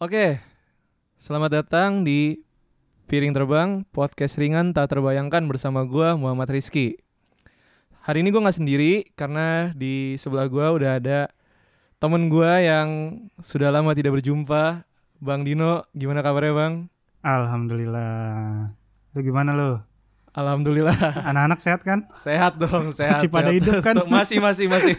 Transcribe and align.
Oke, 0.00 0.40
selamat 1.20 1.60
datang 1.60 2.08
di 2.08 2.40
Piring 3.04 3.36
Terbang, 3.36 3.84
podcast 3.92 4.40
ringan 4.40 4.72
tak 4.72 4.96
terbayangkan 4.96 5.44
bersama 5.44 5.84
gua 5.84 6.16
Muhammad 6.16 6.56
Rizky. 6.56 6.96
Hari 8.08 8.24
ini 8.24 8.32
gue 8.32 8.40
nggak 8.40 8.64
sendiri 8.64 9.04
karena 9.12 9.76
di 9.76 10.16
sebelah 10.16 10.48
gua 10.48 10.72
udah 10.72 10.96
ada 10.96 11.28
temen 12.00 12.32
gua 12.32 12.64
yang 12.64 12.88
sudah 13.44 13.68
lama 13.68 13.92
tidak 13.92 14.16
berjumpa, 14.16 14.88
Bang 15.20 15.44
Dino. 15.44 15.84
Gimana 15.92 16.24
kabarnya 16.24 16.56
Bang? 16.56 16.88
Alhamdulillah. 17.20 18.72
Lu 19.12 19.20
gimana 19.20 19.52
lu? 19.52 19.84
Alhamdulillah 20.30 20.94
Anak-anak 21.24 21.58
sehat 21.58 21.80
kan? 21.82 22.06
sehat 22.10 22.54
dong, 22.54 22.90
sehat. 22.90 23.18
Masih 23.18 23.28
pada 23.28 23.50
sehat. 23.50 23.58
hidup 23.58 23.74
kan? 23.80 23.94
masih, 24.14 24.38
masih, 24.38 24.66
masih. 24.66 24.94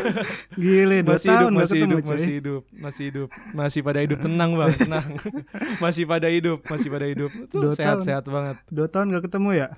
Gile, 0.56 1.02
dua 1.02 1.12
masih 1.14 1.28
tahun 1.28 1.52
hidup, 1.52 1.60
masih 1.60 1.78
hidup, 1.78 2.00
masih 2.02 2.32
hidup, 2.32 2.62
masih 2.74 3.04
hidup, 3.04 3.28
masih 3.52 3.80
pada 3.82 4.00
hidup 4.00 4.18
tenang 4.18 4.50
bang, 4.52 4.72
tenang, 4.72 5.06
masih 5.84 6.04
pada 6.04 6.28
hidup, 6.28 6.58
masih 6.64 6.88
pada 6.88 7.04
hidup, 7.04 7.30
Tuh, 7.48 7.72
sehat 7.72 8.00
tahun. 8.00 8.06
sehat 8.06 8.24
banget. 8.26 8.56
Dua 8.66 8.88
tahun 8.88 9.06
gak 9.10 9.24
ketemu 9.26 9.50
ya? 9.54 9.68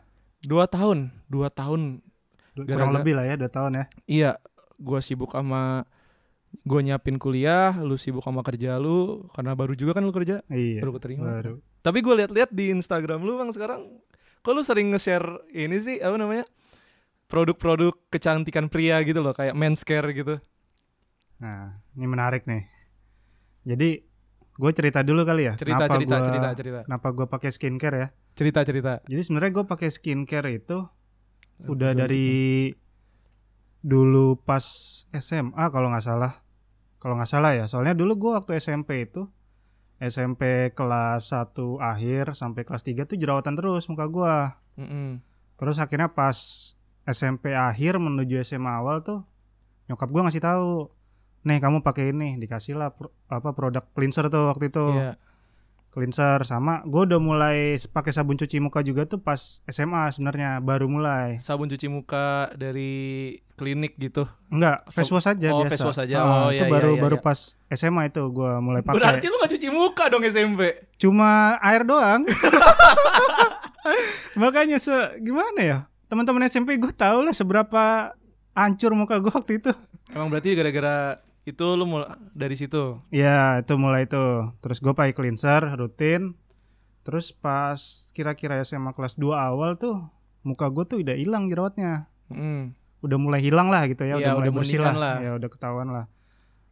Dua 0.41 0.65
tahun, 0.65 0.99
dua 1.27 1.49
tahun, 1.49 1.81
Dua- 2.55 2.63
Gara-gara- 2.63 2.87
Kurang 2.87 2.95
lebih 2.95 3.15
lah 3.15 3.25
ya, 3.25 3.35
dua 3.35 3.51
tahun 3.51 3.71
ya. 3.75 3.85
iya, 4.07 4.31
gua 4.77 5.03
sibuk 5.03 5.35
sama, 5.35 5.91
gua 6.63 6.81
nyiapin 6.81 7.19
kuliah, 7.19 7.75
lu 7.77 7.99
sibuk 7.99 8.23
sama 8.23 8.41
kerja 8.41 8.79
lu, 8.79 9.27
karena 9.35 9.53
baru 9.53 9.75
juga 9.75 9.91
kan 9.91 10.03
lu 10.03 10.15
kerja, 10.15 10.39
Iya. 10.47 10.79
baru 10.79 10.95
keterima. 10.95 11.27
Baru. 11.35 11.59
Tapi 11.83 11.99
gue 11.99 12.15
liat-liat 12.15 12.49
di 12.49 12.71
Instagram 12.71 13.21
lu 13.21 13.37
bang 13.37 13.51
sekarang, 13.51 13.85
kok 14.45 14.53
lu 14.53 14.61
sering 14.61 14.93
nge-share 14.93 15.49
ini 15.57 15.81
sih 15.81 15.97
apa 16.05 16.21
namanya, 16.21 16.45
produk-produk 17.33 17.97
kecantikan 18.13 18.69
pria 18.69 19.01
gitu 19.01 19.25
loh, 19.25 19.33
kayak 19.33 19.57
men's 19.57 19.81
care 19.89 20.05
gitu. 20.13 20.37
Nah, 21.41 21.81
ini 21.97 22.05
menarik 22.05 22.45
nih. 22.45 22.69
Jadi, 23.65 24.05
gue 24.55 24.71
cerita 24.77 25.01
dulu 25.01 25.25
kali 25.25 25.49
ya. 25.49 25.57
Cerita, 25.57 25.89
kenapa 25.89 25.95
cerita, 25.97 26.17
gua, 26.21 26.27
cerita, 26.29 26.49
cerita, 26.53 26.79
Kenapa 26.85 27.09
gue 27.17 27.27
pakai 27.27 27.51
skincare 27.51 27.97
ya? 27.97 28.09
cerita, 28.35 28.61
cerita. 28.67 28.93
Jadi 29.09 29.21
sebenarnya 29.25 29.53
gue 29.63 29.65
pakai 29.65 29.89
skincare 29.89 30.51
itu 30.53 30.79
udah 31.65 31.95
dari 31.95 32.69
dulu 33.79 34.37
pas 34.43 34.65
SMA 35.15 35.65
kalau 35.73 35.89
nggak 35.89 36.05
salah. 36.05 36.33
Kalau 36.99 37.15
nggak 37.17 37.31
salah 37.31 37.57
ya. 37.57 37.65
Soalnya 37.71 37.95
dulu 37.97 38.19
gue 38.19 38.31
waktu 38.37 38.59
SMP 38.59 39.09
itu 39.09 39.31
SMP 40.05 40.73
kelas 40.77 41.33
1 41.33 41.81
akhir 41.81 42.37
sampai 42.37 42.63
kelas 42.63 42.85
3 42.85 43.09
tuh 43.09 43.17
jerawatan 43.17 43.57
terus 43.57 43.89
muka 43.89 44.05
gua. 44.09 44.37
Mm-mm. 44.77 45.23
Terus 45.57 45.79
akhirnya 45.79 46.13
pas 46.13 46.37
SMP 47.05 47.53
akhir 47.53 47.97
menuju 48.01 48.41
SMA 48.43 48.69
awal 48.81 49.01
tuh 49.05 49.25
nyokap 49.89 50.09
gua 50.09 50.29
ngasih 50.29 50.41
tahu, 50.41 50.89
"Nih, 51.45 51.61
kamu 51.61 51.85
pakai 51.85 52.13
ini." 52.17 52.41
Dikasih 52.41 52.75
lah 52.77 52.93
pro- 52.93 53.13
apa 53.29 53.53
produk 53.53 53.85
cleanser 53.93 54.29
tuh 54.33 54.49
waktu 54.53 54.73
itu. 54.73 54.85
Iya. 54.93 55.13
Cleanser 55.95 56.43
sama 56.43 56.83
gue 56.83 57.07
udah 57.07 57.23
mulai 57.23 57.79
pakai 57.79 58.11
sabun 58.11 58.35
cuci 58.35 58.59
muka 58.59 58.83
juga 58.83 59.07
tuh 59.07 59.23
pas 59.23 59.63
SMA 59.71 60.11
sebenarnya 60.11 60.59
baru 60.59 60.91
mulai. 60.91 61.39
sabun 61.39 61.71
cuci 61.71 61.87
muka 61.87 62.51
dari 62.59 63.31
klinik 63.55 63.95
gitu. 63.95 64.27
Enggak, 64.51 64.83
face 64.91 65.15
wash 65.15 65.31
aja 65.31 65.49
oh, 65.55 65.63
biasa. 65.63 65.71
face 65.71 65.87
wash 65.87 66.01
aja. 66.03 66.15
Ah, 66.19 66.27
Oh, 66.27 66.49
itu 66.51 66.61
iya, 66.61 66.67
baru 66.67 66.91
iya, 66.91 66.97
iya, 66.99 67.05
baru 67.07 67.17
iya. 67.19 67.23
pas 67.23 67.39
SMA 67.71 68.03
itu 68.11 68.23
gua 68.35 68.59
mulai 68.59 68.83
pakai. 68.83 68.99
Berarti 68.99 69.25
lu 69.31 69.39
gak 69.39 69.51
cuci 69.55 69.69
muka 69.71 70.05
dong 70.11 70.27
SMP. 70.27 70.61
Cuma 70.99 71.55
air 71.63 71.87
doang. 71.87 72.27
Makanya 74.43 74.83
se 74.83 74.95
gimana 75.23 75.61
ya? 75.63 75.79
Teman-teman 76.11 76.43
SMP 76.47 76.75
gue 76.75 76.91
tahu 76.91 77.23
lah 77.23 77.31
seberapa 77.31 78.13
hancur 78.53 78.99
muka 78.99 79.23
gue 79.23 79.31
waktu 79.31 79.63
itu. 79.63 79.71
Emang 80.11 80.27
berarti 80.31 80.59
gara-gara 80.59 81.23
itu 81.45 81.67
lu 81.77 81.85
mulai 81.85 82.09
dari 82.33 82.57
situ. 82.57 82.99
Ya 83.13 83.61
itu 83.61 83.77
mulai 83.77 84.09
itu. 84.09 84.49
Terus 84.65 84.81
gue 84.81 84.93
pakai 84.97 85.13
cleanser 85.13 85.61
rutin. 85.77 86.37
Terus 87.05 87.37
pas 87.37 87.77
kira-kira 88.17 88.65
SMA 88.65 88.97
kelas 88.97 89.21
2 89.21 89.29
awal 89.37 89.77
tuh 89.77 90.09
muka 90.41 90.73
gue 90.73 90.85
tuh 90.89 90.99
udah 91.05 91.17
hilang 91.17 91.45
jerawatnya. 91.53 92.09
Mm. 92.33 92.73
Udah 93.05 93.19
mulai 93.21 93.45
hilang 93.45 93.69
lah 93.69 93.85
gitu 93.85 94.09
ya. 94.09 94.17
Iya, 94.17 94.33
udah 94.33 94.33
mulai 94.41 94.49
udah 94.49 94.57
bersih 94.57 94.81
lah. 94.81 94.95
lah. 94.97 95.17
Ya 95.21 95.31
udah 95.37 95.49
ketahuan 95.53 95.89
lah. 95.93 96.09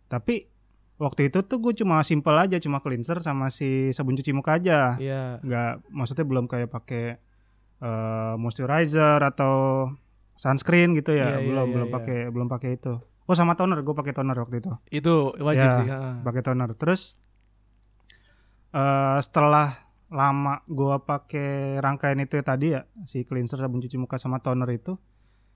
Tapi 0.08 0.48
waktu 0.96 1.28
itu 1.28 1.44
tuh 1.44 1.60
gue 1.60 1.76
cuma 1.76 2.00
simpel 2.00 2.32
aja, 2.40 2.56
cuma 2.56 2.80
cleanser 2.80 3.20
sama 3.20 3.52
si 3.52 3.92
sabun 3.92 4.16
cuci 4.16 4.32
muka 4.32 4.56
aja. 4.56 4.96
Iya. 4.96 5.44
nggak 5.44 5.92
maksudnya 5.92 6.24
belum 6.24 6.48
kayak 6.48 6.72
pakai 6.72 7.20
eh, 7.82 8.34
moisturizer 8.40 9.20
atau 9.20 9.88
sunscreen 10.38 10.96
gitu 10.96 11.12
ya 11.12 11.36
Iya, 11.36 11.44
iya, 11.44 11.46
belum 11.46 11.66
iya, 11.68 11.74
belum 11.76 11.88
iya. 11.88 11.94
pakai 11.94 12.18
belum 12.32 12.48
pakai 12.48 12.70
itu 12.80 12.94
oh 13.22 13.34
sama 13.34 13.54
toner 13.54 13.80
gue 13.80 13.92
pakai 13.92 14.10
toner 14.10 14.34
waktu 14.34 14.58
itu 14.58 14.70
Itu 14.90 15.14
wajib 15.38 15.62
Ya. 15.64 15.76
sih. 15.76 15.86
pakai 16.20 16.40
toner 16.40 16.70
terus 16.72 17.16
eh 18.72 19.18
setelah 19.18 19.68
lama 20.08 20.60
gue 20.66 20.96
pakai 21.02 21.76
rangkaian 21.78 22.20
itu 22.20 22.36
ya 22.36 22.44
tadi 22.44 22.66
ya 22.70 22.80
si 23.04 23.24
cleanser 23.24 23.56
sabun 23.58 23.80
cuci 23.80 23.96
muka 23.96 24.16
sama 24.16 24.40
toner 24.40 24.68
itu 24.70 24.96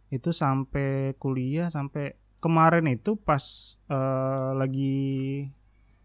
itu 0.08 0.30
sampai 0.32 1.12
kuliah 1.16 1.68
sampai 1.68 2.14
kemarin 2.38 2.86
itu 2.86 3.16
pas 3.16 3.42
eh, 3.86 4.50
lagi 4.52 4.96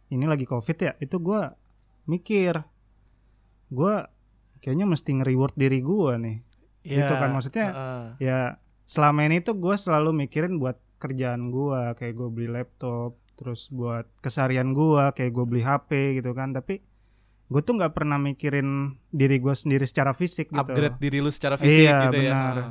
ini 0.09 0.25
lagi 0.25 0.43
covid 0.43 0.77
ya 0.77 0.91
itu 0.97 1.15
gue 1.17 1.41
mikir 2.05 2.59
gue 3.69 3.95
kayaknya 4.59 4.85
mesti 4.85 5.09
nge-reward 5.15 5.55
diri 5.55 5.79
gue 5.79 6.13
nih 6.17 6.37
Iya. 6.81 7.05
Gitu 7.05 7.13
kan, 7.13 7.29
maksudnya 7.29 7.67
Heeh. 7.69 8.05
ya 8.19 8.39
selama 8.83 9.21
ini 9.21 9.37
tuh 9.39 9.53
gue 9.53 9.75
selalu 9.75 10.17
mikirin 10.17 10.57
buat 10.57 10.81
kerjaan 11.01 11.49
gue 11.49 11.81
kayak 11.93 12.13
gue 12.13 12.29
beli 12.29 12.47
laptop 12.47 13.17
terus 13.33 13.67
buat 13.67 14.05
keseharian 14.19 14.69
gue 14.69 15.03
kayak 15.11 15.31
gue 15.31 15.45
beli 15.45 15.61
HP 15.61 15.89
gitu 16.15 16.31
kan 16.31 16.53
tapi 16.53 16.85
gue 17.47 17.61
tuh 17.61 17.73
nggak 17.73 17.91
pernah 17.91 18.15
mikirin 18.15 18.69
diri 19.09 19.35
gue 19.37 19.51
sendiri 19.51 19.83
secara 19.83 20.13
fisik 20.13 20.47
gitu 20.47 20.61
upgrade 20.61 20.95
diri 20.97 21.19
lu 21.19 21.27
secara 21.27 21.57
fisik 21.57 21.83
Iya, 21.83 22.07
gitu 22.07 22.21
benar. 22.23 22.55
ya. 22.55 22.67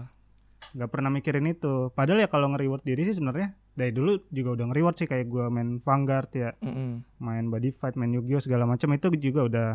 nggak 0.72 0.88
pernah 0.88 1.10
mikirin 1.10 1.46
itu 1.46 1.74
padahal 1.90 2.16
ya 2.18 2.28
kalau 2.28 2.46
nge-reward 2.48 2.80
diri 2.80 3.02
sih 3.02 3.12
sebenarnya 3.12 3.50
dari 3.72 3.90
dulu 3.90 4.24
juga 4.28 4.54
udah 4.54 4.66
nge-reward 4.68 4.94
sih 4.94 5.04
kayak 5.04 5.26
gue 5.26 5.44
main 5.48 5.76
Vanguard 5.78 6.30
ya 6.30 6.50
Mm-mm. 6.56 7.02
main 7.18 7.44
body 7.44 7.70
fight 7.70 7.94
main 7.94 8.12
Yu-Gi-Oh 8.12 8.40
segala 8.40 8.64
macam 8.64 8.88
itu 8.90 9.10
juga 9.18 9.40
udah 9.42 9.68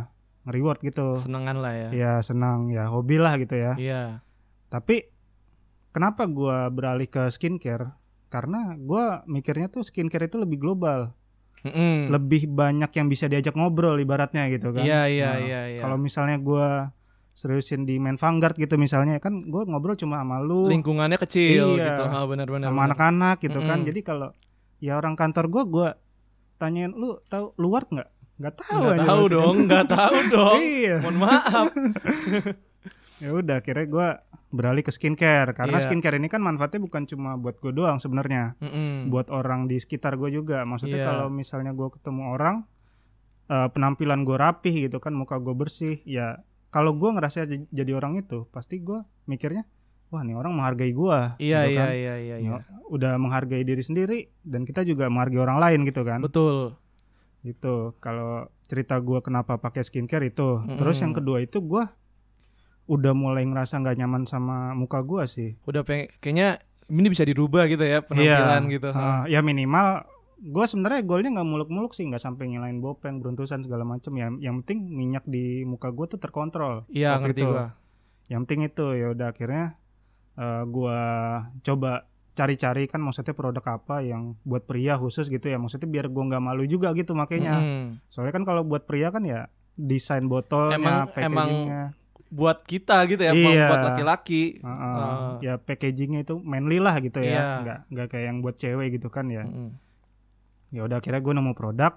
nge-reward 0.45 0.79
gitu 0.79 1.13
Senengan 1.15 1.57
lah 1.57 1.73
ya. 1.75 1.89
ya 1.91 2.13
senang 2.21 2.69
ya 2.69 2.87
hobi 2.87 3.17
lah 3.17 3.35
gitu 3.35 3.53
ya 3.53 3.73
Iya. 3.75 4.23
tapi 4.67 5.09
kenapa 5.89 6.25
gua 6.25 6.67
beralih 6.67 7.07
ke 7.07 7.27
skincare 7.27 7.91
karena 8.27 8.59
gua 8.75 9.05
mikirnya 9.25 9.67
tuh 9.67 9.81
skincare 9.81 10.25
itu 10.25 10.35
lebih 10.35 10.57
global 10.57 11.13
Mm-mm. 11.61 12.09
lebih 12.09 12.45
banyak 12.47 12.91
yang 12.91 13.05
bisa 13.05 13.25
diajak 13.25 13.53
ngobrol 13.53 13.95
ibaratnya 13.95 14.45
gitu 14.47 14.69
kan 14.69 14.81
Iya 14.81 15.01
iya 15.07 15.29
Nah, 15.29 15.37
iya 15.39 15.61
iya. 15.67 15.79
kalau 15.79 15.97
misalnya 15.97 16.37
gua 16.37 16.93
seriusin 17.31 17.83
di 17.83 17.97
main 17.97 18.15
Vanguard 18.15 18.53
gitu 18.53 18.75
misalnya 18.75 19.17
kan 19.17 19.43
gua 19.43 19.63
ngobrol 19.63 19.93
cuma 19.93 20.19
sama 20.19 20.39
lu 20.39 20.65
lingkungannya 20.65 21.17
kecil 21.17 21.73
Iya. 21.73 21.85
gitu. 21.91 22.03
Ah 22.05 22.23
benar-benar. 22.23 22.69
sama 22.69 22.81
anak-anak 22.85 23.37
gitu 23.39 23.59
kan 23.59 23.77
Mm-mm. 23.77 23.87
jadi 23.87 23.99
kalau 24.03 24.29
ya 24.77 24.95
orang 24.95 25.13
kantor 25.13 25.45
gua 25.47 25.63
gua 25.65 25.89
tanyain 26.55 26.91
lu 26.91 27.17
tahu 27.25 27.51
luar 27.57 27.83
nggak 27.85 28.09
nggak 28.35 28.55
tahu 28.57 28.79
Nggak 28.79 28.95
aja 28.95 29.05
tahu 29.05 29.23
kan. 29.23 29.31
dong, 29.31 29.55
nggak 29.65 29.85
tahu 29.89 30.17
dong. 30.33 30.59
iya 30.59 30.95
Mohon 30.99 31.17
maaf. 31.17 31.67
ya 33.17 33.29
udah 33.31 33.59
akhirnya 33.59 33.85
gua 33.85 34.07
beralih 34.49 34.81
ke 34.81 34.89
skincare 34.89 35.51
karena 35.51 35.77
Iya. 35.77 35.83
skincare 35.83 36.15
ini 36.15 36.27
kan 36.27 36.39
manfaatnya 36.39 36.79
bukan 36.79 37.03
cuma 37.03 37.35
buat 37.35 37.59
gue 37.59 37.71
doang 37.71 37.97
sebenarnya 37.97 38.55
Mm-mm. 38.57 39.09
buat 39.09 39.27
orang 39.27 39.67
di 39.67 39.75
sekitar 39.75 40.15
gue 40.15 40.31
juga 40.31 40.63
maksudnya 40.63 40.95
Iya. 40.97 41.05
kalau 41.05 41.27
misalnya 41.27 41.71
gue 41.71 41.87
ketemu 41.91 42.23
orang 42.29 42.63
eh, 43.45 43.67
penampilan 43.67 44.23
gue 44.23 44.33
rapih 44.33 44.87
gitu 44.87 44.97
kan 44.97 45.11
muka 45.11 45.37
gue 45.37 45.51
bersih 45.51 45.99
ya 46.03 46.39
kalau 46.69 46.91
gue 46.93 47.09
ngerasa 47.09 47.43
jadi 47.67 47.91
orang 47.93 48.15
itu 48.15 48.47
pasti 48.49 48.79
gue 48.79 48.99
mikirnya 49.25 49.67
wah 50.07 50.23
nih 50.23 50.33
orang 50.33 50.55
menghargai 50.55 50.89
gue 50.89 51.19
Iya 51.37 51.59
gitu 51.61 51.71
iya 51.71 51.81
kan. 51.81 51.87
iya 51.91 52.15
iya. 52.15 52.35
iya. 52.39 52.51
Ya, 52.55 52.63
udah 52.87 53.17
menghargai 53.17 53.61
diri 53.61 53.83
sendiri 53.83 54.31
dan 54.39 54.63
kita 54.63 54.81
juga 54.81 55.09
menghargai 55.09 55.41
orang 55.41 55.59
lain 55.59 55.79
gitu 55.83 56.01
kan 56.01 56.23
Betul. 56.23 56.79
gitu 57.43 57.91
kalau 57.99 58.47
cerita 58.63 58.97
gue 58.97 59.19
kenapa 59.19 59.57
pakai 59.57 59.83
skincare 59.83 60.25
itu 60.25 60.63
terus 60.75 60.97
yang 60.97 61.11
kedua 61.11 61.37
itu 61.37 61.59
gue 61.59 61.83
udah 62.85 63.13
mulai 63.13 63.43
ngerasa 63.43 63.81
nggak 63.81 63.97
nyaman 63.97 64.23
sama 64.25 64.73
muka 64.73 65.01
gue 65.01 65.23
sih. 65.25 65.49
Udah 65.65 65.81
peng 65.81 66.05
kayaknya 66.19 66.61
ini 66.85 67.07
bisa 67.09 67.25
dirubah 67.25 67.65
gitu 67.65 67.81
ya 67.81 68.05
penampilan 68.05 68.63
gitu. 68.69 68.89
uh, 68.89 69.25
ya 69.25 69.41
minimal 69.41 70.05
gue 70.37 70.65
sebenarnya 70.67 71.01
goalnya 71.01 71.41
nggak 71.41 71.49
muluk-muluk 71.49 71.97
sih 71.97 72.05
nggak 72.05 72.21
sampai 72.21 72.45
ngilain 72.53 72.77
bopeng 72.77 73.17
beruntusan 73.17 73.65
segala 73.65 73.81
macam 73.81 74.13
ya 74.13 74.29
yang 74.37 74.61
penting 74.61 74.85
minyak 74.93 75.25
di 75.25 75.65
muka 75.65 75.89
gue 75.89 76.05
tuh 76.05 76.19
terkontrol 76.21 76.85
Iya 76.93 77.17
ngerti 77.17 77.41
gua. 77.41 77.73
yang 78.29 78.45
penting 78.45 78.69
itu 78.69 78.85
ya 78.93 79.17
udah 79.17 79.33
akhirnya 79.33 79.81
uh, 80.37 80.61
gue 80.69 80.99
coba 81.63 82.05
cari-cari 82.35 82.85
kan 82.85 82.99
maksudnya 83.01 83.33
produk 83.33 83.81
apa 83.81 84.03
yang 84.03 84.35
buat 84.43 84.67
pria 84.67 84.99
khusus 84.99 85.31
gitu 85.31 85.47
ya. 85.47 85.55
Maksudnya 85.55 85.87
biar 85.87 86.11
gue 86.11 86.23
nggak 86.27 86.43
malu 86.43 86.67
juga 86.67 86.91
gitu 86.93 87.15
makanya. 87.17 87.57
Mm. 87.63 87.85
soalnya 88.11 88.33
kan 88.35 88.43
kalau 88.45 88.61
buat 88.61 88.85
pria 88.85 89.09
kan 89.09 89.23
ya 89.25 89.49
desain 89.73 90.27
botolnya 90.29 90.77
Emang- 90.77 91.09
packagingnya 91.09 91.83
buat 92.27 92.61
kita 92.61 93.05
gitu 93.05 93.21
ya, 93.21 93.31
Iya. 93.31 93.69
buat 93.69 93.83
laki-laki. 93.85 94.59
Heeh. 94.59 94.95
Uh, 94.97 95.37
ya 95.39 95.53
packagingnya 95.57 96.23
itu 96.23 96.37
manly 96.39 96.77
lah 96.77 96.97
gitu 96.97 97.19
ya 97.19 97.31
Iya. 97.31 97.45
nggak 97.61 97.79
nggak 97.91 98.07
kayak 98.09 98.25
yang 98.25 98.37
buat 98.39 98.55
cewek 98.55 98.87
gitu 98.93 99.07
kan 99.07 99.29
ya 99.29 99.45
mm. 99.45 99.71
ya 100.71 100.81
udah 100.83 100.97
akhirnya 100.97 101.21
gue 101.21 101.33
nemu 101.33 101.53
produk 101.53 101.93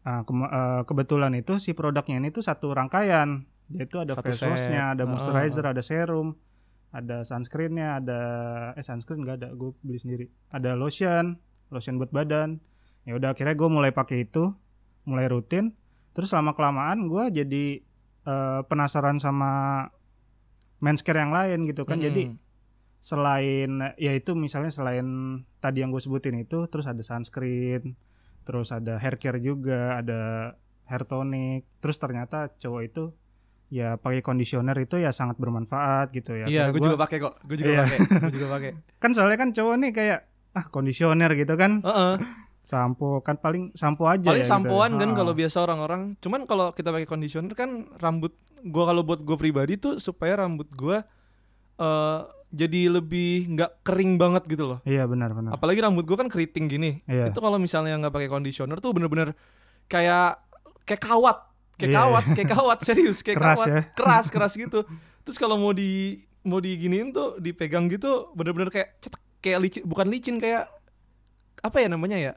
Nah, 0.00 0.24
kema- 0.24 0.48
eh, 0.48 0.82
kebetulan 0.84 1.28
itu 1.36 1.60
si 1.60 1.76
produknya 1.76 2.16
ini 2.16 2.32
tuh 2.32 2.40
satu 2.40 2.72
rangkaian. 2.72 3.44
Dia 3.68 3.84
itu 3.84 4.00
ada 4.00 4.16
Satu 4.16 4.26
face 4.26 4.42
wash-nya, 4.42 4.96
ada 4.96 5.04
Ah. 5.04 5.06
moisturizer, 5.06 5.62
ada 5.62 5.82
serum, 5.84 6.40
ada 6.90 7.20
sunscreen-nya, 7.20 8.00
ada 8.00 8.20
eh 8.74 8.82
sunscreen 8.82 9.22
nggak 9.22 9.36
ada, 9.36 9.48
gue 9.52 9.70
beli 9.78 10.00
sendiri. 10.00 10.26
Ada 10.48 10.72
lotion, 10.72 11.36
lotion 11.68 12.00
buat 12.00 12.10
badan. 12.10 12.64
Ya 13.04 13.14
udah 13.14 13.36
akhirnya 13.36 13.52
gue 13.52 13.68
mulai 13.68 13.92
pakai 13.92 14.24
itu, 14.24 14.56
mulai 15.04 15.28
rutin. 15.28 15.76
Terus 16.10 16.32
lama 16.32 16.50
kelamaan 16.50 17.04
gue 17.06 17.24
jadi 17.30 17.64
eh, 18.22 18.60
penasaran 18.64 19.16
sama 19.16 19.86
manscare 20.78 21.20
yang 21.20 21.32
lain 21.32 21.64
gitu 21.64 21.84
kan. 21.84 22.00
Mm-mm. 22.00 22.06
Jadi 22.08 22.24
selain 23.00 23.70
ya 23.96 24.12
itu 24.12 24.36
misalnya 24.36 24.68
selain 24.68 25.06
tadi 25.56 25.80
yang 25.80 25.88
gue 25.88 26.00
sebutin 26.00 26.36
itu 26.36 26.68
terus 26.68 26.84
ada 26.84 27.00
sunscreen 27.00 27.96
terus 28.44 28.68
ada 28.70 29.00
hair 29.00 29.16
care 29.16 29.40
juga 29.40 29.96
ada 29.96 30.52
hair 30.84 31.02
tonic 31.08 31.64
terus 31.80 31.96
ternyata 31.96 32.52
cowok 32.60 32.82
itu 32.84 33.04
ya 33.72 33.96
pakai 33.96 34.20
conditioner 34.20 34.76
itu 34.76 35.00
ya 35.00 35.16
sangat 35.16 35.40
bermanfaat 35.40 36.12
gitu 36.12 36.36
ya 36.36 36.44
Iya, 36.44 36.64
gue 36.74 36.80
juga 36.82 37.00
pakai 37.00 37.16
kok. 37.22 37.40
Gue 37.46 37.56
juga 37.56 37.70
Iya. 37.72 37.82
pakai. 37.86 37.98
Gue 38.20 38.32
juga 38.36 38.48
pakai. 38.52 38.70
kan 39.02 39.10
soalnya 39.16 39.38
kan 39.38 39.50
cowok 39.56 39.74
nih 39.80 39.90
kayak 39.96 40.18
ah 40.50 40.66
conditioner 40.68 41.30
gitu 41.32 41.54
kan 41.56 41.80
Heeh. 41.80 42.14
Sampo 42.70 43.18
kan 43.18 43.34
paling 43.34 43.74
sampo 43.74 44.06
aja 44.06 44.30
Paling 44.30 44.40
ya 44.40 44.46
gitu. 44.46 44.54
sampoan 44.54 44.94
kan 44.94 45.10
Ah. 45.10 45.16
kalau 45.16 45.32
biasa 45.32 45.58
orang-orang. 45.60 46.14
Cuman 46.16 46.46
kalau 46.46 46.70
kita 46.70 46.88
pakai 46.88 47.04
conditioner 47.04 47.50
kan 47.52 47.70
rambut 47.96 48.30
gua 48.62 48.86
kalau 48.86 49.02
buat 49.02 49.20
gue 49.20 49.34
pribadi 49.34 49.74
tuh 49.74 49.98
supaya 49.98 50.38
rambut 50.38 50.70
gua 50.72 51.02
eh 51.76 52.20
jadi 52.50 52.90
lebih 52.92 53.30
nggak 53.48 53.82
kering 53.82 54.14
banget 54.16 54.42
gitu 54.44 54.66
loh. 54.66 54.78
iya 54.84 55.02
benar 55.04 55.30
benar 55.30 55.54
Apalagi 55.54 55.78
rambut 55.80 56.02
gua 56.02 56.16
kan 56.16 56.26
keriting 56.26 56.66
gini. 56.66 57.02
Iya. 57.04 57.28
Itu 57.28 57.38
kalau 57.38 57.56
misalnya 57.56 57.94
nggak 57.96 58.10
pakai 58.12 58.26
conditioner 58.28 58.76
tuh 58.76 58.90
bener-bener 58.90 59.34
kayak 59.84 60.38
kayak 60.82 60.98
kawat, 61.00 61.38
kayak 61.74 61.90
Iya. 61.90 61.98
kawat, 62.00 62.24
kayak 62.32 62.50
kawat 62.50 62.78
serius, 62.86 63.18
kayak 63.20 63.38
Keras 63.38 63.54
kawat, 63.56 63.68
ya. 63.68 63.80
keras 63.92 64.26
keras 64.34 64.52
gitu. 64.54 64.82
Terus 65.20 65.36
kalau 65.36 65.54
mau 65.56 65.70
di 65.70 66.18
mau 66.40 66.56
diginiin 66.56 67.10
tuh 67.10 67.36
dipegang 67.36 67.86
gitu 67.86 68.32
bener-bener 68.32 68.66
kayak 68.68 68.98
cetek, 68.98 69.20
kayak 69.40 69.58
licin, 69.60 69.82
bukan 69.84 70.06
licin 70.06 70.36
kayak 70.36 70.66
apa 71.60 71.76
ya 71.76 71.86
namanya 71.86 72.16
ya 72.16 72.32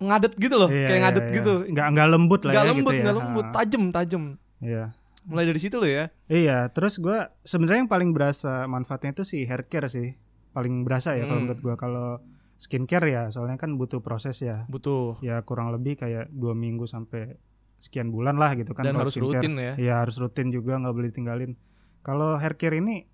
ngadet 0.00 0.32
gitu 0.34 0.56
loh, 0.56 0.66
Iya, 0.66 0.76
kayak 0.82 0.90
iya, 0.90 1.04
ngadet 1.04 1.24
iya. 1.24 1.34
gitu. 1.36 1.52
nggak 1.68 1.86
nggak 1.92 2.08
lembut 2.08 2.40
lah 2.40 2.52
Nggak 2.52 2.64
ya 2.64 2.70
lembut, 2.70 2.80
gitu 2.82 2.96
ya. 2.96 3.02
nggak 3.02 3.16
lembut, 3.16 3.46
tajem, 3.50 3.84
tajem. 3.90 4.24
iya 4.58 4.84
Mulai 5.20 5.44
dari 5.46 5.60
situ 5.60 5.76
loh 5.76 5.84
ya. 5.86 6.08
Iya, 6.26 6.58
terus 6.68 6.96
gua 6.96 7.18
sebenarnya 7.42 7.84
yang 7.84 7.92
paling 7.92 8.10
berasa 8.10 8.64
manfaatnya 8.66 9.12
itu 9.12 9.22
si 9.22 9.44
hair 9.44 9.68
care 9.68 9.84
sih. 9.86 10.16
Paling 10.50 10.80
berasa 10.80 11.12
ya 11.12 11.22
kalau 11.22 11.36
Hmm. 11.36 11.44
menurut 11.44 11.60
gua 11.60 11.76
kalau 11.76 12.24
skincare 12.56 13.04
ya, 13.06 13.22
soalnya 13.28 13.54
kan 13.54 13.76
butuh 13.76 14.00
proses 14.00 14.40
ya. 14.40 14.64
Butuh. 14.66 15.20
Ya 15.20 15.40
kurang 15.40 15.70
lebih 15.70 15.96
kayak 15.96 16.28
dua 16.30 16.52
minggu 16.52 16.84
sampai 16.84 17.36
sekian 17.76 18.08
bulan 18.08 18.36
lah 18.36 18.52
gitu 18.54 18.72
kan. 18.72 18.84
Dan 18.84 18.92
kalau 18.94 19.04
harus 19.04 19.12
skincare. 19.12 19.44
rutin 19.44 19.54
ya. 19.54 19.72
Iya 19.76 19.94
harus 20.00 20.16
rutin 20.16 20.48
juga 20.48 20.76
nggak 20.76 20.94
boleh 20.94 21.10
tinggalin. 21.10 21.52
Kalau 22.00 22.34
hair 22.34 22.56
care 22.56 22.76
ini, 22.76 23.04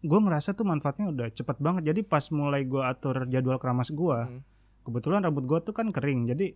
gue 0.00 0.18
ngerasa 0.18 0.52
tuh 0.52 0.62
manfaatnya 0.64 1.08
udah 1.08 1.30
cepet 1.30 1.56
banget. 1.58 1.82
Jadi 1.86 2.00
pas 2.02 2.26
mulai 2.28 2.62
gua 2.64 2.90
atur 2.90 3.22
jadwal 3.28 3.56
keramas 3.56 3.90
gua, 3.90 4.26
Hmm. 4.26 4.42
Kebetulan 4.82 5.22
rambut 5.24 5.44
gua 5.46 5.62
tuh 5.62 5.74
kan 5.74 5.88
kering. 5.90 6.28
Jadi 6.30 6.54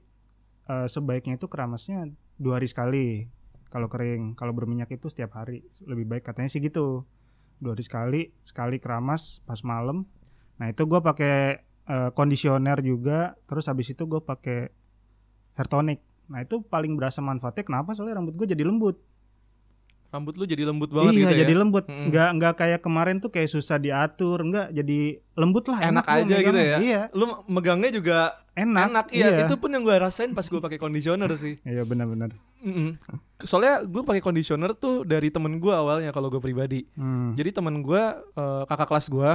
eh, 0.71 0.87
sebaiknya 0.87 1.39
itu 1.41 1.47
keramasnya 1.47 2.11
dua 2.39 2.61
hari 2.61 2.69
sekali. 2.71 3.27
Kalau 3.67 3.91
kering, 3.91 4.39
kalau 4.39 4.55
berminyak 4.55 4.91
itu 4.95 5.11
setiap 5.11 5.37
hari. 5.39 5.67
Lebih 5.83 6.07
baik 6.07 6.25
katanya 6.27 6.51
sih 6.51 6.63
gitu. 6.63 7.07
Dua 7.59 7.75
hari 7.75 7.85
sekali, 7.85 8.21
sekali 8.47 8.77
keramas 8.79 9.43
pas 9.43 9.61
malam. 9.67 10.07
Nah 10.61 10.67
itu 10.71 10.87
gua 10.87 11.03
pakai 11.03 11.65
eh, 11.87 12.11
conditioner 12.15 12.79
juga. 12.83 13.35
Terus 13.47 13.67
habis 13.71 13.91
itu 13.91 14.03
gue 14.05 14.21
pakai 14.23 14.71
hair 15.57 15.69
tonic. 15.71 16.01
Nah 16.29 16.43
itu 16.43 16.63
paling 16.67 16.95
berasa 16.99 17.23
manfaatnya 17.23 17.65
kenapa? 17.65 17.95
Soalnya 17.95 18.21
rambut 18.21 18.35
gue 18.37 18.47
jadi 18.51 18.63
lembut. 18.67 19.01
Rambut 20.07 20.35
lu 20.35 20.45
jadi 20.45 20.63
lembut 20.63 20.89
banget 20.89 21.13
iya 21.13 21.23
gitu 21.27 21.35
jadi 21.41 21.53
ya. 21.53 21.59
lembut 21.59 21.85
Mm-mm. 21.85 22.09
nggak 22.09 22.31
nggak 22.33 22.55
kayak 22.57 22.81
kemarin 22.81 23.17
tuh 23.19 23.29
kayak 23.29 23.47
susah 23.47 23.77
diatur 23.77 24.41
nggak 24.41 24.71
jadi 24.71 25.01
lembut 25.33 25.65
lah 25.67 25.79
Enak, 25.83 26.03
gua 26.03 26.17
aja 26.17 26.37
gitu 26.39 26.59
ya. 26.59 26.77
iya 26.79 27.03
Lu 27.11 27.25
megangnya 27.47 27.91
juga 27.91 28.19
enak 28.53 28.89
enak. 28.89 29.07
Iya, 29.11 29.45
itu 29.45 29.55
pun 29.55 29.69
yang 29.69 29.83
gue 29.83 29.93
rasain 29.93 30.33
pas 30.33 30.43
gue 30.43 30.57
pakai 30.57 30.77
conditioner 30.77 31.29
sih. 31.33 31.61
iya 31.69 31.83
benar-benar 31.83 32.33
Mm-mm. 32.59 32.97
Soalnya 33.39 33.85
gue 33.85 34.01
pakai 34.01 34.19
conditioner 34.21 34.73
tuh 34.73 35.03
dari 35.03 35.29
temen 35.29 35.57
gue 35.57 35.71
awalnya 35.71 36.09
kalau 36.09 36.27
gue 36.27 36.41
pribadi. 36.41 36.89
Hmm. 36.93 37.31
Jadi 37.31 37.53
temen 37.53 37.79
gue 37.79 38.03
eh, 38.33 38.63
kakak 38.65 38.89
kelas 38.89 39.07
gue, 39.07 39.31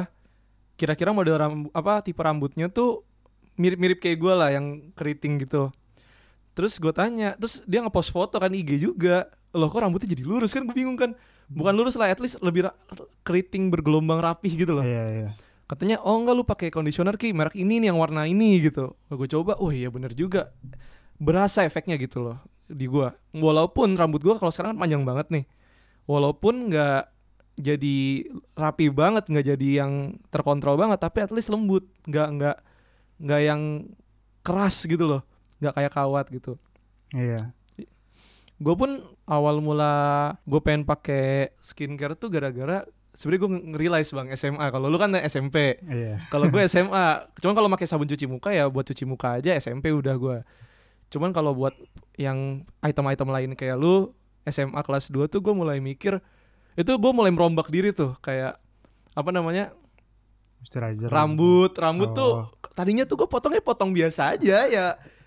kira-kira 0.74 1.12
model 1.12 1.38
ram- 1.38 1.71
apa 1.71 2.01
tipe 2.01 2.17
rambutnya 2.17 2.67
tuh 2.67 3.06
mirip-mirip 3.53 4.00
kayak 4.00 4.17
gue 4.17 4.33
lah 4.33 4.50
yang 4.50 4.65
keriting 4.91 5.38
gitu. 5.38 5.69
Terus 6.51 6.75
gue 6.75 6.91
tanya, 6.91 7.38
terus 7.38 7.63
dia 7.63 7.79
ngepost 7.79 8.09
foto 8.09 8.35
kan 8.35 8.50
IG 8.50 8.81
juga. 8.81 9.29
Loh 9.51 9.68
kok 9.68 9.83
rambutnya 9.83 10.07
jadi 10.12 10.24
lurus 10.24 10.51
kan? 10.56 10.63
Gue 10.68 10.75
bingung 10.75 10.95
kan. 11.00 11.15
Bukan 11.51 11.74
lurus 11.75 12.00
lah, 12.00 12.07
at 12.07 12.19
least 12.24 12.39
lebih 12.39 12.71
keriting 13.27 13.68
bergelombang 13.68 14.24
rapih 14.24 14.56
gitu 14.56 14.71
loh. 14.71 14.86
iya 14.88 15.03
iya 15.12 15.30
Katanya, 15.68 16.03
oh 16.03 16.19
enggak 16.19 16.36
lu 16.36 16.44
pakai 16.44 16.68
conditioner 16.68 17.15
ki 17.15 17.31
merek 17.31 17.56
ini 17.56 17.80
nih 17.80 17.95
yang 17.95 18.00
warna 18.00 18.27
ini 18.27 18.59
gitu. 18.59 18.92
Gue 19.07 19.27
coba, 19.27 19.56
oh 19.59 19.71
iya 19.71 19.88
bener 19.88 20.12
juga. 20.12 20.51
Berasa 21.15 21.63
efeknya 21.63 21.95
gitu 21.95 22.24
loh 22.24 22.39
di 22.71 22.88
gua. 22.88 23.12
Walaupun 23.36 24.00
rambut 24.00 24.24
gua 24.24 24.39
kalau 24.39 24.50
sekarang 24.50 24.75
kan 24.75 24.80
panjang 24.88 25.03
banget 25.03 25.27
nih. 25.30 25.45
Walaupun 26.07 26.71
nggak 26.71 27.03
jadi 27.59 27.98
rapi 28.56 28.89
banget, 28.89 29.27
nggak 29.27 29.45
jadi 29.56 29.69
yang 29.83 30.18
terkontrol 30.31 30.80
banget, 30.80 30.98
tapi 31.03 31.21
at 31.21 31.31
least 31.36 31.51
lembut, 31.51 31.86
nggak 32.07 32.27
nggak 32.39 32.57
nggak 33.21 33.42
yang 33.44 33.62
keras 34.42 34.88
gitu 34.88 35.06
loh, 35.06 35.21
nggak 35.62 35.74
kayak 35.77 35.94
kawat 35.94 36.25
gitu. 36.31 36.57
iya 37.12 37.51
Gue 38.61 38.75
pun 38.75 38.89
awal 39.25 39.57
mula 39.57 39.91
gue 40.43 40.61
pengen 40.61 40.85
pakai 40.85 41.49
skincare 41.57 42.13
tuh 42.13 42.29
gara-gara 42.29 42.85
sebenarnya 43.11 43.41
gue 43.41 43.51
nge-realize 43.73 44.09
bang 44.11 44.29
SMA. 44.31 44.65
Kalau 44.67 44.85
lu 44.85 44.95
kan 44.95 45.09
SMP, 45.19 45.81
iya 45.83 46.21
kalau 46.29 46.45
gue 46.45 46.61
SMA, 46.69 47.05
cuman 47.35 47.53
kalau 47.53 47.67
pakai 47.67 47.89
sabun 47.89 48.05
cuci 48.05 48.25
muka 48.25 48.49
ya 48.49 48.69
buat 48.69 48.85
cuci 48.85 49.03
muka 49.03 49.35
aja 49.35 49.51
SMP 49.55 49.89
udah 49.89 50.13
gue. 50.13 50.37
Cuman 51.09 51.33
kalau 51.33 51.51
buat 51.51 51.73
yang 52.15 52.61
item-item 52.79 53.27
lain 53.27 53.51
kayak 53.51 53.75
lu 53.75 54.13
SMA 54.41 54.77
kelas 54.79 55.09
2 55.09 55.25
tuh 55.25 55.41
gue 55.41 55.51
mulai 55.51 55.77
mikir 55.77 56.21
itu 56.73 56.87
gue 56.87 57.11
mulai 57.11 57.29
merombak 57.29 57.67
diri 57.67 57.91
tuh 57.91 58.13
kayak 58.17 58.55
apa 59.11 59.29
namanya 59.29 59.73
moisturizer 60.57 61.09
rambut 61.09 61.73
rambut 61.75 62.09
Oh. 62.09 62.15
tuh 62.15 62.33
tadinya 62.71 63.03
tuh 63.03 63.17
gue 63.17 63.27
potongnya 63.27 63.59
potong 63.59 63.91
biasa 63.91 64.33
aja 64.33 64.65
ya 64.65 64.85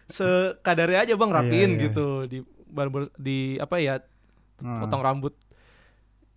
sekadarnya 0.08 1.04
aja 1.04 1.14
bang 1.14 1.30
rapiin 1.30 1.52
Iya, 1.52 1.76
iya. 1.76 1.82
gitu 1.84 2.06
di 2.24 2.38
barber 2.74 3.08
di 3.14 3.56
apa 3.56 3.78
ya 3.78 4.02
Nah, 4.56 4.78
potong 4.80 5.00
rambut 5.00 5.34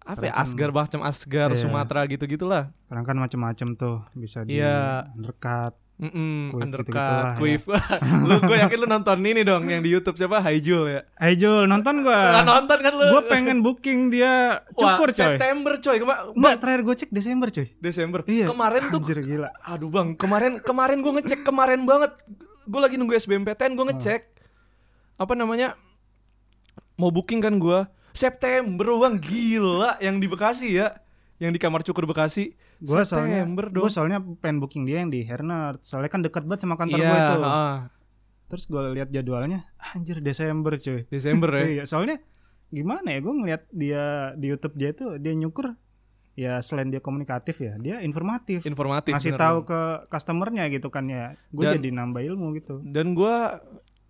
apa 0.01 0.23
ya 0.23 0.33
asgar 0.37 0.71
macam 0.71 1.01
asgar 1.01 1.49
Iya. 1.49 1.59
Sumatera 1.59 2.01
gitu 2.05 2.23
gitulah 2.25 2.71
sekarang 2.81 3.03
kan 3.03 3.17
macam-macam 3.17 3.67
tuh 3.73 3.97
bisa 4.13 4.41
di 4.41 4.57
Iya. 4.57 5.05
undercut 5.11 5.75
Mm-mm, 5.97 6.53
Quiff 6.53 6.61
undercut, 6.61 6.93
ya. 6.93 7.33
quiff. 7.35 7.63
lu 8.29 8.37
gue 8.39 8.57
yakin 8.59 8.77
lu 8.77 8.87
nonton 8.87 9.17
ini 9.19 9.41
dong 9.41 9.65
yang 9.65 9.81
di 9.81 9.89
YouTube 9.89 10.13
siapa 10.13 10.37
Haijul 10.39 10.85
ya. 10.87 11.01
Eh 11.17 11.33
Jul 11.33 11.65
nonton 11.65 11.99
Nah, 11.99 12.05
gua 12.05 12.45
nonton 12.47 12.77
kan 12.77 12.93
lu. 12.93 13.05
gua 13.09 13.21
pengen 13.25 13.57
booking 13.59 14.09
dia 14.09 14.61
Wah, 14.77 14.93
cukur 14.93 15.09
coy 15.09 15.17
September 15.33 15.73
coy, 15.75 15.97
Kema- 15.97 16.21
Enggak 16.31 16.55
terakhir 16.59 16.81
gue 16.83 16.95
cek 16.95 17.09
Desember 17.09 17.49
coy 17.49 17.67
Desember. 17.75 18.19
Iya 18.23 18.45
Kemarin 18.45 18.81
tuh 18.87 19.01
Anjir 19.01 19.19
gila 19.19 19.49
aduh 19.59 19.89
Bang, 19.89 20.13
kemarin 20.13 20.57
kemarin 20.59 21.01
gue 21.01 21.13
ngecek 21.15 21.41
kemarin 21.43 21.81
banget. 21.83 22.13
Gue 22.63 22.77
lagi 22.79 22.95
nunggu 22.95 23.17
SBMPTN 23.17 23.73
gue 23.73 23.85
ngecek. 23.87 24.21
Apa 25.17 25.33
namanya? 25.33 25.73
Mau 26.97 27.13
booking 27.13 27.39
kan 27.39 27.55
gua 27.57 27.87
September 28.17 28.97
Bang, 28.97 29.21
gila 29.21 30.01
yang 30.01 30.17
di 30.17 30.25
Bekasi 30.25 30.73
ya. 30.73 30.89
Yang 31.37 31.51
di 31.53 31.59
kamar 31.61 31.85
cukur 31.85 32.09
Bekasi. 32.09 32.57
Gue 32.81 33.01
soalnya 33.05 33.45
September 33.45 33.65
dong. 33.69 33.83
Gue 33.85 33.91
soalnya 33.93 34.19
pengen 34.41 34.57
booking 34.57 34.85
dia 34.85 35.01
yang 35.01 35.09
di 35.09 35.25
Hernard 35.25 35.81
Soalnya 35.81 36.13
kan 36.13 36.21
deket 36.21 36.45
banget 36.45 36.61
sama 36.61 36.77
kantor 36.77 37.01
Iya, 37.01 37.09
gue 37.09 37.17
itu 37.17 37.35
heeh. 37.41 37.77
Terus 38.53 38.63
gue 38.69 38.81
lihat 38.93 39.09
jadwalnya 39.09 39.59
Anjir 39.97 40.21
Desember 40.21 40.77
cuy 40.77 41.09
Desember 41.09 41.49
ya. 41.57 41.65
Iya 41.81 41.83
soalnya 41.89 42.21
Gimana 42.69 43.17
ya 43.17 43.19
gue 43.25 43.33
ngeliat 43.33 43.65
dia 43.73 44.03
di 44.37 44.45
Youtube 44.53 44.77
dia 44.77 44.93
tuh 44.93 45.17
Dia 45.17 45.33
nyukur 45.33 45.73
Ya 46.37 46.61
selain 46.61 46.93
dia 46.93 47.01
komunikatif 47.01 47.57
ya 47.57 47.81
Dia 47.81 47.97
informatif 48.05 48.61
Informatif. 48.61 49.17
Ngasih 49.17 49.33
tahu 49.41 49.65
ke 49.65 50.05
customernya 50.13 50.69
gitu 50.69 50.93
kan 50.93 51.09
ya 51.09 51.33
Gue 51.49 51.65
jadi 51.81 51.89
nambah 51.97 52.21
ilmu 52.29 52.61
gitu 52.61 52.85
dan 52.85 53.17
gua 53.17 53.57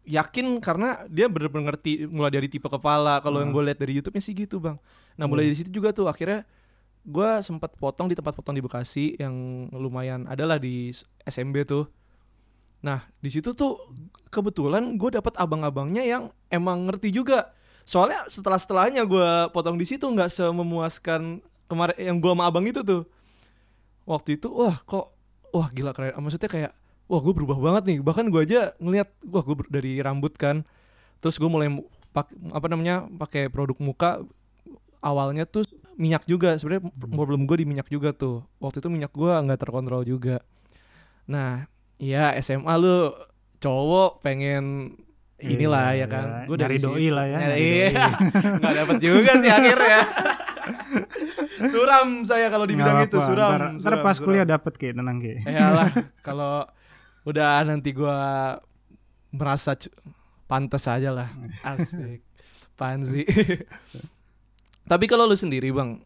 yakin 0.08 0.64
karena 0.64 1.04
dia 1.12 1.28
bener-bener 1.28 1.76
ngerti 1.76 2.08
mulai 2.08 2.32
dari 2.32 2.48
tipe 2.48 2.72
kepala 2.72 3.20
kalau 3.20 3.44
yang 3.44 3.52
gue 3.52 3.64
lihat 3.68 3.80
dari 3.84 4.00
YouTube-nya 4.00 4.24
sih 4.24 4.32
gitu 4.32 4.64
bang. 4.64 4.80
Nah 5.20 5.28
mulai 5.28 5.52
dari 5.52 5.58
situ 5.60 5.70
juga 5.70 5.92
tuh 5.92 6.08
akhirnya 6.08 6.48
gua 7.04 7.44
sempat 7.44 7.76
potong 7.76 8.08
di 8.08 8.16
tempat 8.16 8.36
potong 8.36 8.56
di 8.56 8.64
Bekasi 8.64 9.20
yang 9.20 9.68
lumayan 9.76 10.24
adalah 10.28 10.56
di 10.56 10.92
SMB 11.28 11.56
tuh. 11.68 11.86
Nah 12.84 13.04
di 13.20 13.28
situ 13.28 13.52
tuh 13.52 13.80
kebetulan 14.32 14.96
gue 14.96 15.20
dapat 15.20 15.36
abang-abangnya 15.36 16.04
yang 16.08 16.32
emang 16.48 16.88
ngerti 16.88 17.12
juga. 17.12 17.52
Soalnya 17.88 18.24
setelah 18.28 18.60
setelahnya 18.60 19.04
gua 19.04 19.52
potong 19.52 19.76
di 19.76 19.88
situ 19.88 20.08
nggak 20.08 20.32
sememuaskan 20.32 21.44
kemarin 21.68 22.00
yang 22.00 22.18
gua 22.24 22.32
sama 22.36 22.44
abang 22.48 22.64
itu 22.64 22.80
tuh. 22.84 23.04
Waktu 24.08 24.40
itu 24.40 24.48
wah 24.52 24.76
kok 24.88 25.12
wah 25.52 25.68
gila 25.72 25.92
keren. 25.92 26.16
Maksudnya 26.20 26.48
kayak 26.48 26.72
wah 27.08 27.20
gue 27.20 27.34
berubah 27.34 27.58
banget 27.58 27.84
nih. 27.86 27.98
Bahkan 28.00 28.28
gue 28.28 28.42
aja 28.42 28.60
ngelihat 28.78 29.10
wah 29.26 29.42
gue 29.42 29.56
dari 29.68 29.98
rambut 29.98 30.32
kan. 30.34 30.64
Terus 31.18 31.36
gue 31.36 31.48
mulai 31.48 31.68
mu- 31.68 31.88
pak 32.12 32.28
apa 32.52 32.68
namanya 32.68 33.06
pakai 33.10 33.48
produk 33.48 33.78
muka 33.78 34.22
awalnya 35.00 35.44
tuh 35.44 35.66
minyak 35.96 36.24
juga. 36.24 36.56
Sebenarnya 36.56 36.86
problem 37.08 37.44
gue 37.44 37.58
di 37.58 37.66
minyak 37.66 37.88
juga 37.88 38.12
tuh. 38.12 38.46
Waktu 38.58 38.80
itu 38.80 38.88
minyak 38.88 39.12
gue 39.12 39.32
nggak 39.32 39.60
terkontrol 39.60 40.04
juga. 40.04 40.44
Nah 41.26 41.66
ya 41.98 42.32
SMA 42.38 42.74
lu 42.76 43.10
cowok 43.58 44.22
pengen 44.22 44.94
inilah 45.38 45.94
Iya, 45.94 46.02
ya 46.02 46.08
kan. 46.08 46.26
Iya. 46.28 46.46
gue 46.46 46.56
Nyari 46.58 46.78
doi 46.78 47.08
lah 47.10 47.26
ya, 47.26 47.38
nyari 47.40 47.58
iya 47.62 48.08
nggak 48.62 48.76
dapet 48.76 48.98
juga 49.00 49.32
sih 49.38 49.50
akhirnya. 49.50 50.02
Suram 51.64 52.08
saya 52.22 52.48
kalau 52.48 52.66
di 52.66 52.74
bidang 52.74 53.02
itu 53.02 53.18
suram 53.18 53.50
ntar, 53.50 53.62
ntar 53.74 53.82
suram, 53.82 54.00
pas 54.02 54.14
suram. 54.14 54.26
kuliah 54.30 54.46
dapet 54.46 54.74
ki. 54.76 54.90
Tenang 54.94 55.18
ki. 55.18 55.34
Iyalah 55.42 55.90
kalau 56.28 56.66
udah 57.28 57.68
nanti 57.68 57.92
gua 57.92 58.56
merasa 59.36 59.76
pantas 60.48 60.88
aja 60.88 61.12
lah. 61.12 61.28
Asik. 61.68 62.24
Panzi. 62.80 63.28
Tapi 64.92 65.06
kalau 65.10 65.28
lu 65.28 65.36
sendiri, 65.36 65.68
Bang, 65.76 66.00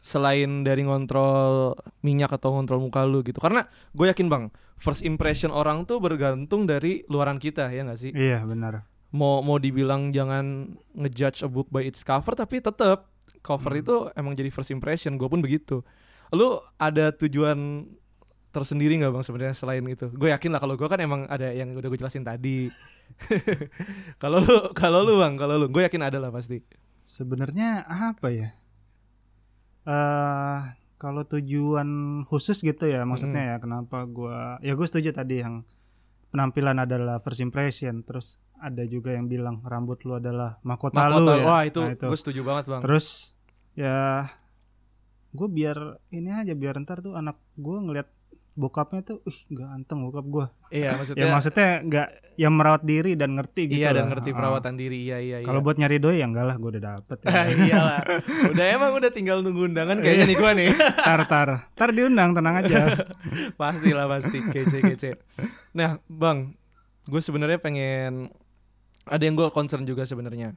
selain 0.00 0.64
dari 0.64 0.88
ngontrol 0.88 1.76
minyak 2.00 2.32
atau 2.32 2.56
ngontrol 2.56 2.80
muka 2.80 3.04
lu 3.04 3.20
gitu. 3.20 3.36
Karena 3.42 3.68
gue 3.92 4.08
yakin, 4.08 4.32
Bang, 4.32 4.48
first 4.80 5.04
impression 5.04 5.52
orang 5.52 5.84
tuh 5.84 6.00
bergantung 6.00 6.64
dari 6.64 7.04
luaran 7.12 7.36
kita, 7.36 7.68
ya 7.68 7.84
nggak 7.84 8.00
sih? 8.00 8.10
iya 8.16 8.40
benar 8.42 8.88
Mau 9.12 9.44
mau 9.44 9.60
dibilang 9.60 10.08
jangan 10.08 10.72
ngejudge 10.96 11.44
a 11.44 11.48
book 11.52 11.68
by 11.68 11.84
its 11.84 12.00
cover 12.00 12.32
tapi 12.32 12.64
tetap 12.64 13.12
cover 13.44 13.76
itu 13.76 14.08
emang 14.16 14.32
jadi 14.32 14.48
first 14.48 14.72
impression. 14.72 15.20
Gue 15.20 15.28
pun 15.28 15.44
begitu. 15.44 15.84
Lu 16.32 16.56
ada 16.80 17.12
tujuan 17.12 17.84
tersendiri 18.52 19.00
nggak 19.00 19.10
bang 19.10 19.24
sebenarnya 19.24 19.56
selain 19.56 19.82
itu? 19.84 20.12
Gue 20.12 20.28
yakin 20.28 20.52
lah 20.52 20.60
kalau 20.60 20.76
gue 20.76 20.84
kan 20.84 21.00
emang 21.00 21.24
ada 21.26 21.48
yang 21.50 21.72
udah 21.72 21.88
gue 21.88 21.98
jelasin 21.98 22.22
tadi. 22.22 22.68
Kalau 24.22 24.40
lu, 24.40 24.72
kalau 24.72 25.04
lu 25.04 25.20
bang, 25.20 25.36
kalau 25.36 25.60
lu, 25.60 25.66
gue 25.68 25.82
yakin 25.84 26.00
ada 26.00 26.16
lah 26.16 26.30
pasti. 26.30 26.60
sebenarnya 27.02 27.82
apa 27.84 28.30
ya 28.30 28.54
eh 29.82 30.60
kalau 30.96 31.26
tujuan 31.26 31.88
khusus 32.24 32.62
gitu 32.62 32.86
ya 32.86 33.02
maksudnya 33.02 33.42
ya 33.42 33.56
kenapa 33.58 34.06
gua 34.06 34.62
ya 34.62 34.78
gue 34.78 34.86
setuju 34.86 35.10
tadi 35.10 35.42
yang 35.42 35.66
penampilan 36.30 36.78
adalah 36.78 37.18
first 37.18 37.42
impression 37.42 38.06
terus 38.06 38.38
ada 38.56 38.86
juga 38.86 39.10
yang 39.10 39.26
bilang 39.26 39.58
rambut 39.66 39.98
lu 40.06 40.14
adalah 40.14 40.62
mahkota, 40.62 41.10
lu 41.10 41.26
Mahkota, 41.26 41.34
ya 41.34 41.42
wah 41.42 41.62
itu, 41.66 41.80
Nah, 41.82 41.98
gue 41.98 42.14
setuju 42.16 42.40
banget 42.46 42.64
bang. 42.70 42.78
terus 42.80 43.34
ya 43.74 44.30
gue 45.34 45.48
biar 45.50 45.98
ini 46.08 46.30
aja 46.30 46.54
biar 46.54 46.78
ntar 46.78 47.02
tuh 47.02 47.18
anak 47.18 47.34
gue 47.58 47.76
ngeliat 47.82 48.06
bokapnya 48.52 49.00
tuh 49.02 49.24
ih 49.24 49.38
ganteng 49.50 50.04
bokap 50.04 50.24
gue 50.24 50.46
Iya 50.70 50.92
maksudnya. 50.92 51.20
ya 51.20 51.26
maksudnya 51.28 51.68
nggak 51.82 52.08
yang 52.34 52.52
merawat 52.52 52.82
diri 52.82 53.12
dan 53.12 53.32
ngerti 53.32 53.64
gitu 53.66 53.80
iya 53.80 53.90
dan 53.90 54.04
lah. 54.04 54.08
ngerti 54.12 54.28
Ah. 54.28 54.36
perawatan 54.36 54.74
diri. 54.74 54.98
Iya 55.02 55.18
iya. 55.18 55.36
iya. 55.40 55.46
kalau 55.46 55.60
buat 55.60 55.76
nyari 55.76 55.96
doi 55.96 56.16
ya 56.16 56.26
enggak 56.26 56.44
lah 56.44 56.56
gue 56.56 56.70
udah 56.70 56.84
dapet 56.86 57.18
ya. 57.24 57.32
iyalah. 57.48 58.00
Udah 58.48 58.66
emang 58.66 58.92
udah 58.92 59.08
tinggal 59.08 59.40
nunggu 59.40 59.66
undangan 59.66 59.96
kayaknya 59.98 60.24
nih 60.26 60.36
gue 60.36 60.50
nih. 60.54 60.68
tar 61.06 61.20
tar 61.24 61.48
tar 61.72 61.90
diundang 61.90 62.32
tenang 62.32 62.56
aja 62.58 62.92
pasti 63.60 63.90
lah 63.90 64.04
pasti 64.06 64.38
kece 64.42 64.78
kece. 64.82 65.10
Nah 65.72 65.96
bang, 66.06 66.52
gue 67.04 67.20
sebenarnya 67.20 67.56
pengen 67.56 68.28
ada 69.04 69.22
yang 69.22 69.32
gue 69.32 69.48
concern 69.48 69.82
juga 69.82 70.04
sebenarnya. 70.04 70.52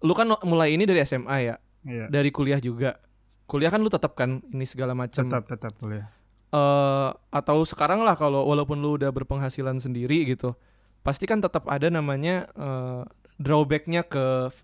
Lu 0.00 0.12
kan 0.12 0.26
mulai 0.42 0.72
ini 0.72 0.82
dari 0.82 0.98
SMA 1.00 1.36
ya, 1.42 1.56
Iya. 1.82 2.08
dari 2.08 2.28
kuliah 2.28 2.56
juga. 2.56 2.96
Kuliah 3.44 3.68
kan 3.68 3.78
lu 3.78 3.88
tetap 3.88 4.16
kan 4.16 4.40
ini 4.48 4.64
segala 4.64 4.96
macam. 4.96 5.20
tetap 5.20 5.44
tetap 5.44 5.76
kuliah 5.76 6.08
eh 6.54 7.10
atau 7.30 7.66
sekarang 7.66 8.06
lah 8.06 8.14
kalau 8.14 8.46
walaupun 8.46 8.78
lu 8.78 8.94
udah 8.94 9.10
berpenghasilan 9.10 9.76
sendiri 9.76 10.22
gitu 10.24 10.54
pasti 11.02 11.26
kan 11.26 11.42
tetap 11.42 11.66
ada 11.66 11.90
namanya 11.90 12.46
eh, 12.54 13.02
drawbacknya 13.36 14.06
ke 14.06 14.54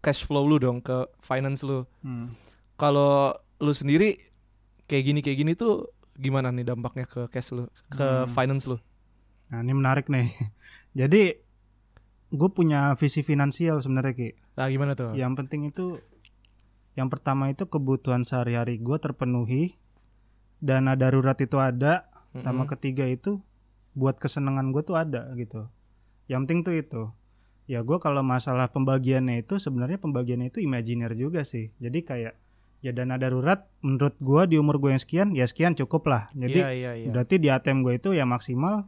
cash 0.00 0.24
flow 0.24 0.42
lu 0.42 0.56
dong 0.56 0.80
ke 0.80 1.04
finance 1.18 1.60
lu. 1.62 1.84
Hmm. 2.00 2.32
kalau 2.74 3.34
lu 3.58 3.74
sendiri 3.74 4.16
kayak 4.86 5.04
gini 5.04 5.20
kayak 5.20 5.36
gini 5.36 5.52
tuh 5.52 5.90
gimana 6.14 6.48
nih 6.48 6.64
dampaknya 6.64 7.04
ke 7.04 7.28
cash 7.28 7.52
lu 7.52 7.68
ke 7.90 8.24
Hmm. 8.24 8.26
finance 8.26 8.64
lu? 8.66 8.78
Nah 9.48 9.60
ini 9.60 9.72
menarik 9.72 10.06
nih. 10.06 10.26
Jadi 10.98 11.34
gue 12.28 12.50
punya 12.50 12.92
visi 12.94 13.20
finansial 13.22 13.78
sebenarnya 13.78 14.12
ki. 14.12 14.28
Nah 14.54 14.66
gimana 14.68 14.92
tuh? 14.92 15.12
Yang 15.12 15.32
penting 15.38 15.60
itu 15.66 15.98
yang 16.94 17.06
pertama 17.08 17.48
itu 17.48 17.64
kebutuhan 17.64 18.22
sehari-hari 18.22 18.78
gue 18.78 18.96
terpenuhi 18.98 19.78
dana 20.58 20.98
darurat 20.98 21.38
itu 21.38 21.56
ada 21.58 22.06
sama 22.34 22.66
ketiga 22.70 23.06
itu 23.06 23.42
buat 23.98 24.18
kesenangan 24.18 24.70
gue 24.70 24.82
tuh 24.86 24.94
ada 24.94 25.26
gitu. 25.34 25.66
Yang 26.30 26.40
penting 26.46 26.58
tuh 26.62 26.74
itu. 26.78 27.02
Ya 27.68 27.84
gue 27.84 27.98
kalau 28.00 28.24
masalah 28.24 28.70
pembagiannya 28.72 29.44
itu 29.44 29.60
sebenarnya 29.60 30.00
pembagiannya 30.00 30.54
itu 30.54 30.62
imajiner 30.62 31.12
juga 31.18 31.42
sih. 31.42 31.74
Jadi 31.82 31.98
kayak 32.06 32.34
ya 32.78 32.94
dana 32.94 33.18
darurat 33.18 33.66
menurut 33.82 34.14
gue 34.22 34.42
di 34.54 34.56
umur 34.56 34.78
gue 34.78 34.94
yang 34.94 35.02
sekian 35.02 35.28
ya 35.34 35.44
sekian 35.50 35.74
cukup 35.74 36.06
lah. 36.08 36.22
Jadi 36.32 36.58
iya 36.62 36.70
iya 36.70 36.92
iya. 36.94 37.08
berarti 37.10 37.42
di 37.42 37.50
ATM 37.50 37.82
gue 37.82 37.94
itu 37.98 38.10
ya 38.14 38.24
maksimal 38.24 38.86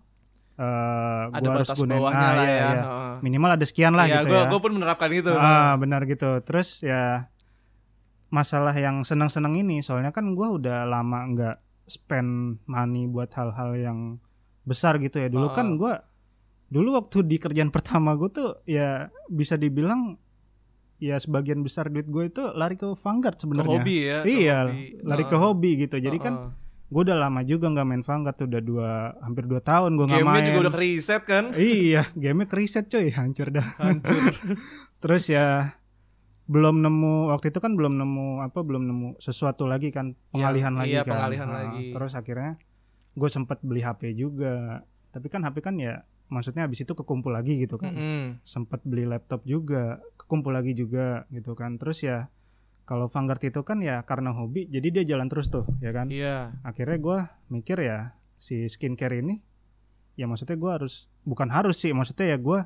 eh 0.60 1.22
ada 1.32 1.40
gue 1.40 1.56
harus 1.56 1.72
gunain 1.72 1.96
bawahnya 1.96 2.20
ah, 2.20 2.32
lah 2.36 2.44
iya, 2.44 2.52
ya. 2.52 2.60
iya. 2.60 2.82
Heeh. 2.84 3.12
minimal 3.24 3.50
ada 3.56 3.64
sekian 3.64 3.96
lah 3.96 4.04
Iya, 4.04 4.20
gitu 4.20 4.28
gua, 4.28 4.40
ya. 4.44 4.48
gua 4.52 4.60
pun 4.60 4.72
menerapkan 4.76 5.08
itu. 5.08 5.32
Ah 5.32 5.72
benar 5.80 6.04
gitu. 6.04 6.30
Terus 6.44 6.84
ya 6.84 7.32
masalah 8.30 8.72
yang 8.72 9.02
senang-senang 9.02 9.54
ini 9.54 9.78
soalnya 9.80 10.10
kan 10.10 10.32
gua 10.32 10.50
udah 10.52 10.78
lama 10.84 11.18
nggak 11.28 11.56
spend 11.84 12.30
money 12.64 13.04
buat 13.04 13.28
hal-hal 13.30 13.74
yang 13.74 13.98
besar 14.62 14.96
gitu 14.96 15.18
ya. 15.18 15.26
Dulu 15.26 15.46
Ah. 15.46 15.52
kan 15.52 15.74
gua 15.74 16.06
dulu 16.66 16.94
waktu 16.94 17.22
di 17.24 17.36
kerjaan 17.36 17.68
pertama 17.74 18.14
gue 18.14 18.30
tuh 18.30 18.62
ya 18.64 18.88
bisa 19.26 19.54
dibilang 19.54 20.14
ya 20.96 21.16
sebagian 21.16 21.58
besar 21.60 21.88
duit 21.88 22.06
gue 22.06 22.28
itu 22.28 22.44
lari 22.52 22.74
ke 22.74 22.86
Vanguard 22.86 23.34
sebenarnya. 23.34 23.70
hobi 23.74 23.96
ya 24.00 24.18
ke 24.20 24.28
Iya, 24.28 24.58
hobi. 24.64 24.84
lari 25.02 25.24
ke 25.24 25.34
hobi 25.34 25.70
gitu. 25.80 25.96
Jadi 25.96 26.18
kan 26.18 26.34
Heeh. 26.36 26.50
gue 26.86 27.02
udah 27.02 27.18
lama 27.18 27.40
juga 27.42 27.66
nggak 27.68 27.86
main 27.88 28.02
Vanguard 28.02 28.36
tuh 28.36 28.46
udah 28.46 28.60
dua 28.60 28.90
hampir 29.18 29.44
dua 29.44 29.58
tahun 29.58 29.96
gue 29.96 30.06
nggak 30.06 30.20
gamenya 30.20 30.30
main. 30.36 30.46
juga 30.46 30.60
udah 30.62 30.74
riset 30.76 31.22
kan 31.24 31.44
Iya, 31.52 32.02
game 32.14 32.44
keriset 32.44 32.86
coy, 32.86 33.10
hancur 33.10 33.48
dah. 33.48 33.66
hancur 33.80 34.22
Terus 35.02 35.24
ya 35.26 35.74
belum 36.50 36.82
nemu 36.82 37.30
waktu 37.30 37.54
itu 37.54 37.62
kan 37.62 37.78
belum 37.78 37.94
nemu 37.94 38.42
apa 38.42 38.66
belum 38.66 38.82
nemu 38.82 39.08
sesuatu 39.22 39.70
lagi 39.70 39.94
kan 39.94 40.18
pengalihan 40.34 40.74
lagi 40.74 40.98
iya, 40.98 41.06
kan. 41.06 41.14
pengalihan 41.14 41.46
Nah, 41.46 41.56
lagi. 41.62 41.94
Terus 41.94 42.12
akhirnya 42.18 42.58
gue 43.14 43.28
sempat 43.30 43.62
beli 43.62 43.86
HP 43.86 44.18
juga. 44.18 44.82
Tapi 45.14 45.30
kan 45.30 45.46
HP 45.46 45.62
kan 45.62 45.78
ya 45.78 46.02
maksudnya 46.26 46.66
habis 46.66 46.82
itu 46.82 46.90
kekumpul 46.90 47.30
lagi 47.30 47.54
gitu 47.62 47.78
kan. 47.78 47.94
Mm-mm. 47.94 48.42
Sempat 48.42 48.82
beli 48.82 49.06
laptop 49.06 49.46
juga, 49.46 50.02
kekumpul 50.18 50.50
lagi 50.50 50.74
juga 50.74 51.30
gitu 51.30 51.54
kan. 51.54 51.78
Terus 51.78 52.02
ya 52.02 52.26
kalau 52.82 53.06
Vanguard 53.06 53.46
itu 53.46 53.62
kan 53.62 53.78
ya 53.78 54.02
karena 54.02 54.34
hobi 54.34 54.66
jadi 54.66 54.90
dia 54.90 55.14
jalan 55.14 55.30
terus 55.30 55.54
tuh 55.54 55.70
ya 55.78 55.94
kan. 55.94 56.10
iya 56.10 56.58
Akhirnya 56.66 56.98
gue 56.98 57.18
mikir 57.54 57.78
ya 57.78 58.18
si 58.34 58.66
skincare 58.66 59.22
ini 59.22 59.38
ya 60.18 60.26
maksudnya 60.26 60.58
gue 60.58 60.70
harus 60.82 61.06
bukan 61.22 61.46
harus 61.54 61.78
sih 61.78 61.94
maksudnya 61.94 62.34
ya 62.34 62.38
gue 62.42 62.58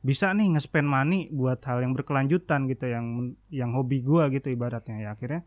bisa 0.00 0.32
nih 0.32 0.56
nge-spend 0.56 0.88
money 0.88 1.28
buat 1.28 1.60
hal 1.68 1.84
yang 1.84 1.92
berkelanjutan 1.92 2.64
gitu 2.66 2.88
yang 2.88 3.36
yang 3.52 3.76
hobi 3.76 4.00
gua 4.00 4.32
gitu 4.32 4.48
ibaratnya 4.48 4.96
ya. 4.96 5.08
Akhirnya 5.12 5.44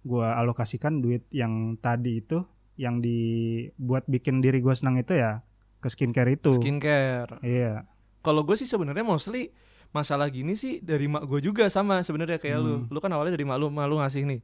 gua 0.00 0.40
alokasikan 0.40 1.04
duit 1.04 1.28
yang 1.30 1.76
tadi 1.76 2.24
itu 2.24 2.40
yang 2.80 3.04
dibuat 3.04 4.08
bikin 4.08 4.40
diri 4.40 4.64
gua 4.64 4.72
senang 4.72 4.96
itu 4.96 5.12
ya 5.12 5.44
ke 5.80 5.88
skincare 5.88 6.32
itu. 6.32 6.52
Skincare. 6.52 7.40
Iya. 7.40 7.84
Kalau 8.20 8.44
gue 8.44 8.52
sih 8.52 8.68
sebenarnya 8.68 9.00
mostly 9.00 9.48
masalah 9.96 10.28
gini 10.28 10.52
sih 10.52 10.84
dari 10.84 11.08
mak 11.08 11.24
gue 11.24 11.40
juga 11.40 11.72
sama 11.72 12.04
sebenarnya 12.04 12.36
kayak 12.36 12.58
lu. 12.60 12.84
Lu 12.92 12.98
kan 13.00 13.08
awalnya 13.16 13.32
dari 13.32 13.48
mak 13.48 13.56
lu 13.56 13.72
mak 13.72 13.88
lu 13.88 13.96
ngasih 13.96 14.28
nih. 14.28 14.40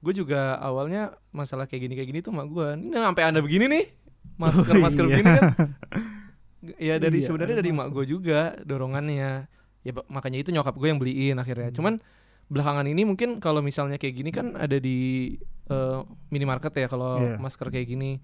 Gue 0.00 0.16
juga 0.16 0.56
awalnya 0.56 1.12
masalah 1.36 1.68
kayak 1.68 1.84
gini 1.84 1.94
kayak 2.00 2.08
gini 2.08 2.20
tuh 2.24 2.32
mak 2.32 2.48
gue 2.48 2.80
ini 2.80 2.96
sampai 2.96 3.24
anda 3.28 3.44
begini 3.44 3.68
nih. 3.68 3.84
Masker 4.40 4.72
Oh, 4.72 4.80
masker 4.80 5.04
iya. 5.04 5.10
begini 5.20 5.28
kan 5.36 5.42
ya 6.76 6.96
dari 6.96 7.20
Iya, 7.20 7.26
sebenarnya 7.26 7.56
dari 7.58 7.70
mak 7.72 7.88
gue 7.90 8.04
juga 8.04 8.54
dorongannya. 8.62 9.48
Ya 9.80 9.92
makanya 10.08 10.38
itu 10.38 10.52
nyokap 10.52 10.76
gue 10.76 10.88
yang 10.88 11.00
beliin 11.00 11.36
akhirnya. 11.36 11.72
Cuman 11.72 12.00
belakangan 12.50 12.84
ini 12.84 13.06
mungkin 13.06 13.38
kalau 13.38 13.62
misalnya 13.62 13.96
kayak 13.96 14.14
gini 14.16 14.30
kan 14.30 14.52
ada 14.54 14.76
di 14.76 15.34
eh, 15.66 16.00
minimarket 16.28 16.74
ya 16.74 16.86
kalau 16.86 17.16
Iya. 17.16 17.38
masker 17.38 17.70
kayak 17.70 17.86
gini 17.86 18.18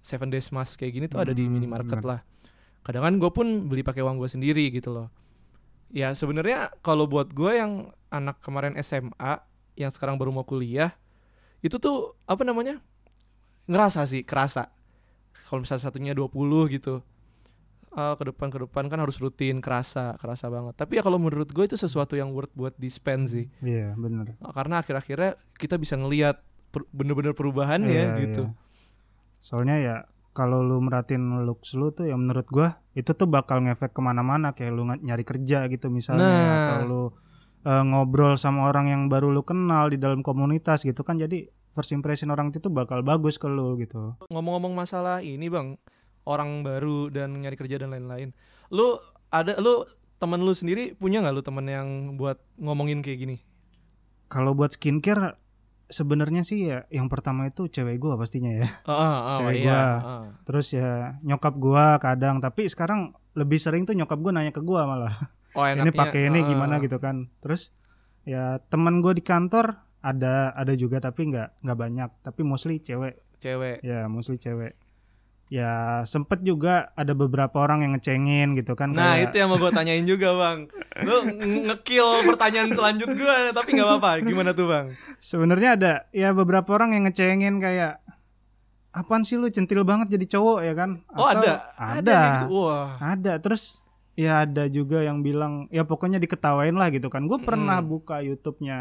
seven 0.00 0.32
days 0.32 0.48
mask 0.50 0.80
kayak 0.80 0.92
gini 0.94 1.06
tuh 1.06 1.20
ada 1.20 1.30
di 1.30 1.44
Hmm, 1.44 1.52
minimarket 1.52 2.00
lah. 2.00 2.24
Kadang 2.80 3.04
kan 3.04 3.14
gue 3.20 3.30
pun 3.30 3.46
beli 3.68 3.84
pakai 3.84 4.00
uang 4.00 4.16
gue 4.16 4.26
sendiri 4.26 4.70
gitu 4.70 4.88
loh. 4.88 5.12
Ya 5.92 6.10
sebenarnya 6.12 6.72
kalau 6.80 7.04
buat 7.04 7.30
gue 7.30 7.52
yang 7.52 7.92
anak 8.08 8.40
kemarin 8.40 8.72
SMA 8.80 9.38
yang 9.76 9.92
sekarang 9.92 10.16
baru 10.16 10.32
mau 10.32 10.42
kuliah 10.42 10.96
itu 11.60 11.76
tuh 11.76 12.16
apa 12.24 12.40
namanya 12.40 12.80
ngerasa 13.66 14.02
sih 14.02 14.24
kerasa. 14.24 14.72
Kalau 15.46 15.60
misalnya 15.60 15.84
satunya 15.84 16.16
20 16.16 16.32
gitu 16.72 17.04
Eh, 17.96 18.12
ke 18.12 18.28
depan 18.28 18.52
ke 18.52 18.60
depan 18.60 18.92
kan 18.92 19.00
harus 19.00 19.16
rutin 19.16 19.64
kerasa 19.64 20.20
kerasa 20.20 20.52
banget. 20.52 20.76
Tapi 20.76 21.00
ya 21.00 21.02
kalau 21.02 21.16
menurut 21.16 21.48
gue 21.48 21.64
itu 21.64 21.74
sesuatu 21.74 22.12
yang 22.12 22.28
worth 22.28 22.52
buat 22.52 22.76
di 22.76 22.92
spend 22.92 23.24
sih. 23.24 23.48
Iya 23.64 23.96
bener. 23.96 24.36
Eh, 24.36 24.52
karena 24.52 24.84
akhir-akhirnya 24.84 25.32
kita 25.56 25.80
bisa 25.80 25.96
ngelihat 25.96 26.44
per- 26.68 26.84
bener-bener 26.92 27.32
perubahannya 27.32 27.88
Iya, 27.88 28.20
gitu. 28.20 28.44
iya. 28.44 28.64
soalnya 29.36 29.76
ya 29.78 29.96
kalau 30.32 30.60
lu 30.60 30.76
merhatiin 30.78 31.44
looks 31.44 31.72
lu 31.72 31.88
tuh 31.88 32.04
ya 32.04 32.16
menurut 32.18 32.44
gua 32.48 32.82
itu 32.92 33.08
tuh 33.10 33.24
bakal 33.24 33.64
ngefek 33.64 33.96
ke 33.96 34.00
mana-mana. 34.00 34.52
Kayak 34.52 34.72
lu 34.74 34.84
nyari 34.84 35.24
kerja 35.24 35.64
gitu 35.66 35.88
misalnya 35.88 36.28
Nah. 36.28 36.44
atau 36.68 36.78
lu 36.84 37.02
eh, 37.64 37.80
ngobrol 37.82 38.36
sama 38.36 38.68
orang 38.68 38.86
yang 38.86 39.02
baru 39.08 39.32
lu 39.32 39.40
kenal 39.40 39.88
di 39.88 39.96
dalam 39.96 40.20
komunitas 40.20 40.84
gitu 40.84 41.00
kan. 41.00 41.16
Jadi 41.16 41.48
first 41.72 41.90
impression 41.90 42.28
orang 42.28 42.52
itu 42.52 42.60
tuh 42.60 42.68
bakal 42.68 43.00
bagus 43.00 43.40
ke 43.40 43.48
lu 43.48 43.74
gitu. 43.76 44.20
Ngomong-ngomong 44.28 44.76
masalah 44.76 45.20
ini 45.20 45.48
bang, 45.48 45.80
orang 46.26 46.66
baru 46.66 47.08
dan 47.08 47.38
nyari 47.38 47.54
kerja 47.54 47.80
dan 47.80 47.94
lain-lain. 47.94 48.34
Lu 48.74 48.98
ada 49.30 49.56
lu 49.62 49.86
temen 50.18 50.42
lu 50.42 50.52
sendiri 50.52 50.92
punya 50.98 51.22
nggak 51.22 51.34
lu 51.34 51.42
temen 51.44 51.66
yang 51.70 51.88
buat 52.18 52.42
ngomongin 52.58 53.00
kayak 53.00 53.20
gini? 53.24 53.36
kalau 54.26 54.54
buat 54.54 54.74
skincare 54.74 55.38
sebenarnya 55.86 56.42
sih 56.42 56.66
ya 56.66 56.82
yang 56.90 57.06
pertama 57.06 57.46
itu 57.46 57.70
cewek 57.70 58.02
gua 58.02 58.18
pastinya 58.18 58.50
ya 58.50 58.66
ah, 58.90 58.94
ah, 58.94 59.36
Cewek 59.38 59.62
iya. 59.62 59.70
gua. 59.70 59.82
ah. 60.02 60.22
terus 60.42 60.74
ya 60.74 61.14
nyokap 61.22 61.54
gua 61.56 62.02
kadang 62.02 62.42
tapi 62.42 62.66
sekarang 62.66 63.14
lebih 63.38 63.62
sering 63.62 63.86
tuh 63.86 63.94
nyokap 63.94 64.18
gua 64.18 64.34
nanya 64.34 64.50
ke 64.50 64.62
gua 64.62 64.86
malah 64.86 65.14
Oh, 65.54 65.62
ini 65.70 65.94
pakai 65.94 66.28
ini 66.28 66.42
ah, 66.42 66.46
gimana 66.50 66.82
gitu 66.82 66.98
kan 66.98 67.30
terus 67.38 67.70
ya 68.26 68.58
teman 68.66 68.98
gue 68.98 69.14
di 69.14 69.22
kantor 69.22 69.78
ada 70.02 70.50
ada 70.52 70.74
juga 70.74 70.98
tapi 70.98 71.30
nggak 71.30 71.62
nggak 71.62 71.78
banyak 71.78 72.10
tapi 72.26 72.42
mostly 72.42 72.82
cewek 72.82 73.22
Cewek. 73.38 73.78
ya 73.86 74.10
mostly 74.10 74.36
cewek 74.42 74.74
ya 75.46 75.72
sempet 76.02 76.42
juga 76.42 76.90
ada 76.92 77.14
beberapa 77.14 77.54
orang 77.56 77.80
yang 77.80 77.94
ngecengin 77.94 78.50
gitu 78.52 78.74
kan 78.74 78.90
Nah 78.90 79.14
kayak, 79.14 79.30
itu 79.30 79.34
yang 79.38 79.48
mau 79.48 79.56
gue 79.56 79.70
tanyain 79.70 80.02
juga 80.02 80.34
bang. 80.34 80.58
Lu 81.00 81.16
nge- 81.22 81.62
ngekill 81.70 82.08
pertanyaan 82.26 82.70
selanjut 82.70 83.06
gue 83.08 83.36
Tapi 83.52 83.68
nggak 83.72 83.86
apa-apa. 83.88 84.10
Gimana 84.20 84.50
tuh 84.52 84.66
bang? 84.66 84.86
sebenarnya 85.16 85.70
ada 85.72 85.92
ya 86.10 86.30
beberapa 86.30 86.66
orang 86.72 86.92
yang 86.92 87.06
ngecengin 87.06 87.56
kayak 87.56 88.02
apaan 88.90 89.22
sih 89.22 89.36
lu 89.36 89.46
centil 89.46 89.84
banget 89.84 90.10
jadi 90.10 90.26
cowok 90.32 90.58
ya 90.62 90.74
kan? 90.74 90.90
Oh 91.12 91.24
Atau- 91.24 91.44
ada? 91.44 91.52
Ada. 91.76 92.18
Yang 92.18 92.34
gitu? 92.42 92.58
Wah. 92.58 92.88
Ada. 92.98 93.32
Terus 93.38 93.62
ya 94.16 94.42
ada 94.42 94.64
juga 94.66 94.98
yang 94.98 95.20
bilang 95.20 95.68
ya 95.68 95.84
pokoknya 95.84 96.16
diketawain 96.16 96.72
lah 96.72 96.88
gitu 96.88 97.06
kan. 97.06 97.22
Gue 97.22 97.38
pernah 97.38 97.78
buka 97.78 98.18
YouTube-nya 98.18 98.78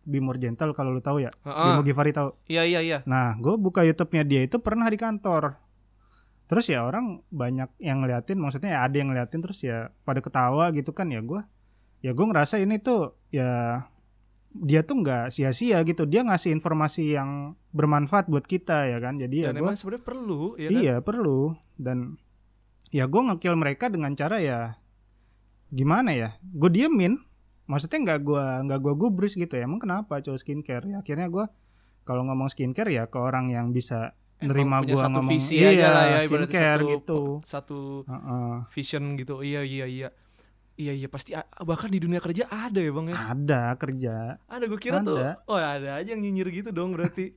Bimor 0.00 0.38
Gentle 0.38 0.70
kalau 0.70 0.94
lu 0.94 1.02
tahu 1.02 1.18
ya? 1.18 1.34
Heeh. 1.42 1.64
Bimo 1.68 1.82
Givari 1.82 2.14
tahu? 2.14 2.30
Iya 2.46 2.62
iya 2.62 2.80
iya. 2.80 2.98
Nah, 3.04 3.34
gue 3.34 3.58
buka 3.58 3.82
YouTube-nya 3.82 4.22
dia 4.22 4.40
itu 4.40 4.56
pernah 4.56 4.86
di 4.86 4.96
kantor. 4.96 5.58
Terus 6.46 6.70
ya 6.70 6.86
orang 6.86 7.26
banyak 7.34 7.74
yang 7.82 8.06
ngeliatin, 8.06 8.38
maksudnya 8.38 8.78
ya 8.78 8.80
ada 8.86 8.96
yang 8.96 9.10
ngeliatin 9.10 9.42
terus 9.42 9.66
ya 9.66 9.90
pada 10.06 10.22
ketawa 10.22 10.70
gitu 10.70 10.94
kan 10.94 11.10
ya 11.10 11.18
gue. 11.18 11.42
Ya 12.06 12.14
gue 12.14 12.26
ngerasa 12.26 12.62
ini 12.62 12.78
tuh 12.78 13.18
ya 13.34 13.82
dia 14.54 14.80
tuh 14.86 15.02
nggak 15.02 15.34
sia-sia 15.34 15.82
gitu. 15.82 16.06
Dia 16.06 16.22
ngasih 16.22 16.54
informasi 16.54 17.18
yang 17.18 17.58
bermanfaat 17.74 18.30
buat 18.30 18.46
kita 18.46 18.86
ya 18.94 19.02
kan. 19.02 19.18
Jadi 19.18 19.42
ya 19.42 19.50
gue 19.50 19.72
sebenarnya 19.74 20.04
perlu 20.06 20.54
ya 20.54 20.68
kan? 20.70 20.78
iya 20.78 20.94
perlu 21.02 21.58
dan 21.76 22.14
ya 22.94 23.10
gue 23.10 23.22
ngekill 23.26 23.58
mereka 23.58 23.90
dengan 23.90 24.14
cara 24.14 24.38
ya 24.38 24.78
gimana 25.74 26.14
ya? 26.14 26.38
Gue 26.46 26.70
diemin. 26.70 27.18
Maksudnya 27.66 27.98
nggak 28.06 28.20
gue 28.22 28.44
nggak 28.70 28.80
gue 28.86 28.94
gubris 28.94 29.34
gitu 29.34 29.58
ya. 29.58 29.66
Emang 29.66 29.82
kenapa 29.82 30.22
cowok 30.22 30.38
skincare? 30.38 30.86
Ya 30.86 31.02
akhirnya 31.02 31.26
gue 31.26 31.42
kalau 32.06 32.22
ngomong 32.22 32.46
skincare 32.46 32.94
ya 32.94 33.10
ke 33.10 33.18
orang 33.18 33.50
yang 33.50 33.74
bisa 33.74 34.14
nerima 34.38 34.84
punya 34.84 34.92
gue 34.92 34.98
satu 35.00 35.12
ngomong 35.16 35.30
visi 35.32 35.54
iya, 35.56 35.68
aja 35.72 35.86
lah 35.88 36.04
ya 36.04 36.18
skincare 36.24 36.80
satu, 36.82 36.92
gitu. 36.92 37.20
Satu 37.40 37.78
Heeh. 38.04 38.54
vision 38.68 39.04
gitu 39.16 39.34
Iya 39.40 39.60
iya 39.64 39.86
iya 39.88 40.08
Iya 40.76 40.92
iya 40.92 41.08
pasti 41.08 41.32
bahkan 41.64 41.88
di 41.88 41.96
dunia 41.96 42.20
kerja 42.20 42.44
ada 42.46 42.76
ya 42.76 42.92
bang 42.92 43.06
ya 43.08 43.16
Ada 43.32 43.62
kerja. 43.80 44.16
Ada 44.44 44.64
gue 44.66 44.76
kira 44.76 45.00
tuh 45.00 45.16
Ada. 45.16 45.40
Oh 45.48 45.56
ada 45.56 45.96
aja 45.96 46.08
yang 46.12 46.20
nyinyir 46.20 46.52
gitu 46.52 46.68
dong 46.68 46.92
berarti 46.92 47.32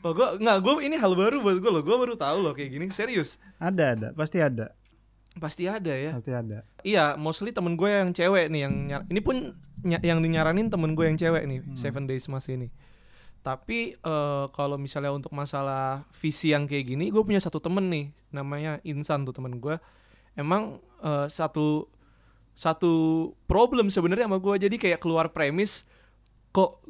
Oh 0.00 0.16
gue 0.16 0.40
nggak 0.40 0.56
gue 0.60 0.72
ini 0.84 0.96
hal 0.96 1.12
baru 1.12 1.40
buat 1.40 1.60
gue 1.60 1.68
loh 1.68 1.84
Gue 1.84 1.96
baru 1.96 2.16
tahu 2.16 2.40
loh 2.40 2.56
kayak 2.56 2.72
gini 2.72 2.88
serius 2.88 3.44
Ada 3.60 3.84
ada 3.92 4.08
pasti 4.16 4.40
ada 4.40 4.72
Pasti 5.38 5.70
ada 5.70 5.94
ya 5.94 6.10
pasti 6.18 6.34
ada. 6.34 6.66
Iya, 6.82 7.14
mostly 7.14 7.54
temen 7.54 7.78
gue 7.78 7.86
yang 7.86 8.10
cewek 8.10 8.50
nih 8.50 8.66
yang 8.66 8.74
ini 9.06 9.20
pun 9.22 9.54
ny- 9.86 10.02
yang 10.02 10.18
dinyaranin 10.18 10.66
temen 10.66 10.98
gue 10.98 11.06
yang 11.06 11.14
cewek 11.14 11.46
nih 11.46 11.62
Seven 11.78 12.10
Days 12.10 12.26
Mas 12.26 12.50
ini. 12.50 12.74
Tapi 13.48 13.78
eh, 13.94 14.44
kalau 14.50 14.76
misalnya 14.76 15.08
untuk 15.10 15.32
masalah 15.32 16.04
visi 16.12 16.52
yang 16.52 16.64
kayak 16.64 16.84
gini, 16.86 17.08
gue 17.08 17.22
punya 17.22 17.38
satu 17.38 17.56
temen 17.56 17.88
nih 17.88 18.04
namanya 18.28 18.76
Insan 18.84 19.24
tuh 19.24 19.32
temen 19.32 19.56
gue. 19.56 19.80
Emang 20.34 20.76
eh, 21.00 21.26
satu 21.26 21.88
satu 22.52 22.92
problem 23.46 23.86
sebenarnya 23.86 24.26
sama 24.26 24.36
gue 24.36 24.54
jadi 24.60 24.76
kayak 24.76 24.98
keluar 24.98 25.30
premis 25.30 25.86
kok 26.50 26.82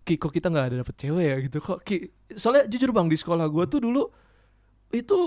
Ki 0.00 0.14
kok 0.14 0.30
kita 0.30 0.46
nggak 0.46 0.66
ada 0.68 0.76
dapet 0.80 0.94
cewek 0.96 1.24
ya 1.24 1.36
gitu 1.40 1.58
kok 1.58 1.82
Ki 1.82 1.98
soalnya 2.30 2.64
jujur 2.64 2.94
bang 2.94 3.04
di 3.04 3.18
sekolah 3.18 3.44
gue 3.44 3.64
tuh 3.66 3.82
dulu 3.82 4.06
itu 4.88 5.18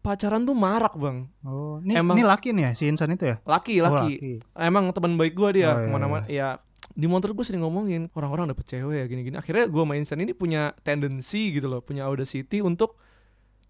pacaran 0.00 0.42
tuh 0.42 0.56
marak 0.56 0.96
bang 0.96 1.28
Oh, 1.44 1.78
ini 1.78 1.94
Emang- 1.94 2.16
ini 2.16 2.24
laki 2.24 2.50
nih 2.50 2.64
ya 2.64 2.72
si 2.72 2.88
Insan 2.88 3.12
itu 3.12 3.28
ya? 3.28 3.36
laki 3.44 3.78
Oh, 3.78 3.86
laki 3.86 4.10
laki. 4.16 4.32
emang 4.56 4.88
teman 4.90 5.14
baik 5.14 5.36
gue 5.36 5.48
dia 5.54 5.68
Oh, 5.68 5.76
iya, 5.76 5.84
ke 5.84 5.88
mana-mana 5.90 6.24
ya 6.26 6.48
di 6.92 7.06
motor 7.08 7.32
gue 7.32 7.44
sering 7.44 7.64
ngomongin 7.64 8.12
orang-orang 8.12 8.52
dapet 8.52 8.68
cewek 8.68 8.96
ya 9.00 9.04
gini-gini 9.08 9.36
akhirnya 9.40 9.68
gue 9.68 9.82
main 9.88 10.04
Insan 10.04 10.20
ini 10.20 10.36
punya 10.36 10.76
tendensi 10.84 11.52
gitu 11.52 11.68
loh 11.68 11.80
punya 11.80 12.04
audacity 12.04 12.60
untuk 12.60 13.00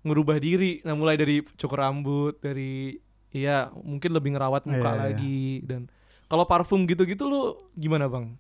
ngerubah 0.03 0.43
diri 0.43 0.83
nah 0.83 0.99
mulai 0.99 1.15
dari 1.15 1.43
cukur 1.57 1.79
rambut 1.79 2.43
dari 2.43 2.99
iya 3.31 3.71
mungkin 3.73 4.11
lebih 4.13 4.35
ngerawat 4.35 4.67
muka 4.67 4.83
Iya, 4.83 4.93
iya. 4.93 5.03
lagi 5.07 5.43
dan 5.63 5.87
kalau 6.27 6.45
parfum 6.49 6.89
gitu-gitu 6.89 7.29
lu 7.29 7.57
gimana 7.77 8.09
bang 8.09 8.35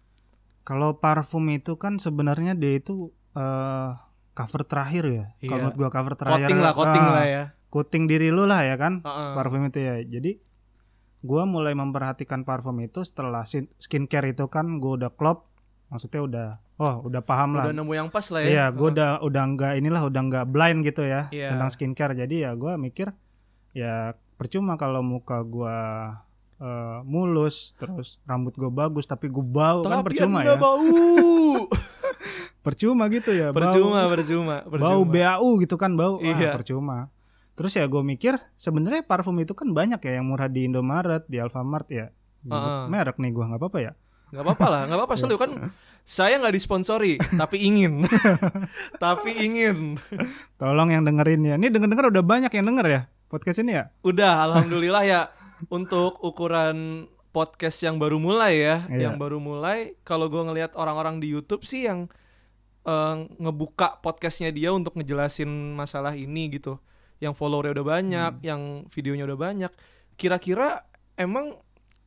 Kalau 0.63 0.95
parfum 0.95 1.43
itu 1.51 1.75
kan 1.75 1.99
sebenarnya 1.99 2.55
dia 2.55 2.79
itu 2.79 3.11
eh, 3.35 3.91
cover 4.31 4.63
terakhir 4.63 5.05
ya. 5.11 5.27
Iya. 5.43 5.49
Kalau 5.51 5.59
menurut 5.59 5.79
gua 5.83 5.91
cover 5.91 6.15
terakhir. 6.15 6.47
coating 6.47 6.61
lah 6.63 6.73
coating 6.73 7.03
ah, 7.03 7.13
lah 7.13 7.27
ya 7.27 7.43
coating 7.73 8.05
diri 8.05 8.29
lu 8.29 8.45
lah 8.45 8.63
ya 8.69 8.77
kan. 8.77 9.01
Heeh. 9.01 9.33
Parfum 9.33 9.65
itu 9.65 9.81
ya. 9.81 9.99
Jadi 10.05 10.37
gua 11.23 11.43
mulai 11.45 11.73
memperhatikan 11.73 12.43
parfum 12.43 12.77
itu 12.79 13.01
setelah 13.01 13.43
skincare 13.79 14.29
itu 14.29 14.47
kan 14.47 14.77
gua 14.77 14.99
udah 14.99 15.11
klop. 15.11 15.47
Maksudnya 15.89 16.21
udah 16.21 16.49
oh, 16.77 16.95
udah 17.05 17.21
paham 17.21 17.53
lah. 17.53 17.69
udah 17.69 17.77
nemu 17.77 17.93
yang 17.93 18.09
pas 18.09 18.25
lah 18.27 18.41
ya 18.41 18.49
Iya, 18.49 18.65
gue 18.71 18.89
udah 18.91 19.21
udah 19.21 19.43
nggak 19.47 19.73
inilah 19.77 20.03
udah 20.03 20.23
nggak 20.25 20.47
blind 20.49 20.81
gitu 20.83 21.05
ya 21.05 21.29
Iya. 21.29 21.53
tentang 21.53 21.69
skincare. 21.69 22.17
Jadi 22.17 22.43
ya 22.43 22.57
gue 22.57 22.73
mikir 22.77 23.13
ya 23.73 24.17
percuma 24.35 24.75
kalau 24.75 25.05
muka 25.05 25.45
gue 25.45 25.79
eh, 26.59 26.99
mulus, 27.05 27.77
terus 27.77 28.17
rambut 28.25 28.57
gue 28.57 28.73
bagus 28.73 29.05
tapi 29.05 29.29
gue 29.29 29.45
bau 29.45 29.85
kan 29.85 30.01
tapi 30.01 30.17
percuma 30.17 30.41
anda 30.41 30.53
ya. 30.57 30.59
bau 30.59 30.81
Percuma 32.63 33.11
gitu 33.11 33.31
ya. 33.35 33.51
percuma 33.51 34.07
bau, 34.07 34.11
percuma 34.15 34.57
bau 34.63 34.71
percuma 35.03 35.13
BAU 35.13 35.49
gitu 35.61 35.75
kan 35.77 35.93
bau. 35.93 36.17
Wah, 36.17 36.25
Iya. 36.25 36.55
percuma. 36.55 37.11
Terus 37.53 37.73
ya 37.75 37.85
gue 37.85 38.01
mikir 38.01 38.35
sebenarnya 38.55 39.05
parfum 39.05 39.37
itu 39.37 39.53
kan 39.53 39.69
banyak 39.71 40.01
ya 40.01 40.19
yang 40.19 40.27
murah 40.27 40.49
di 40.49 40.65
Indomaret, 40.65 41.29
di 41.29 41.37
Alfamart 41.37 41.89
ya. 41.89 42.07
Heeh. 42.43 42.83
Merek 42.89 43.17
nih 43.17 43.31
gue 43.31 43.45
nggak 43.45 43.61
apa-apa 43.61 43.81
ya. 43.81 43.93
nggak 44.33 44.49
apa-apa 44.49 44.67
lah 44.67 44.83
nggak 44.89 44.97
apa-apa 44.97 45.15
soalnya 45.15 45.37
kan 45.37 45.53
saya 46.09 46.41
nggak 46.41 46.57
disponsori 46.57 47.21
tapi 47.37 47.61
ingin 47.63 48.09
tapi 49.05 49.29
ingin 49.39 50.01
Tolong 50.57 50.89
yang 50.89 51.05
dengerin 51.05 51.45
ya. 51.45 51.55
Ini 51.55 51.69
denger-denger 51.69 52.09
udah 52.09 52.25
banyak 52.25 52.49
yang 52.49 52.65
denger 52.67 52.87
ya 52.89 53.01
podcast 53.29 53.61
ini 53.61 53.77
ya. 53.77 53.93
udah 54.01 54.33
alhamdulillah 54.49 55.05
ya 55.05 55.21
untuk 55.69 56.17
ukuran 56.21 57.05
podcast 57.29 57.81
yang 57.81 57.97
baru 57.97 58.17
mulai 58.17 58.57
ya 58.57 58.77
Iya. 58.89 59.09
yang 59.09 59.15
baru 59.17 59.37
mulai 59.37 59.97
kalau 60.01 60.29
gue 60.29 60.41
ngelihat 60.41 60.77
orang-orang 60.77 61.17
di 61.17 61.29
YouTube 61.29 61.65
sih 61.65 61.85
yang 61.85 62.09
eh, 62.85 63.17
ngebuka 63.37 64.01
podcastnya 64.01 64.49
dia 64.49 64.73
untuk 64.73 64.97
ngejelasin 64.97 65.49
masalah 65.73 66.13
ini 66.13 66.53
gitu 66.53 66.81
yang 67.23 67.33
followernya 67.33 67.73
udah 67.73 67.87
banyak 67.89 68.33
yang 68.43 68.61
videonya 68.87 69.23
udah 69.25 69.39
banyak 69.39 69.73
kira-kira 70.13 70.83
emang 71.15 71.55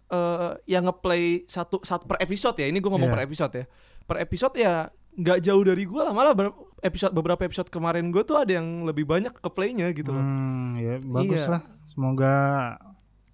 eh, 0.07 0.51
yang 0.67 0.83
ngeplay 0.83 1.23
satu 1.45 1.79
satu 1.81 2.03
per 2.05 2.19
episode 2.19 2.53
ya 2.55 2.67
ini 2.67 2.77
gue 2.77 2.87
ngomong 2.87 3.07
Iya. 3.07 3.15
per 3.15 3.23
episode 3.23 3.53
ya 3.55 3.65
per 4.03 4.17
episode 4.19 4.55
ya 4.55 4.73
nggak 5.15 5.39
jauh 5.39 5.63
dari 5.63 5.83
gue 5.83 5.97
lah 5.97 6.11
malah 6.11 6.35
ber- 6.35 6.51
episode 6.79 7.09
beberapa 7.09 7.41
episode 7.41 7.71
kemarin 7.71 8.11
gue 8.11 8.21
tuh 8.21 8.35
ada 8.35 8.51
yang 8.53 8.83
lebih 8.83 9.07
banyak 9.07 9.31
ke 9.31 9.49
playnya 9.49 9.89
gitu 9.89 10.11
loh 10.11 10.19
Hmm, 10.19 10.75
ya 10.77 10.99
bagus 11.01 11.41
Iya. 11.41 11.49
lah. 11.49 11.61
Semoga 11.87 12.35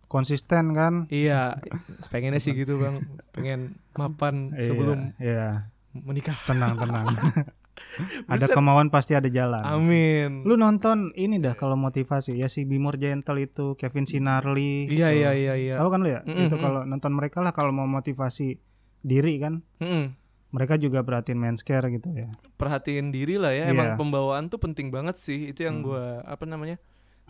konsisten 0.06 0.72
kan. 0.72 1.08
Iya, 1.08 1.58
pengennya 2.08 2.38
sih 2.38 2.54
gitu 2.54 2.78
bang, 2.78 3.02
pengen 3.32 3.60
mapan 3.94 4.54
sebelum 4.56 5.15
Iya, 5.17 5.72
menikah. 5.91 6.36
iya. 6.36 6.46
tenang 6.46 6.78
tenang. 6.78 7.06
ada 8.32 8.46
Buset. 8.48 8.56
kemauan 8.56 8.88
pasti 8.89 9.13
ada 9.17 9.28
jalan. 9.28 9.63
Amin. 9.63 10.46
Lu 10.48 10.56
nonton 10.56 11.12
ini 11.20 11.38
dah 11.38 11.54
kalau 11.54 11.76
motivasi 11.76 12.39
ya 12.39 12.48
si 12.48 12.63
Bimor 12.65 12.96
Gentle 12.98 13.39
itu 13.44 13.76
Kevin 13.76 14.08
Sinarli. 14.08 14.88
Iya 14.89 15.10
tuh. 15.12 15.20
iya 15.20 15.32
iya 15.36 15.54
iya. 15.58 15.76
Tahu 15.78 15.89
kan 15.91 16.00
lu 16.02 16.10
ya? 16.10 16.22
Mm-mm, 16.24 16.48
Itu 16.48 16.58
mm. 16.58 16.63
kalau 16.63 16.82
nonton 16.88 17.12
mereka 17.13 17.39
lah 17.44 17.52
kalau 17.52 17.72
mau 17.76 17.88
motivasi 17.88 18.58
diri 19.02 19.34
kan. 19.41 19.65
Mm-mm. 19.82 20.17
Mereka 20.52 20.76
juga 20.76 21.00
perhatiin 21.00 21.39
men's 21.39 21.63
care 21.63 21.88
gitu 21.96 22.12
ya. 22.12 22.28
Perhatiin 22.60 23.15
diri 23.15 23.39
lah 23.39 23.56
ya. 23.56 23.72
Iya. 23.72 23.76
Emang 23.76 23.96
pembawaan 23.96 24.52
tuh 24.52 24.60
penting 24.60 24.91
banget 24.91 25.15
sih. 25.15 25.52
Itu 25.56 25.63
yang 25.63 25.80
gua 25.80 26.20
apa 26.28 26.44
namanya? 26.44 26.76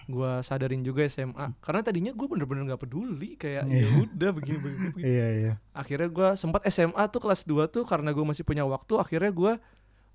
Gua 0.10 0.42
sadarin 0.42 0.82
juga 0.82 1.06
SMA. 1.06 1.54
Karena 1.62 1.86
tadinya 1.86 2.10
gue 2.10 2.26
bener-bener 2.26 2.66
nggak 2.66 2.82
peduli 2.82 3.38
kayak 3.38 3.70
ya 3.70 3.86
udah 4.02 4.30
begini 4.34 4.58
begini. 4.58 4.88
begini. 4.98 5.06
Iya 5.06 5.28
iya. 5.38 5.54
Akhirnya 5.78 6.10
gua 6.10 6.34
sempat 6.34 6.66
SMA 6.74 7.04
tuh 7.14 7.22
kelas 7.22 7.46
2 7.46 7.70
tuh 7.70 7.86
karena 7.86 8.10
gue 8.10 8.26
masih 8.26 8.42
punya 8.42 8.66
waktu. 8.66 8.98
Akhirnya 8.98 9.30
gua 9.30 9.62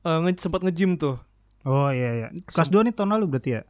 eh, 0.07 0.19
nge- 0.23 0.39
sempat 0.39 0.63
nge-gym 0.63 0.95
tuh. 0.95 1.19
Oh 1.63 1.91
iya 1.91 2.11
iya. 2.17 2.29
Kelas 2.45 2.69
2 2.69 2.81
nih 2.81 2.95
tahun 2.95 3.11
lalu 3.13 3.27
berarti 3.29 3.53
ya? 3.53 3.63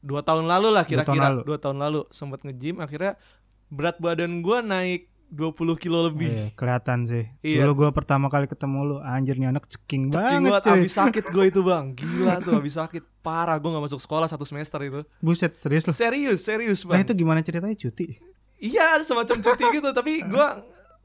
dua 0.00 0.24
tahun 0.24 0.48
lalu 0.48 0.68
lah 0.70 0.80
Dua 0.80 0.96
tahun 0.96 1.12
kira-kira 1.12 1.28
lalu. 1.28 1.40
dua 1.44 1.58
tahun 1.58 1.76
lalu 1.78 2.00
sempat 2.08 2.40
nge-gym 2.40 2.78
akhirnya 2.78 3.20
berat 3.68 3.98
badan 3.98 4.40
gua 4.40 4.64
naik 4.64 5.12
20 5.28 5.52
kilo 5.76 6.08
lebih 6.08 6.26
Iya, 6.26 6.46
kelihatan 6.54 7.04
sih. 7.04 7.28
Iya. 7.40 7.62
Dulu 7.62 7.72
gue 7.76 7.88
pertama 7.92 8.26
kali 8.26 8.46
ketemu 8.46 8.78
lu, 8.82 8.96
anjir 8.98 9.36
nih 9.36 9.46
anak 9.46 9.62
ceking, 9.64 10.08
Ceking 10.08 10.10
banget 10.10 10.50
banget 10.50 10.62
cuy. 10.64 10.80
abis 10.80 10.94
sakit 10.96 11.24
gue 11.28 11.44
itu 11.46 11.60
bang 11.60 11.84
Gila 12.00 12.34
tuh 12.40 12.52
abis 12.56 12.74
sakit 12.76 13.02
Parah 13.20 13.54
gue 13.54 13.68
gak 13.68 13.84
masuk 13.84 14.00
sekolah 14.00 14.26
satu 14.26 14.42
semester 14.42 14.80
itu 14.80 15.00
Buset, 15.18 15.54
serius 15.54 15.84
lu. 15.84 15.92
Serius 15.92 16.40
serius 16.40 16.82
Nah 16.82 16.96
bang 16.96 17.04
itu 17.04 17.12
gimana 17.14 17.38
ceritanya 17.40 17.76
cuti? 17.76 18.16
Iya 18.58 18.96
ada 18.96 19.04
semacam 19.04 19.36
cuti 19.38 19.64
gitu 19.70 19.88
Tapi 19.92 20.12
gue 20.24 20.46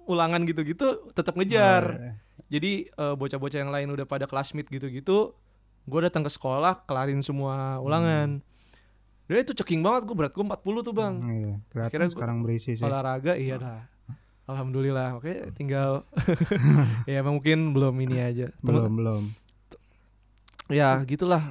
ulangan 0.06 0.42
gitu-gitu 0.42 0.88
tetap 1.12 1.36
ngejar 1.36 1.84
Oh, 1.86 2.00
iya. 2.00 2.14
Jadi 2.46 2.86
eh, 2.86 3.16
bocah-bocah 3.16 3.58
yang 3.58 3.72
lain 3.72 3.88
udah 3.90 4.06
pada 4.06 4.26
classmate 4.26 4.68
gitu-gitu 4.68 5.34
Gue 5.86 6.00
datang 6.02 6.22
ke 6.22 6.30
sekolah 6.30 6.84
Kelarin 6.84 7.22
semua 7.22 7.78
ulangan. 7.80 8.42
Dan 9.26 9.36
itu 9.38 9.54
ceking 9.54 9.82
banget 9.82 10.06
Gue 10.06 10.14
berat 10.14 10.32
gue 10.32 10.42
40 10.42 10.54
tuh 10.82 10.94
bang. 10.94 11.14
Iya, 11.18 11.54
kelihatan 11.70 11.88
Akhirnya 11.88 12.08
gua- 12.08 12.14
sekarang 12.14 12.38
berisi 12.42 12.72
sih. 12.74 12.84
Olahraga 12.84 13.34
iya 13.34 13.56
dah. 13.58 13.82
Alhamdulillah. 14.46 15.18
Oke 15.18 15.42
tinggal 15.54 16.06
Ya 17.10 17.22
emang 17.22 17.40
mungkin 17.40 17.74
belum 17.74 17.96
ini 18.02 18.18
aja. 18.20 18.54
Temen- 18.62 18.66
Belum, 18.66 18.92
belum. 18.96 19.24
ya 20.70 20.98
gitulah. 21.04 21.42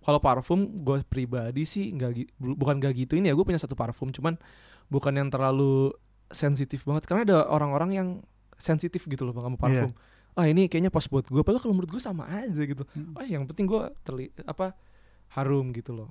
Kalau 0.00 0.16
parfum 0.16 0.80
gue 0.80 1.04
pribadi 1.04 1.68
sih 1.68 1.92
nggak 1.92 2.40
bukan 2.40 2.80
gak 2.80 2.96
gitu 2.96 3.20
ini 3.20 3.28
ya 3.28 3.36
gue 3.36 3.44
punya 3.44 3.60
satu 3.60 3.76
parfum 3.76 4.08
cuman 4.08 4.40
bukan 4.88 5.12
yang 5.12 5.28
terlalu 5.28 5.92
sensitif 6.26 6.82
banget. 6.82 7.04
Karena 7.04 7.22
ada 7.22 7.38
orang-orang 7.46 7.90
yang 7.92 8.08
sensitif 8.56 9.04
gitu 9.04 9.24
loh 9.24 9.32
bang 9.32 9.44
sama 9.46 9.58
parfum 9.58 9.92
ah 10.38 10.46
ini 10.46 10.70
kayaknya 10.70 10.94
pas 10.94 11.04
buat 11.10 11.26
gue 11.26 11.42
padahal 11.42 11.62
kalau 11.62 11.74
menurut 11.74 11.90
gue 11.90 12.02
sama 12.02 12.26
aja 12.30 12.62
gitu. 12.62 12.86
Ah 13.18 13.26
yang 13.26 13.44
penting 13.50 13.66
gue 13.66 13.82
terli 14.06 14.30
apa 14.46 14.74
harum 15.34 15.74
gitu 15.74 15.94
loh. 15.94 16.10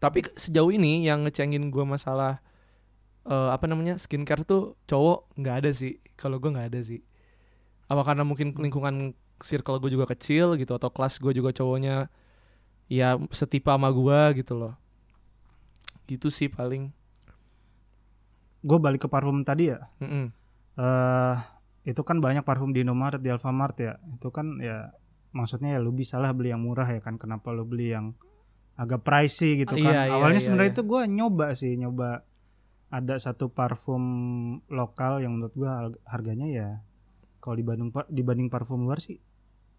Tapi 0.00 0.24
sejauh 0.32 0.72
ini 0.72 1.04
yang 1.04 1.26
ngecengin 1.26 1.68
gue 1.68 1.84
masalah 1.84 2.40
eh, 3.26 3.50
apa 3.50 3.66
namanya 3.66 3.98
skincare 4.00 4.46
tuh 4.46 4.78
cowok 4.86 5.36
nggak 5.36 5.56
ada 5.64 5.70
sih. 5.74 5.98
Kalau 6.16 6.38
gue 6.38 6.50
nggak 6.50 6.70
ada 6.72 6.80
sih. 6.80 7.02
Apa 7.90 8.06
karena 8.06 8.22
mungkin 8.22 8.54
lingkungan 8.54 9.12
circle 9.40 9.80
gue 9.82 9.90
juga 9.92 10.06
kecil 10.08 10.54
gitu 10.56 10.76
atau 10.76 10.92
kelas 10.92 11.18
gue 11.18 11.32
juga 11.34 11.50
cowoknya 11.50 12.12
ya 12.90 13.16
setipe 13.34 13.68
sama 13.68 13.90
gue 13.90 14.40
gitu 14.40 14.54
loh. 14.56 14.74
Gitu 16.06 16.30
sih 16.30 16.48
paling. 16.48 16.94
Gue 18.62 18.78
balik 18.78 19.04
ke 19.04 19.08
parfum 19.08 19.42
tadi 19.42 19.72
ya. 19.72 19.80
Mm-mm. 20.00 20.30
eh 20.80 21.36
itu 21.84 22.00
kan 22.04 22.20
banyak 22.20 22.44
parfum 22.44 22.70
di 22.76 22.84
Indomaret, 22.84 23.20
di 23.20 23.32
Alfamart 23.32 23.76
ya. 23.80 23.96
Itu 24.16 24.28
kan 24.32 24.60
ya 24.60 24.92
maksudnya 25.32 25.76
ya 25.76 25.80
lu 25.80 25.94
bisa 25.94 26.20
lah 26.20 26.34
beli 26.36 26.52
yang 26.52 26.62
murah 26.64 26.88
ya 26.88 27.00
kan. 27.00 27.16
Kenapa 27.16 27.50
lu 27.52 27.64
beli 27.64 27.92
yang 27.94 28.12
agak 28.76 29.04
pricey 29.04 29.64
gitu 29.64 29.76
kan. 29.80 29.92
Iya, 29.92 30.00
iya, 30.08 30.14
Awalnya 30.16 30.40
iya, 30.40 30.46
sebenarnya 30.48 30.70
iya. 30.72 30.76
itu 30.76 30.82
gua 30.84 31.02
nyoba 31.08 31.46
sih, 31.56 31.72
nyoba 31.76 32.24
ada 32.90 33.14
satu 33.16 33.52
parfum 33.52 34.02
lokal 34.66 35.22
yang 35.22 35.38
menurut 35.38 35.54
gua 35.54 35.70
harg- 35.78 36.02
harganya 36.08 36.48
ya 36.50 36.68
kalau 37.40 37.56
dibanding 37.56 37.88
dibanding 38.12 38.48
parfum 38.52 38.84
luar 38.84 39.00
sih 39.00 39.22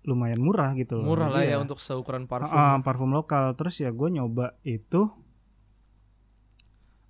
lumayan 0.02 0.42
murah 0.42 0.74
gitu 0.74 0.98
loh. 0.98 1.06
murah 1.06 1.30
lah 1.30 1.46
Jadi 1.46 1.54
ya 1.54 1.58
untuk 1.62 1.78
seukuran 1.78 2.26
parfum 2.26 2.58
ah, 2.58 2.82
parfum 2.82 3.14
lokal. 3.14 3.54
Terus 3.54 3.78
ya 3.86 3.94
gue 3.94 4.10
nyoba 4.10 4.58
itu. 4.66 5.06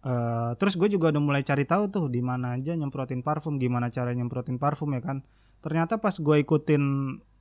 Eh 0.02 0.52
terus 0.58 0.74
gue 0.76 0.90
juga 0.90 1.14
udah 1.14 1.22
mulai 1.22 1.46
cari 1.46 1.64
tahu 1.64 1.88
tuh 1.88 2.06
di 2.10 2.26
mana 2.26 2.58
aja 2.58 2.74
nyemprotin 2.74 3.22
parfum, 3.22 3.62
gimana 3.62 3.94
cara 3.94 4.12
nyemprotin 4.12 4.58
parfum 4.58 4.90
ya 4.94 5.02
kan. 5.02 5.22
Ternyata 5.62 6.02
pas 6.02 6.18
gue 6.18 6.36
ikutin 6.42 6.84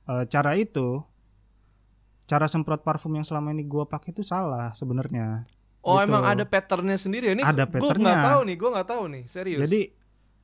eh, 0.05 0.25
cara 0.29 0.53
itu, 0.53 1.01
cara 2.29 2.45
semprot 2.47 2.85
parfum 2.85 3.11
yang 3.11 3.25
selama 3.25 3.51
ini 3.51 3.65
gue 3.65 3.83
pakai 3.83 4.13
itu 4.13 4.21
salah 4.23 4.71
sebenarnya. 4.71 5.43
oh 5.81 5.97
gitu. 5.97 6.13
emang 6.13 6.23
ada 6.29 6.45
patternnya 6.45 6.93
sendiri 6.93 7.33
ya 7.33 7.33
ini 7.33 7.41
Ada 7.41 7.65
gue 7.65 7.73
patternnya. 7.81 8.05
nggak 8.05 8.29
tahu 8.29 8.39
nih 8.45 8.55
gue 8.61 8.69
nggak 8.69 8.87
tahu 8.93 9.03
nih 9.09 9.23
serius 9.25 9.59
Jadi 9.65 9.81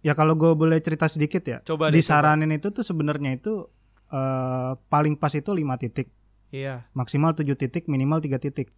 ya 0.02 0.14
kalau 0.18 0.34
gue 0.34 0.50
boleh 0.58 0.82
cerita 0.82 1.06
sedikit 1.06 1.46
ya, 1.46 1.62
Coba 1.62 1.94
deh, 1.94 2.02
disaranin 2.02 2.50
itu 2.50 2.74
tuh 2.74 2.82
sebenarnya 2.82 3.38
itu 3.38 3.70
eh, 4.10 4.72
paling 4.90 5.14
pas 5.14 5.30
itu 5.38 5.54
5 5.54 5.62
titik, 5.78 6.10
iya 6.50 6.90
maksimal 6.98 7.38
7 7.38 7.46
titik, 7.54 7.86
minimal 7.86 8.18
3 8.18 8.42
titik. 8.42 8.74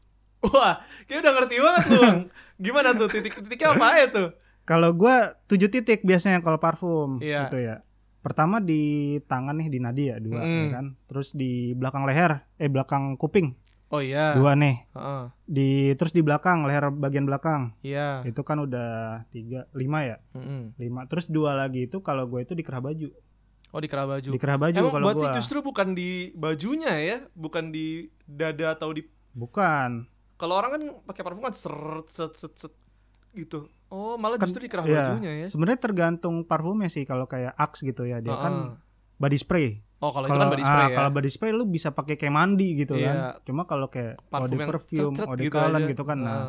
Wah 0.45 0.75
kayak 1.03 1.19
udah 1.19 1.33
ngerti 1.35 1.55
banget 1.57 1.83
tuh 1.85 1.99
bang 1.99 2.19
gimana 2.57 2.89
tuh 2.91 3.07
titik-titiknya 3.07 3.69
apa 3.71 3.87
ya 3.95 4.07
tuh 4.09 4.29
Kalau 4.63 4.93
gua 4.93 5.33
7 5.45 5.65
titik 5.67 6.03
biasanya 6.03 6.39
kalau 6.39 6.57
parfum 6.57 7.17
Iya. 7.17 7.45
gitu 7.45 7.57
ya. 7.57 7.81
Pertama 8.19 8.59
di 8.59 8.81
tangan 9.23 9.55
nih 9.55 9.67
di 9.67 9.79
nadi 9.79 10.03
ya 10.05 10.17
dua 10.17 10.39
Mm. 10.39 10.53
ya 10.53 10.65
kan. 10.71 10.85
Terus 11.05 11.33
di 11.33 11.51
belakang 11.73 12.03
leher, 12.03 12.45
eh 12.53 12.67
belakang 12.67 13.15
kuping 13.15 13.57
oh 13.89 13.97
iya 13.99 14.37
dua 14.37 14.53
nih. 14.53 14.85
Heeh. 14.91 15.23
Di 15.43 15.69
terus 15.95 16.11
di 16.11 16.21
belakang 16.21 16.61
leher 16.63 16.91
bagian 16.91 17.25
belakang 17.25 17.73
iya 17.81 18.21
itu 18.21 18.37
kan 18.39 18.61
udah 18.61 19.25
tiga 19.27 19.65
lima 19.73 20.05
ya 20.05 20.17
Mm-mm. 20.31 20.77
lima. 20.77 21.07
Terus 21.07 21.25
dua 21.27 21.57
lagi 21.57 21.89
itu 21.89 21.97
kalau 21.99 22.27
gue 22.27 22.39
itu 22.39 22.53
di 22.53 22.61
kerah 22.61 22.77
baju. 22.79 23.09
oh 23.69 23.77
di 23.77 23.85
kerah 23.85 24.05
baju 24.07 24.29
Di 24.29 24.37
kerah 24.37 24.57
baju 24.59 24.77
emang 24.77 24.93
kalau 24.93 25.05
berarti 25.07 25.25
gua. 25.25 25.33
justru 25.33 25.57
bukan 25.59 25.93
di 25.93 26.29
bajunya 26.33 26.93
ya 26.95 27.17
bukan 27.33 27.69
di 27.69 28.05
dada 28.23 28.73
atau 28.73 28.89
di 28.91 29.01
Bukan. 29.31 30.05
Kalau 30.39 30.55
orang 30.55 30.71
kan 30.71 30.83
pakai 31.03 31.21
parfum 31.21 31.43
kan 31.43 31.51
seret 31.51 32.07
set 32.07 32.31
set 32.33 32.55
set 32.55 32.73
gitu. 33.35 33.67
Oh, 33.91 34.15
malah 34.15 34.39
justru 34.39 34.63
di 34.63 34.71
kerah 34.71 34.85
Iya. 34.87 35.17
bajunya 35.19 35.31
ya. 35.43 35.47
Sebenarnya 35.49 35.79
tergantung 35.81 36.47
parfumnya 36.47 36.87
sih 36.87 37.03
kalau 37.03 37.27
kayak 37.27 37.51
Axe 37.57 37.83
gitu 37.83 38.07
ya 38.07 38.23
dia 38.23 38.33
kan 38.33 38.53
Heeh. 38.53 39.19
body 39.19 39.37
spray. 39.37 39.67
Oh, 39.99 40.15
kalau 40.15 40.31
itu 40.31 40.39
kan 40.39 40.47
body 40.47 40.63
spray 40.63 40.85
ah, 40.85 40.89
ya. 40.89 40.95
kalau 40.95 41.09
body 41.11 41.29
spray 41.29 41.51
lu 41.51 41.67
bisa 41.67 41.91
pakai 41.91 42.15
kayak 42.15 42.31
mandi 42.31 42.79
gitu 42.79 42.95
Iya. 42.95 43.05
kan. 43.11 43.15
Cuma 43.43 43.67
kalau 43.67 43.91
kayak 43.91 44.15
Parfum 44.31 44.55
body 44.55 44.57
perfume, 44.63 45.11
de 45.11 45.43
gitu 45.43 45.57
gitu 45.91 46.03
kan. 46.07 46.17
Nah, 46.23 46.41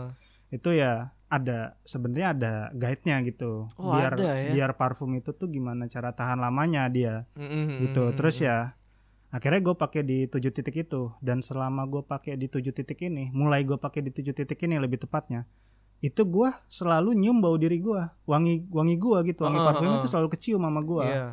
itu 0.55 0.71
ya 0.71 1.11
ada 1.31 1.79
sebenarnya 1.83 2.29
ada 2.35 2.53
guide-nya 2.75 3.17
gitu. 3.27 3.67
Oh, 3.75 3.95
biar 3.95 4.15
ada 4.19 4.35
ya? 4.39 4.51
biar 4.55 4.71
parfum 4.75 5.15
itu 5.15 5.31
tuh 5.35 5.47
gimana 5.47 5.87
cara 5.87 6.11
tahan 6.11 6.39
lamanya 6.43 6.87
dia 6.91 7.27
Mm-mm, 7.39 7.87
gitu. 7.91 8.11
mm-mm. 8.11 8.17
Terus 8.19 8.37
ya 8.43 8.75
akhirnya 9.31 9.63
gue 9.63 9.75
pakai 9.79 10.03
di 10.03 10.27
tujuh 10.27 10.51
titik 10.51 10.87
itu 10.87 11.15
dan 11.23 11.43
selama 11.43 11.87
gue 11.87 12.03
pakai 12.03 12.35
di 12.35 12.51
tujuh 12.51 12.75
titik 12.75 12.99
ini, 13.07 13.31
mulai 13.31 13.63
gue 13.63 13.79
pakai 13.79 14.03
di 14.03 14.11
tujuh 14.11 14.35
titik 14.35 14.59
ini 14.67 14.77
lebih 14.79 15.03
tepatnya. 15.03 15.47
Itu 16.01 16.25
gua 16.25 16.49
selalu 16.65 17.13
nyium 17.13 17.45
bau 17.45 17.61
diri 17.61 17.77
gua, 17.77 18.17
wangi 18.25 18.65
wangi 18.73 18.97
gua 18.97 19.21
gitu, 19.21 19.45
wangi 19.45 19.61
Heeh, 19.61 19.69
parfum 19.69 19.85
heeh. 19.85 20.01
itu 20.01 20.09
selalu 20.09 20.29
kecium 20.33 20.65
sama 20.65 20.81
gua. 20.81 21.05
Iya. 21.05 21.29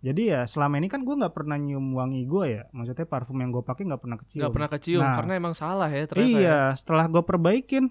Jadi 0.00 0.22
ya 0.30 0.40
selama 0.46 0.78
ini 0.78 0.86
kan 0.86 1.02
gua 1.02 1.26
nggak 1.26 1.34
pernah 1.34 1.58
nyium 1.58 1.98
wangi 1.98 2.22
gua 2.22 2.46
ya, 2.46 2.62
maksudnya 2.70 3.02
parfum 3.10 3.34
yang 3.42 3.50
gue 3.50 3.66
pakai 3.66 3.90
nggak 3.90 4.00
pernah 4.00 4.16
kecium. 4.22 4.46
Gak 4.46 4.54
pernah 4.54 4.70
kecium 4.70 5.02
Nah, 5.02 5.14
karena 5.18 5.32
emang 5.34 5.54
salah 5.58 5.90
ya 5.90 6.06
ternyata. 6.06 6.22
Iya, 6.22 6.38
ya. 6.38 6.58
setelah 6.78 7.10
gue 7.10 7.22
perbaikin, 7.26 7.90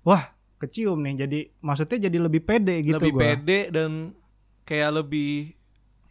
wah 0.00 0.32
kecium 0.64 1.04
nih. 1.04 1.28
Jadi 1.28 1.38
maksudnya 1.60 2.08
jadi 2.08 2.18
lebih 2.24 2.40
pede 2.40 2.80
gitu 2.80 2.96
lebih 2.96 3.12
gua. 3.12 3.22
pede 3.36 3.60
dan 3.68 4.16
kayak 4.64 5.04
lebih 5.04 5.60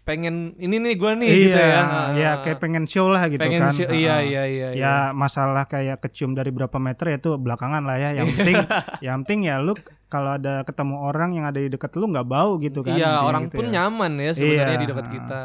pengen 0.03 0.51
ini 0.59 0.77
nih 0.77 0.95
gua 0.95 1.15
nih 1.15 1.27
iya, 1.27 1.39
gitu 1.41 1.61
ya. 1.63 1.81
ya 2.13 2.31
kayak 2.43 2.59
pengen 2.59 2.83
show 2.83 3.07
lah 3.07 3.23
gitu 3.31 3.39
pengen 3.39 3.63
kan. 3.63 3.71
show- 3.71 3.87
iya, 3.87 4.19
Heeh. 4.19 4.27
iya, 4.27 4.43
iya, 4.45 4.67
Ya 4.75 4.93
masalah 5.11 5.63
kayak 5.63 6.03
kecium 6.03 6.35
dari 6.35 6.51
berapa 6.51 6.75
meter 6.75 7.07
ya 7.07 7.17
itu 7.17 7.31
belakangan 7.35 7.81
lah 7.81 7.95
ya. 7.95 8.09
Yang 8.19 8.35
penting, 8.35 8.55
yang 9.05 9.15
penting 9.23 9.39
ya 9.47 9.55
lu 9.57 9.71
kalau 10.07 10.35
ada 10.35 10.61
ketemu 10.61 10.95
orang 11.01 11.33
yang 11.33 11.45
ada 11.47 11.57
di 11.57 11.71
dekat 11.71 11.95
lu 11.95 12.11
nggak 12.11 12.27
bau 12.27 12.59
gitu 12.59 12.83
kan. 12.83 12.93
Iya, 12.93 13.23
orang 13.23 13.47
gitu 13.47 13.57
pun 13.57 13.71
ya. 13.71 13.87
nyaman 13.87 14.11
ya 14.19 14.31
sebenarnya 14.35 14.75
Iya. 14.75 14.81
di 14.83 14.87
dekat 14.87 15.07
kita. 15.07 15.41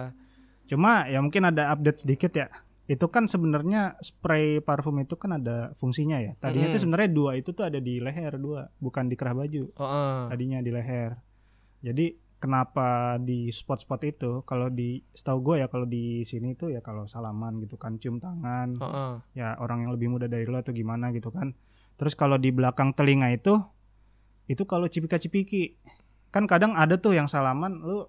Cuma 0.69 0.93
ya 1.07 1.19
mungkin 1.23 1.43
ada 1.45 1.71
update 1.71 2.03
sedikit 2.03 2.35
ya. 2.35 2.51
Itu 2.85 3.09
kan 3.09 3.29
sebenarnya 3.29 3.95
spray 4.01 4.59
parfum 4.59 4.99
itu 4.99 5.15
kan 5.15 5.39
ada 5.39 5.71
fungsinya 5.73 6.19
ya. 6.19 6.35
Tadinya 6.35 6.67
Mm-mm. 6.67 6.75
tuh 6.75 6.81
sebenarnya 6.83 7.11
dua 7.13 7.31
itu 7.37 7.53
tuh 7.53 7.63
ada 7.63 7.79
di 7.79 8.01
leher 8.01 8.37
dua, 8.37 8.69
bukan 8.77 9.07
di 9.07 9.15
kerah 9.15 9.33
baju. 9.33 9.71
Heeh. 9.71 10.19
Tadinya 10.29 10.59
di 10.59 10.71
leher. 10.73 11.15
Jadi 11.79 12.07
kenapa 12.39 13.19
di 13.19 13.51
spot-spot 13.51 14.01
itu 14.07 14.31
kalau 14.43 14.71
di 14.71 15.03
setahu 15.11 15.43
gue 15.43 15.57
ya 15.63 15.67
kalau 15.67 15.85
di 15.85 16.23
sini 16.23 16.55
tuh 16.55 16.71
ya 16.71 16.81
kalau 16.81 17.05
salaman 17.05 17.59
gitu 17.61 17.75
kan 17.75 17.99
cium 17.99 18.19
tangan 18.19 18.79
Heeh. 18.79 19.13
ya 19.35 19.59
orang 19.59 19.83
yang 19.87 19.93
lebih 19.93 20.09
muda 20.09 20.27
dari 20.27 20.47
lo 20.47 20.59
atau 20.59 20.71
gimana 20.71 21.11
gitu 21.11 21.31
kan. 21.31 21.53
Terus 21.99 22.15
kalau 22.15 22.39
di 22.39 22.55
belakang 22.55 22.95
telinga 22.95 23.29
itu 23.29 23.59
itu 24.47 24.63
kalau 24.65 24.87
cipika-cipiki 24.87 25.77
kan 26.31 26.47
kadang 26.47 26.73
ada 26.73 26.95
tuh 26.97 27.13
yang 27.13 27.27
salaman 27.27 27.83
lu 27.83 28.07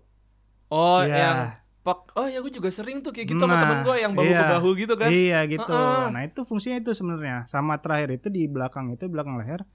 Oh, 0.70 1.02
Iya. 1.02 1.18
yang 1.18 1.38
pak 1.82 2.13
oh 2.13 2.30
ya 2.30 2.46
gue 2.46 2.54
juga 2.54 2.70
sering 2.70 3.02
tuh 3.02 3.10
kayak 3.10 3.34
gitu 3.34 3.42
sama 3.42 3.58
Nah, 3.58 3.62
temen 3.65 3.80
gue 3.82 3.96
yang 3.98 4.13
bahu 4.13 4.30
iya. 4.30 4.38
ke 4.38 4.54
bahu 4.54 4.70
gitu 4.78 4.94
kan. 4.94 5.10
Iya 5.10 5.39
gitu. 5.50 5.74
Heeh. 5.74 6.06
Nah 6.13 6.22
itu 6.22 6.39
fungsinya 6.46 6.78
itu 6.78 6.94
sebenarnya. 6.94 7.50
Sama 7.50 7.82
terakhir 7.82 8.13
itu 8.13 8.30
di 8.30 8.46
belakang 8.46 8.94
itu 8.94 9.10
belakang 9.10 9.42
leher 9.42 9.65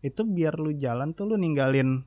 itu 0.00 0.22
biar 0.24 0.56
lu 0.56 0.72
jalan 0.72 1.12
tuh 1.12 1.28
lu 1.28 1.36
ninggalin 1.36 2.06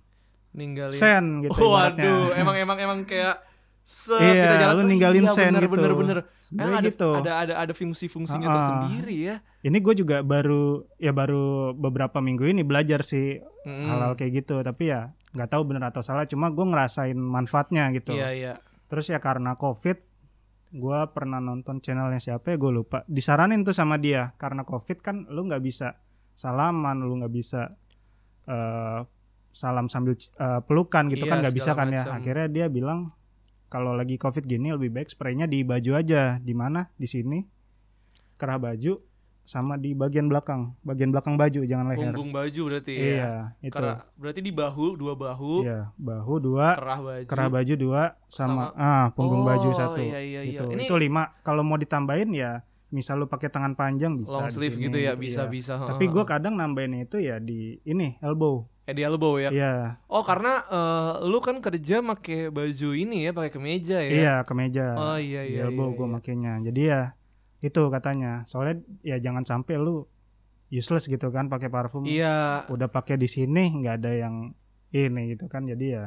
Ninggalin. 0.52 0.92
sen 0.96 1.48
gitu. 1.48 1.60
Oh. 1.64 1.76
Waduh, 1.76 2.36
emang 2.36 2.56
emang 2.60 2.78
emang 2.80 3.00
kayak 3.08 3.40
se 3.82 4.14
Iya, 4.14 4.46
kita 4.46 4.56
jalan 4.62 4.74
lu 4.78 4.84
oh 4.84 4.88
ninggalin 4.88 5.26
iya, 5.26 5.32
sen 5.34 5.52
bener, 5.52 5.64
gitu. 5.66 5.74
Bener 5.76 5.94
bener. 5.98 6.18
Ada, 6.52 6.80
gitu. 6.86 7.10
ada 7.16 7.32
ada 7.48 7.54
ada 7.64 7.74
fungsi-fungsinya 7.74 8.46
Ah, 8.46 8.52
ah. 8.52 8.56
tersendiri 8.60 9.16
ya. 9.18 9.36
Ini 9.64 9.78
gue 9.80 9.94
juga 9.96 10.22
baru 10.22 10.86
ya 11.00 11.16
baru 11.16 11.72
beberapa 11.74 12.20
minggu 12.20 12.46
ini 12.46 12.62
belajar 12.62 13.02
sih 13.02 13.40
Mm-mm. 13.64 13.88
hal-hal 13.88 14.14
kayak 14.20 14.44
gitu. 14.44 14.60
Tapi 14.60 14.84
ya 14.92 15.10
nggak 15.32 15.50
tahu 15.50 15.62
bener 15.66 15.88
atau 15.88 16.04
salah. 16.04 16.28
Cuma 16.28 16.52
gue 16.52 16.66
ngerasain 16.68 17.16
manfaatnya 17.16 17.90
gitu. 17.96 18.14
Iya 18.14 18.30
iya. 18.36 18.54
Terus 18.92 19.08
ya 19.08 19.24
karena 19.24 19.56
covid, 19.56 19.98
gue 20.72 21.00
pernah 21.16 21.40
nonton 21.40 21.80
channelnya 21.80 22.20
siapa 22.20 22.52
ya 22.54 22.58
gue 22.60 22.72
lupa. 22.76 23.08
Disaranin 23.08 23.64
tuh 23.64 23.72
sama 23.72 23.96
dia 23.96 24.36
karena 24.36 24.68
covid 24.68 25.00
kan 25.00 25.26
lu 25.32 25.48
nggak 25.48 25.64
bisa 25.64 25.96
salaman 26.36 27.00
lu 27.02 27.18
nggak 27.24 27.34
bisa 27.34 27.72
eh, 28.46 29.00
salam 29.52 29.88
sambil 29.88 30.16
eh, 30.16 30.60
pelukan 30.64 31.08
gitu 31.08 31.24
Iya, 31.24 31.32
kan 31.32 31.38
nggak 31.40 31.56
bisa 31.56 31.72
kan 31.72 31.88
ya. 31.88 32.00
macam. 32.00 32.12
akhirnya 32.18 32.48
dia 32.48 32.66
bilang 32.68 33.12
kalau 33.68 33.92
lagi 33.92 34.16
covid 34.16 34.44
gini 34.44 34.68
lebih 34.70 34.92
baik 34.92 35.08
spraynya 35.08 35.48
di 35.48 35.64
baju 35.64 35.96
aja. 35.96 36.36
Di 36.38 36.52
mana? 36.52 36.92
Di 36.94 37.08
sini. 37.08 37.40
Kerah 38.36 38.58
baju 38.58 39.00
sama 39.42 39.76
di 39.76 39.92
bagian 39.92 40.28
belakang. 40.28 40.76
Bagian 40.82 41.12
belakang 41.12 41.36
baju 41.36 41.62
jangan 41.64 41.88
leher. 41.88 42.12
Punggung 42.12 42.32
baju 42.32 42.62
berarti 42.68 42.94
ya. 42.94 43.04
iya 43.04 43.32
itu. 43.60 43.72
Kerah- 43.72 44.04
berarti 44.16 44.40
di 44.40 44.52
bahu, 44.52 44.96
dua 44.96 45.14
bahu, 45.14 45.64
iya 45.64 45.92
bahu 45.96 46.34
dua 46.42 46.76
kerah 46.76 47.00
baju. 47.00 47.26
kerah 47.28 47.48
baju 47.48 47.74
dua 47.76 48.02
sama, 48.28 48.72
Sama- 48.72 48.76
ah 48.76 49.06
punggung 49.12 49.44
Oh, 49.44 49.48
baju 49.48 49.70
satu. 49.72 50.00
iya, 50.00 50.20
iya, 50.20 50.42
iya. 50.42 50.56
itu 50.56 50.64
Ini- 50.68 50.88
itu 50.88 50.96
lima. 50.96 51.36
Kalau 51.42 51.62
mau 51.62 51.76
ditambahin 51.76 52.32
ya 52.32 52.64
misal 52.92 53.16
lu 53.18 53.28
pakai 53.28 53.48
tangan 53.48 53.72
panjang 53.72 54.20
bisa 54.20 54.36
long 54.36 54.52
sleeve 54.52 54.76
sini, 54.76 54.92
gitu 54.92 54.98
ya, 55.00 55.16
bisa 55.16 55.48
iya. 55.48 55.50
bisa. 55.50 55.80
tapi 55.80 56.12
gue 56.12 56.28
kadang 56.28 56.60
nambahin 56.60 57.08
itu 57.08 57.24
ya 57.24 57.40
di 57.40 57.80
ini 57.84 58.20
elbow 58.20 58.68
eh 58.84 58.94
di 58.94 59.02
elbow 59.02 59.38
ya. 59.38 59.50
iya 59.50 60.02
Oh, 60.06 60.22
karena 60.22 60.62
eh, 60.64 61.24
lu 61.24 61.38
kan 61.38 61.58
kerja 61.58 62.02
pakai 62.02 62.50
baju 62.50 62.90
ini 62.92 63.24
ya, 63.24 63.32
pakai 63.32 63.50
kemeja 63.50 63.98
ya. 64.00 64.12
iya 64.12 64.36
kemeja 64.42 64.96
Oh 64.96 65.16
iya 65.16 65.42
iya. 65.44 65.64
elbow 65.64 65.88
iya, 65.88 65.96
gue 65.96 66.04
iya. 66.04 66.14
makainya 66.14 66.54
jadi 66.64 66.82
ya 66.84 67.02
itu 67.60 67.82
katanya 67.88 68.42
soalnya 68.44 68.76
ya 69.00 69.18
jangan 69.18 69.44
sampai 69.44 69.78
lu 69.78 70.10
useless 70.68 71.06
gitu 71.06 71.30
kan 71.30 71.46
pakai 71.46 71.68
parfum 71.68 72.02
Iya. 72.04 72.66
udah 72.68 72.88
pakai 72.88 73.16
di 73.16 73.28
sini 73.28 73.70
nggak 73.76 73.96
ada 73.98 74.12
yang 74.18 74.36
ini 74.90 75.22
gitu 75.30 75.46
kan 75.46 75.64
jadi 75.64 75.86
ya 75.92 76.06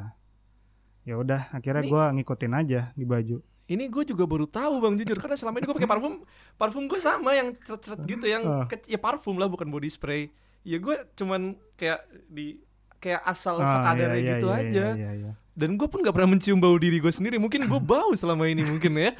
ya 1.05 1.15
udah 1.15 1.53
akhirnya 1.53 1.85
gua 1.85 2.11
ngikutin 2.11 2.53
aja 2.55 2.81
di 2.93 3.05
baju 3.05 3.39
Ini 3.65 3.89
gue 3.89 4.05
juga 4.05 4.25
baru 4.25 4.45
tahu 4.45 4.77
bang 4.79 4.93
jujur 4.95 5.17
karena 5.17 5.33
selama 5.35 5.57
ini 5.57 5.65
gue 5.65 5.73
pakai 5.75 5.89
parfum, 5.89 6.21
parfum 6.55 6.85
gue 6.85 6.99
sama 6.99 7.33
yang 7.33 7.57
ceret-ceret 7.57 7.97
gitu 8.05 8.27
yang 8.27 8.43
Oh. 8.43 8.65
ke- 8.67 8.85
ya 8.85 8.99
parfum 8.99 9.37
lah 9.37 9.47
bukan 9.47 9.65
body 9.67 9.89
spray. 9.89 10.29
Ya 10.64 10.77
gue 10.77 10.96
cuman 11.14 11.40
kayak 11.74 12.00
di 12.27 12.59
kayak 12.96 13.20
asal 13.22 13.61
Ah, 13.61 13.68
sekadarnya 13.68 14.16
iya, 14.16 14.18
iya, 14.18 14.33
gitu 14.35 14.46
iya, 14.48 14.59
aja. 14.59 14.87
iya, 14.96 15.11
iya. 15.14 15.33
Dan 15.55 15.77
gue 15.77 15.87
pun 15.87 16.00
gak 16.00 16.11
pernah 16.11 16.35
mencium 16.35 16.59
bau 16.59 16.74
diri 16.74 16.98
gue 16.98 17.09
sendiri. 17.09 17.37
Mungkin 17.37 17.64
gue 17.64 17.81
bau 17.92 18.11
selama 18.12 18.48
ini 18.48 18.64
mungkin 18.64 18.96
ya. 18.96 19.12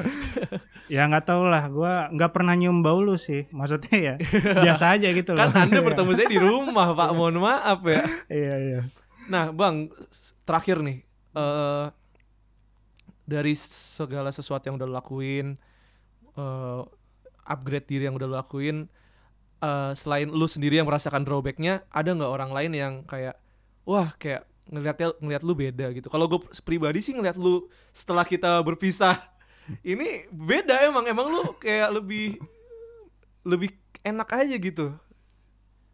ya 0.85 1.05
nggak 1.05 1.25
tahu 1.25 1.47
lah 1.47 1.65
gua 1.69 2.09
nggak 2.09 2.29
pernah 2.29 2.53
nyium 2.53 2.81
bau 2.81 3.01
lu 3.01 3.17
sih 3.17 3.49
maksudnya 3.49 3.97
ya 3.97 4.15
biasa 4.69 4.93
aja 4.93 5.09
gitu 5.09 5.33
loh 5.33 5.49
Kan 5.49 5.65
anda 5.65 5.81
bertemu 5.87 6.11
saya 6.13 6.29
di 6.29 6.37
rumah 6.37 6.93
pak. 6.93 7.11
Mohon 7.13 7.41
maaf 7.41 7.81
ya. 7.85 8.03
iya 8.29 8.55
iya 8.59 8.81
Nah 9.29 9.49
bang 9.49 9.89
terakhir 10.45 10.81
nih. 10.81 10.99
eh 11.35 11.87
dari 13.25 13.57
segala 13.57 14.29
sesuatu 14.29 14.69
yang 14.69 14.77
udah 14.77 14.85
lo 14.85 14.95
lakuin, 14.95 15.57
eh, 16.35 16.81
upgrade 17.43 17.89
diri 17.89 18.05
yang 18.05 18.13
udah 18.13 18.29
lo 18.29 18.37
lakuin, 18.37 18.85
eh, 19.65 19.93
selain 19.95 20.29
lu 20.29 20.45
sendiri 20.45 20.77
yang 20.77 20.85
merasakan 20.85 21.23
drawbacknya, 21.23 21.89
ada 21.89 22.11
nggak 22.11 22.29
orang 22.29 22.51
lain 22.51 22.73
yang 22.73 22.93
kayak, 23.03 23.35
wah 23.83 24.13
kayak 24.15 24.45
ngelihatnya 24.67 25.13
ngelihat 25.19 25.43
lu 25.43 25.55
beda 25.55 25.87
gitu. 25.91 26.07
Kalau 26.07 26.25
gue 26.27 26.39
pribadi 26.61 27.01
sih 27.01 27.13
ngelihat 27.13 27.37
lu 27.37 27.65
setelah 27.91 28.25
kita 28.25 28.61
berpisah, 28.61 29.17
ini 29.83 30.29
beda 30.29 30.85
emang 30.85 31.05
emang 31.05 31.27
lu 31.27 31.43
kayak 31.57 31.89
lebih 31.91 32.37
lebih 33.43 33.73
enak 34.03 34.29
aja 34.31 34.55
gitu 34.55 34.93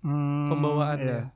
Hmm, 0.00 0.48
pembawaannya. 0.48 1.18
iya. 1.20 1.34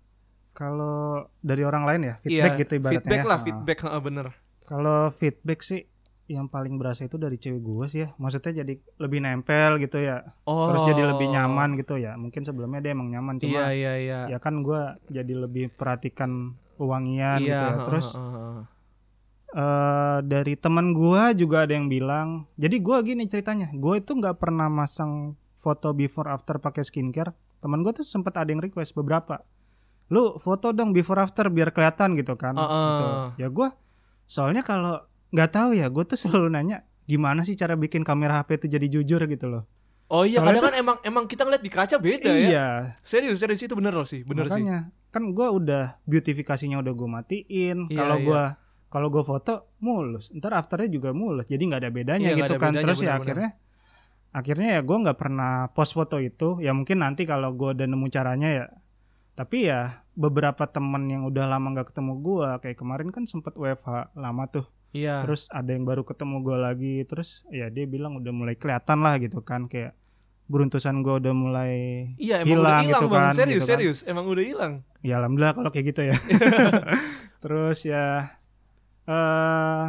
kalau 0.53 1.21
dari 1.39 1.61
orang 1.63 1.85
lain 1.85 2.01
ya 2.03 2.15
feedback 2.17 2.33
Iya, 2.49 2.61
gitu 2.61 2.73
ibaratnya 2.75 2.97
feedback 2.97 3.21
ya. 3.21 3.27
lah, 3.27 3.37
Ah. 3.37 3.45
feedback 3.45 3.79
ah, 3.85 4.01
bener. 4.01 4.27
Kalau 4.63 4.99
feedback 5.11 5.61
sih 5.61 5.85
yang 6.25 6.49
paling 6.49 6.81
berasa 6.81 7.05
itu 7.05 7.21
dari 7.21 7.37
cewek 7.37 7.61
gue 7.61 7.87
sih 7.89 8.01
ya. 8.05 8.09
Maksudnya 8.17 8.65
jadi 8.65 8.75
lebih 8.97 9.19
nempel 9.21 9.77
gitu 9.77 10.01
ya. 10.01 10.25
Oh. 10.49 10.73
Terus 10.73 10.83
jadi 10.89 11.03
lebih 11.13 11.29
nyaman 11.29 11.77
gitu 11.77 12.01
ya. 12.01 12.17
Mungkin 12.17 12.49
sebelumnya 12.49 12.81
dia 12.81 12.97
emang 12.97 13.13
nyaman 13.13 13.37
cuma 13.37 13.69
iya 13.69 13.93
iya. 14.01 14.21
ya 14.33 14.39
kan 14.41 14.65
gue 14.65 14.81
jadi 15.13 15.35
lebih 15.37 15.77
perhatikan 15.77 16.57
wangian 16.81 17.45
iya, 17.45 17.49
gitu 17.53 17.65
ya. 17.65 17.77
Terus 17.85 18.07
heeh, 18.17 18.33
heeh. 18.33 18.61
eh 19.55 20.19
dari 20.25 20.55
teman 20.57 20.97
gue 20.97 21.23
juga 21.37 21.69
ada 21.69 21.73
yang 21.77 21.93
bilang. 21.93 22.49
Jadi 22.57 22.77
gue 22.81 22.97
gini 23.05 23.29
ceritanya. 23.29 23.69
Gue 23.77 24.01
itu 24.01 24.17
nggak 24.17 24.41
pernah 24.41 24.73
masang 24.73 25.37
foto 25.61 25.93
before 25.93 26.33
after 26.33 26.57
pakai 26.57 26.89
skincare. 26.89 27.37
Teman 27.61 27.85
gue 27.85 27.93
tuh 27.93 28.05
sempat 28.05 28.41
ada 28.41 28.49
yang 28.49 28.65
request 28.65 28.97
beberapa. 28.97 29.45
Lu 30.09 30.41
foto 30.41 30.73
dong 30.73 30.97
before 30.97 31.21
after 31.21 31.53
biar 31.53 31.69
kelihatan 31.69 32.17
gitu 32.17 32.33
kan. 32.41 32.57
Heeh. 32.57 32.89
Gitu. 32.97 33.07
Ya 33.45 33.49
gue 33.53 33.69
soalnya 34.25 34.65
kalau 34.65 35.05
nggak 35.35 35.51
tahu 35.51 35.71
ya 35.75 35.91
gue 35.91 36.05
tuh 36.07 36.15
selalu 36.17 36.49
nanya 36.49 36.87
gimana 37.05 37.43
sih 37.43 37.53
cara 37.53 37.75
bikin 37.75 38.01
kamera 38.01 38.41
HP 38.41 38.65
itu 38.65 38.67
jadi 38.71 38.87
jujur 38.89 39.21
gitu 39.27 39.51
loh. 39.51 39.67
Oh 40.07 40.23
iya, 40.23 40.39
Soalnya 40.39 40.61
kadang 40.61 40.65
kan 40.69 40.75
emang 40.79 40.97
emang 41.03 41.25
kita 41.27 41.43
ngeliat 41.43 41.65
di 41.65 41.73
kaca 41.73 41.97
beda 41.99 42.29
ya. 42.29 42.39
iya. 42.47 42.67
Serius, 43.01 43.41
serius 43.41 43.61
itu 43.61 43.73
bener 43.73 43.93
loh 43.93 44.05
sih, 44.05 44.21
bener 44.23 44.47
sih. 44.47 44.61
makanya 44.61 44.79
kan 45.09 45.33
gue 45.33 45.49
udah 45.49 45.97
beautifikasinya 46.05 46.79
udah 46.79 46.93
gue 46.93 47.09
matiin. 47.09 47.79
Iya, 47.89 47.99
Kalau 47.99 48.17
iya. 48.17 48.25
gue 48.25 48.43
kalau 48.89 49.09
gue 49.11 49.25
foto 49.27 49.75
mulus, 49.81 50.31
ntar 50.31 50.55
afternya 50.55 50.87
juga 50.89 51.11
mulus. 51.11 51.45
Jadi 51.45 51.63
nggak 51.67 51.81
ada 51.83 51.91
bedanya 51.91 52.31
Iya, 52.31 52.39
gitu 52.41 52.55
ada 52.55 52.61
kan. 52.63 52.71
bedanya, 52.73 52.85
Terus 52.87 52.99
ya 53.01 53.03
bener-bener. 53.03 53.21
akhirnya 53.25 53.51
akhirnya 54.31 54.69
ya 54.77 54.81
gue 54.85 54.97
nggak 55.03 55.19
pernah 55.19 55.53
post 55.73 55.93
foto 55.93 56.17
itu. 56.21 56.49
Ya 56.61 56.71
mungkin 56.73 57.01
nanti 57.01 57.25
kalau 57.25 57.51
gue 57.53 57.75
udah 57.75 57.87
nemu 57.89 58.07
caranya 58.09 58.49
ya. 58.53 58.67
Tapi 59.35 59.67
ya 59.67 60.05
beberapa 60.15 60.63
temen 60.69 61.11
yang 61.11 61.27
udah 61.27 61.49
lama 61.49 61.75
nggak 61.75 61.91
ketemu 61.91 62.13
gue 62.23 62.49
kayak 62.63 62.77
kemarin 62.79 63.09
kan 63.11 63.25
sempet 63.27 63.57
WFH 63.57 64.15
lama 64.15 64.47
tuh. 64.47 64.69
Iya. 64.95 65.21
Terus 65.21 65.51
ada 65.51 65.69
yang 65.69 65.83
baru 65.83 66.01
ketemu 66.01 66.41
gue 66.41 66.57
lagi. 66.57 66.95
Terus 67.03 67.43
ya 67.51 67.67
dia 67.67 67.85
bilang 67.85 68.15
udah 68.15 68.31
mulai 68.31 68.55
kelihatan 68.55 69.03
lah 69.03 69.19
gitu 69.19 69.43
kan 69.43 69.67
kayak 69.67 69.99
beruntusan 70.45 71.01
gue 71.01 71.19
udah 71.19 71.35
mulai 71.35 71.75
Iya, 72.15 72.41
emang 72.41 72.47
udah 72.47 72.47
hilang 72.47 72.79
hilang 72.79 72.85
gitu 72.87 73.07
bang. 73.07 73.19
kan, 73.21 73.33
Serius, 73.35 73.51
gitu 73.51 73.61
kan. 73.61 73.71
serius. 73.75 73.99
Emang 74.05 74.25
udah 74.25 74.45
hilang. 74.45 74.73
Ya 75.01 75.19
alhamdulillah 75.19 75.53
kalau 75.53 75.69
kayak 75.69 75.87
gitu 75.91 76.01
ya. 76.05 76.17
Terus 77.43 77.79
ya 77.83 78.05
eh 79.05 79.89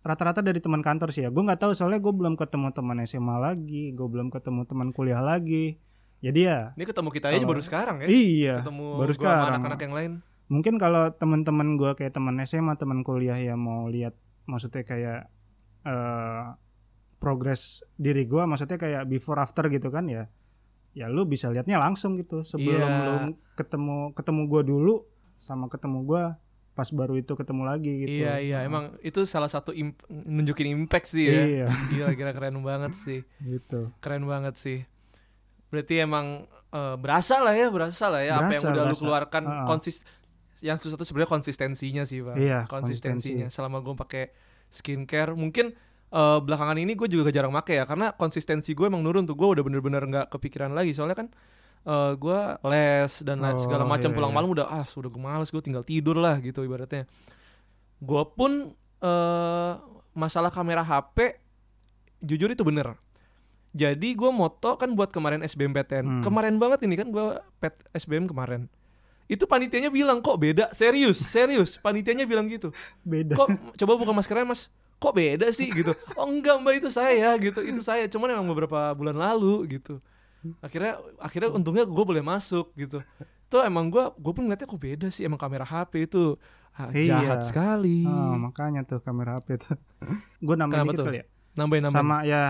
rata-rata 0.00 0.40
dari 0.40 0.56
teman 0.58 0.80
kantor 0.80 1.10
sih 1.10 1.22
ya. 1.22 1.28
Gue 1.28 1.42
nggak 1.42 1.60
tahu 1.60 1.72
soalnya 1.74 1.98
gue 1.98 2.08
belum 2.10 2.32
ketemu 2.34 2.70
teman 2.70 2.96
SMA 3.04 3.36
lagi, 3.38 3.90
gue 3.90 4.06
belum 4.06 4.30
ketemu 4.30 4.64
teman 4.64 4.88
kuliah 4.90 5.20
lagi. 5.20 5.76
Jadi 6.20 6.40
ya 6.42 6.72
Ini 6.74 6.84
ketemu 6.84 7.08
kita 7.10 7.26
aja 7.28 7.40
baru 7.42 7.58
sekarang 7.58 7.96
ya. 8.00 8.06
iya 8.06 8.54
Ketemu 8.60 8.86
baru 8.94 9.12
sekarang. 9.12 9.56
anak-anak 9.56 9.80
yang 9.80 9.94
lain. 9.94 10.12
Mungkin 10.50 10.76
kalau 10.76 11.08
teman-teman 11.12 11.78
gue 11.78 11.94
kayak 11.94 12.10
teman 12.10 12.34
SMA, 12.42 12.74
teman 12.74 13.00
kuliah 13.00 13.38
ya 13.38 13.54
mau 13.54 13.86
lihat 13.86 14.12
maksudnya 14.44 14.82
kayak 14.82 15.30
eh 15.82 16.44
progres 17.16 17.62
diri 17.94 18.24
gue, 18.24 18.42
maksudnya 18.42 18.74
kayak 18.74 19.04
before 19.06 19.38
after 19.38 19.68
gitu 19.68 19.88
kan 19.88 20.04
ya. 20.04 20.26
Ya 20.90 21.06
lu 21.06 21.22
bisa 21.22 21.46
lihatnya 21.48 21.76
langsung 21.76 22.16
gitu 22.16 22.42
sebelum 22.42 22.80
Iya. 22.80 23.04
lu 23.06 23.14
ketemu 23.54 23.96
ketemu 24.10 24.42
gue 24.46 24.62
dulu 24.66 24.94
sama 25.36 25.68
ketemu 25.68 26.02
gue 26.02 26.24
pas 26.72 26.88
baru 26.88 27.14
itu 27.14 27.30
ketemu 27.30 27.62
lagi 27.62 27.92
gitu. 28.00 28.24
Iya, 28.24 28.34
iya. 28.40 28.58
Emang 28.64 28.96
itu 29.00 29.22
salah 29.22 29.46
satu 29.46 29.70
imp- 29.70 30.00
nunjukin 30.08 30.66
impact 30.72 31.06
sih 31.08 31.28
ya. 31.28 31.42
Iya, 31.44 31.66
Gila, 31.92 32.10
kira 32.14 32.32
keren 32.32 32.58
banget 32.60 32.96
sih. 32.96 33.20
gitu. 33.38 33.92
Keren 34.00 34.24
banget 34.24 34.56
sih. 34.56 34.78
Berarti 35.68 36.00
emang 36.00 36.48
eh, 36.72 36.96
berasa 36.96 37.38
lah 37.38 37.52
ya, 37.52 37.68
berasa 37.68 38.08
lah 38.08 38.22
ya 38.22 38.40
apa 38.40 38.50
yang 38.50 38.64
Berasa, 38.64 38.72
udah 38.72 38.82
lu 38.82 38.88
berasa. 38.88 39.02
keluarkan 39.02 39.42
Heeh. 39.44 39.66
konsis 39.68 39.96
yang 40.60 40.76
susah 40.76 40.96
tuh 40.96 41.08
sebenarnya 41.08 41.30
konsistensinya 41.32 42.02
sih, 42.04 42.20
Bang. 42.24 42.36
Iya, 42.36 42.68
konsistensinya. 42.68 43.48
Selama 43.48 43.80
gue 43.80 43.94
pakai 43.96 44.24
skincare, 44.68 45.34
mungkin 45.34 45.72
eh, 46.10 46.38
belakangan 46.40 46.76
ini 46.78 46.94
gue 46.94 47.08
juga 47.08 47.32
jarang 47.32 47.52
pakai 47.52 47.82
ya 47.82 47.84
karena 47.88 48.12
konsistensi 48.14 48.76
gue 48.76 48.86
emang 48.86 49.02
nurun 49.02 49.24
tuh. 49.24 49.36
Gue 49.36 49.56
udah 49.58 49.64
bener-bener 49.64 50.02
nggak 50.06 50.26
kepikiran 50.32 50.72
lagi 50.72 50.92
soalnya 50.94 51.16
kan 51.18 51.28
eh, 51.88 52.12
gue 52.16 52.40
les 52.68 53.12
dan 53.24 53.38
Oh, 53.40 53.56
segala 53.56 53.84
macam 53.88 54.10
iya, 54.12 54.16
pulang 54.16 54.32
iya. 54.32 54.36
malam 54.36 54.50
udah 54.52 54.66
ah 54.68 54.84
sudah 54.84 55.08
gue 55.08 55.22
males 55.22 55.48
gue 55.48 55.62
tinggal 55.64 55.82
tidur 55.82 56.16
lah 56.20 56.36
gitu 56.44 56.62
ibaratnya. 56.62 57.08
Gue 58.00 58.22
pun 58.36 58.72
eh 59.00 59.72
masalah 60.12 60.52
kamera 60.52 60.84
HP 60.84 61.40
jujur 62.20 62.52
itu 62.52 62.62
bener. 62.66 62.96
Jadi 63.70 64.18
gue 64.18 64.30
moto 64.34 64.74
kan 64.74 64.90
buat 64.98 65.14
kemarin 65.14 65.46
SBMPTN. 65.46 66.04
Hmm. 66.18 66.22
Kemarin 66.26 66.58
banget 66.58 66.82
ini 66.84 66.98
kan 66.98 67.08
gue 67.14 67.38
pet 67.62 67.78
SBM 67.94 68.26
kemarin. 68.26 68.66
Itu 69.30 69.46
panitianya 69.46 69.94
bilang 69.94 70.18
kok 70.18 70.34
beda, 70.36 70.74
serius, 70.74 71.22
serius. 71.22 71.78
Panitianya 71.78 72.26
bilang 72.26 72.50
gitu. 72.50 72.74
Beda. 73.06 73.38
Kok 73.38 73.78
coba 73.78 73.92
buka 73.94 74.10
maskernya 74.10 74.42
mas? 74.42 74.74
Kok 74.98 75.14
beda 75.14 75.46
sih 75.54 75.70
gitu? 75.70 75.94
Oh 76.18 76.26
enggak 76.26 76.58
mbak 76.58 76.82
itu 76.82 76.90
saya 76.90 77.38
gitu, 77.38 77.62
itu 77.62 77.78
saya. 77.78 78.10
Cuman 78.10 78.34
emang 78.34 78.50
beberapa 78.50 78.90
bulan 78.92 79.14
lalu 79.14 79.70
gitu. 79.70 80.02
Akhirnya 80.58 80.98
akhirnya 81.16 81.54
untungnya 81.54 81.86
gue 81.86 82.04
boleh 82.04 82.20
masuk 82.20 82.74
gitu. 82.74 82.98
Tuh 83.46 83.62
emang 83.62 83.86
gue 83.86 84.02
gue 84.10 84.32
pun 84.34 84.42
ngeliatnya 84.42 84.66
kok 84.66 84.78
beda 84.78 85.06
sih 85.08 85.22
emang 85.24 85.38
kamera 85.38 85.62
HP 85.62 86.10
itu 86.10 86.34
ah, 86.74 86.90
Iya. 86.90 87.22
jahat 87.22 87.40
sekali. 87.46 88.02
Oh, 88.02 88.34
makanya 88.34 88.82
tuh 88.82 88.98
kamera 88.98 89.38
HP 89.38 89.62
tuh. 89.62 89.78
gue 90.42 90.54
nambahin 90.58 90.82
Kenapa 90.82 90.90
dikit 90.90 90.98
tuh? 90.98 91.06
kali 91.06 91.18
ya. 91.22 91.26
Nambahin 91.54 91.82
nambahin. 91.86 92.02
Sama 92.02 92.16
ya 92.24 92.42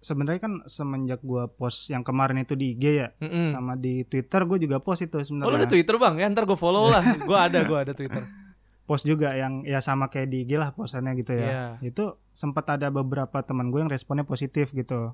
sebenarnya 0.00 0.40
kan 0.40 0.52
semenjak 0.64 1.20
gua 1.20 1.46
post 1.46 1.88
yang 1.88 2.00
kemarin 2.00 2.40
itu 2.40 2.52
di 2.52 2.72
IG 2.72 2.84
ya, 2.96 3.08
Mm-mm. 3.16 3.48
sama 3.48 3.76
di 3.76 4.02
Twitter 4.02 4.42
gue 4.42 4.58
juga 4.58 4.76
post 4.78 5.04
itu 5.04 5.14
Oh 5.14 5.20
lu 5.20 5.26
sebenarnya. 5.44 5.56
ada 5.58 5.66
Twitter 5.68 5.94
bang 5.94 6.14
ya 6.16 6.26
ntar 6.28 6.44
gue 6.44 6.56
follow 6.56 6.88
lah 6.88 7.04
Gue 7.28 7.36
ada 7.36 7.60
gue 7.62 7.78
ada 7.78 7.92
Twitter 7.92 8.24
post 8.82 9.04
juga 9.04 9.30
yang 9.32 9.62
ya 9.62 9.78
sama 9.78 10.08
kayak 10.08 10.26
di 10.26 10.42
IG 10.42 10.56
lah 10.56 10.72
postannya 10.72 11.14
gitu 11.14 11.30
ya. 11.32 11.46
Iya. 11.78 11.86
Itu 11.86 12.04
sempat 12.32 12.66
ada 12.66 12.88
beberapa 12.88 13.38
teman 13.40 13.68
gue 13.68 13.78
yang 13.78 13.88
responnya 13.88 14.24
positif 14.24 14.72
gitu. 14.72 15.12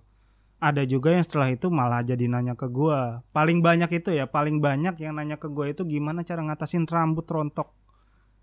ada 0.57 0.81
juga 0.83 1.13
yang 1.13 1.21
setelah 1.21 1.53
itu 1.53 1.69
malah 1.69 2.01
jadi 2.01 2.25
nanya 2.27 2.57
ke 2.57 2.65
gua 2.67 3.21
paling 3.31 3.61
banyak 3.61 3.93
itu 3.93 4.09
ya 4.09 4.25
paling 4.25 4.57
banyak 4.59 4.97
yang 4.97 5.13
nanya 5.13 5.37
ke 5.37 5.53
gua 5.53 5.69
itu 5.69 5.85
gimana 5.85 6.25
cara 6.25 6.41
ngatasin 6.41 6.89
rambut 6.89 7.29
rontok 7.29 7.77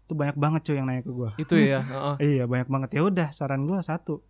itu 0.04 0.14
banyak 0.14 0.38
banget 0.38 0.62
cuy 0.62 0.76
yang 0.78 0.86
nanya 0.86 1.02
ke 1.02 1.10
gua 1.10 1.34
Itu 1.36 1.58
ya. 1.58 1.82
heeh. 1.90 2.16
iya 2.22 2.44
banyak 2.46 2.70
banget 2.70 2.90
ya 2.94 3.02
udah 3.02 3.34
saran 3.34 3.66
gua 3.66 3.82
satu 3.82 4.22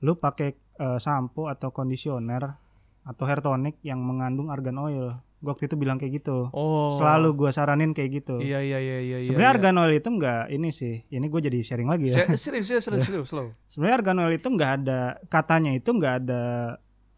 lu 0.00 0.14
pakai 0.14 0.54
eh, 0.80 0.98
sampo 0.98 1.46
atau 1.46 1.68
kondisioner 1.70 2.56
atau 3.02 3.24
hair 3.24 3.38
tonic 3.38 3.76
yang 3.82 4.00
mengandung 4.00 4.48
argan 4.48 4.76
oil 4.78 5.06
gua 5.38 5.50
waktu 5.50 5.66
itu 5.66 5.74
bilang 5.74 5.96
kayak 5.96 6.20
gitu 6.20 6.48
Oh. 6.50 6.88
selalu 6.90 7.32
gua 7.34 7.48
saranin 7.48 7.92
kayak 7.92 8.10
gitu 8.14 8.36
Iya 8.38 8.60
iya 8.60 8.76
iya 8.76 8.98
iya. 8.98 9.16
iya, 9.16 9.24
sebenarnya 9.24 9.44
iya. 9.46 9.56
argan 9.56 9.76
oil 9.78 9.92
itu 9.94 10.08
enggak 10.10 10.42
ini 10.48 10.68
sih 10.70 11.04
ini 11.06 11.26
gue 11.26 11.40
jadi 11.40 11.58
sharing 11.58 11.88
lagi 11.88 12.08
ya 12.08 12.24
Se- 12.26 12.36
Serius 12.38 12.64
serius 12.66 12.84
serius 12.84 13.04
serius 13.08 13.24
slow. 13.26 13.48
sebenarnya 13.64 13.96
argan 13.98 14.20
oil 14.20 14.34
itu 14.34 14.48
nggak 14.48 14.72
ada 14.78 15.00
katanya 15.26 15.72
itu 15.72 15.90
nggak 15.90 16.14
ada 16.18 16.42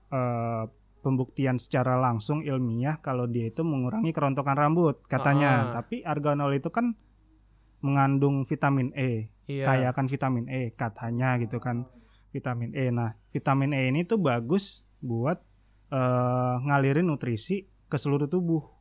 eh, 0.08 0.62
pembuktian 0.98 1.58
secara 1.58 1.98
langsung 1.98 2.40
ilmiah 2.40 2.94
kalau 2.96 3.26
dia 3.26 3.48
itu 3.48 3.62
mengurangi 3.62 4.10
kerontokan 4.10 4.54
rambut 4.54 5.02
katanya 5.04 5.50
Ah. 5.66 5.82
tapi 5.82 6.02
argan 6.02 6.38
oil 6.40 6.54
itu 6.54 6.70
kan 6.70 6.94
mengandung 7.80 8.44
vitamin 8.44 8.94
E 8.94 9.34
Iya. 9.42 9.66
kaya 9.66 9.86
akan 9.90 10.06
vitamin 10.06 10.46
E 10.46 10.70
katanya 10.72 11.34
gitu 11.36 11.58
kan 11.58 11.90
vitamin 12.32 12.72
E 12.72 12.88
nah 12.88 13.12
vitamin 13.28 13.70
E 13.72 13.92
ini 13.92 14.02
tuh 14.02 14.16
bagus 14.16 14.82
buat 14.98 15.38
eh, 15.88 16.54
ngalirin 16.64 17.04
nutrisi 17.04 17.68
ke 17.86 17.96
seluruh 17.96 18.26
tubuh 18.26 18.64
oh, 18.64 18.72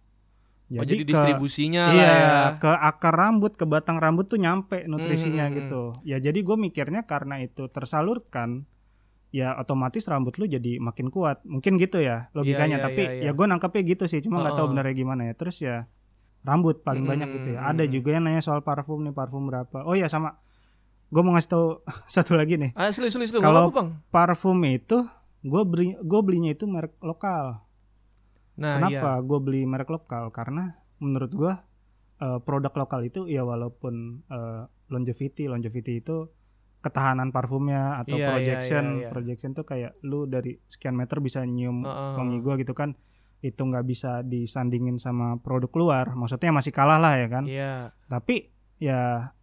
jadi 0.71 1.03
ke- 1.03 1.05
distribusinya 1.05 1.91
Iya, 1.91 2.07
lah 2.07 2.15
ya. 2.15 2.35
ke 2.57 2.71
akar 2.71 3.11
rambut, 3.11 3.59
ke 3.59 3.67
batang 3.67 3.99
rambut 3.99 4.25
tuh 4.25 4.39
nyampe 4.39 4.87
nutrisinya 4.87 5.45
Hmm, 5.45 5.51
hmm, 5.51 5.59
gitu. 5.67 5.81
Ya 6.07 6.17
jadi 6.17 6.39
gue 6.39 6.55
mikirnya 6.55 7.03
karena 7.03 7.43
itu 7.43 7.67
tersalurkan, 7.67 8.63
ya 9.31 9.55
otomatis 9.59 10.07
rambut 10.07 10.39
lu 10.39 10.47
jadi 10.47 10.79
makin 10.79 11.11
kuat. 11.11 11.43
Mungkin 11.43 11.75
gitu 11.75 11.99
ya 11.99 12.31
logikanya. 12.31 12.79
iya, 12.79 12.85
Tapi 12.87 13.01
iya, 13.03 13.13
iya. 13.19 13.23
ya 13.27 13.31
gue 13.35 13.45
nangkepnya 13.45 13.83
gitu 13.83 14.03
sih, 14.07 14.23
cuma 14.23 14.39
nggak 14.39 14.55
tahu 14.55 14.71
Heeh. 14.71 14.73
benernya 14.79 14.95
gimana 14.95 15.21
ya. 15.27 15.33
Terus 15.35 15.59
ya 15.59 15.91
rambut 16.41 16.81
paling 16.87 17.03
Hmm, 17.03 17.11
banyak 17.19 17.27
gitu 17.35 17.49
ya. 17.51 17.59
hmm, 17.61 17.71
Ada 17.75 17.83
hmm. 17.85 17.91
juga 17.91 18.09
yang 18.15 18.23
nanya 18.23 18.39
soal 18.39 18.63
parfum 18.63 19.03
nih, 19.03 19.11
parfum 19.11 19.43
berapa? 19.45 19.83
Oh 19.83 19.93
ya 19.93 20.07
sama, 20.07 20.39
gue 21.11 21.21
mau 21.21 21.35
ngasih 21.35 21.51
tahu 21.51 21.67
satu 22.15 22.39
lagi 22.39 22.55
nih. 22.55 22.71
Ah, 22.73 22.89
serius 22.89 23.19
serius 23.19 23.35
serius. 23.35 23.43
Kalau-. 23.43 23.69
Parfum 24.09 24.57
itu 24.63 25.03
gue 25.43 25.63
beli, 25.67 25.93
gue 25.99 26.21
belinya 26.23 26.55
itu 26.55 26.65
merek 26.65 26.95
lokal. 27.03 27.67
Nah, 28.61 28.79
Kenapa 28.79 29.19
iya. 29.19 29.25
gue 29.25 29.39
beli 29.43 29.61
merek 29.67 29.91
lokal? 29.91 30.31
Karena 30.31 30.71
menurut 31.03 31.31
gue 31.35 31.53
eh, 32.23 32.39
produk 32.41 32.71
lokal 32.71 33.03
itu 33.03 33.27
ya 33.27 33.43
walaupun 33.43 34.23
eh, 34.31 34.63
longevity, 34.87 35.51
longevity 35.51 35.99
itu 35.99 36.31
ketahanan 36.81 37.29
parfumnya 37.29 38.01
atau 38.01 38.17
Iya, 38.17 38.25
iya, 38.25 38.29
projection, 38.33 38.83
iya, 38.97 39.01
iya. 39.05 39.09
projection 39.13 39.51
tuh 39.53 39.65
kayak 39.69 40.01
lu 40.01 40.25
dari 40.25 40.57
sekian 40.65 40.97
meter 40.97 41.21
bisa 41.21 41.45
nyium 41.45 41.85
Heeh. 41.85 42.13
wangi 42.17 42.37
gue 42.41 42.53
gitu 42.65 42.73
kan. 42.73 42.97
Itu 43.41 43.65
nggak 43.65 43.85
bisa 43.85 44.21
disandingin 44.21 45.01
sama 45.01 45.37
produk 45.41 45.69
luar. 45.73 46.05
Maksudnya 46.13 46.53
masih 46.53 46.73
kalah 46.73 47.01
lah 47.01 47.17
ya 47.17 47.27
kan. 47.29 47.43
Iya. 47.45 47.73
Tapi 48.09 48.49
ya 48.81 49.33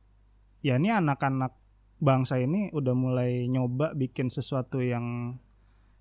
ya 0.62 0.74
ini 0.78 0.90
anak-anak 0.90 1.57
bangsa 1.98 2.38
ini 2.38 2.70
udah 2.70 2.94
mulai 2.94 3.46
nyoba 3.46 3.92
bikin 3.92 4.28
sesuatu 4.28 4.78
yang 4.78 5.36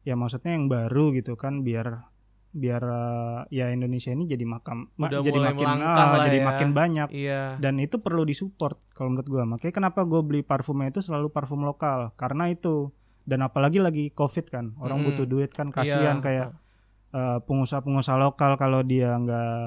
ya 0.01 0.13
maksudnya 0.13 0.53
yang 0.53 0.65
baru 0.65 1.11
gitu 1.11 1.33
kan 1.33 1.61
biar 1.61 2.05
biar 2.49 2.81
eh, 2.81 3.39
ya 3.51 3.69
Indonesia 3.69 4.09
ini 4.09 4.23
jadi 4.23 4.41
makam 4.41 4.89
ma- 4.95 5.07
Udah 5.07 5.19
jadi 5.19 5.35
mulai 5.35 5.51
makin 5.51 5.67
ah, 5.77 5.93
lah 6.15 6.25
jadi 6.25 6.39
ya. 6.39 6.45
makin 6.45 6.69
banyak 6.71 7.07
Iya. 7.11 7.41
dan 7.57 7.77
itu 7.77 7.97
perlu 7.97 8.23
disupport 8.23 8.79
kalau 8.91 9.11
menurut 9.11 9.27
gua 9.27 9.43
makanya 9.45 9.73
kenapa 9.75 10.01
gue 10.03 10.21
beli 10.21 10.41
parfumnya 10.41 10.87
itu 10.87 10.99
selalu 10.99 11.29
parfum 11.29 11.61
lokal 11.61 12.15
karena 12.15 12.47
itu 12.47 12.89
dan 13.23 13.43
apalagi 13.43 13.77
lagi 13.77 14.09
covid 14.09 14.47
kan 14.47 14.73
orang 14.77 15.01
Mm. 15.01 15.05
butuh 15.05 15.25
duit 15.25 15.51
kan 15.51 15.69
kasihan 15.69 16.17
Iya. 16.17 16.23
kayak 16.23 16.49
eh, 17.09 17.39
pengusaha-pengusaha 17.41 18.17
lokal 18.17 18.55
kalau 18.55 18.81
dia 18.81 19.11
nggak 19.13 19.61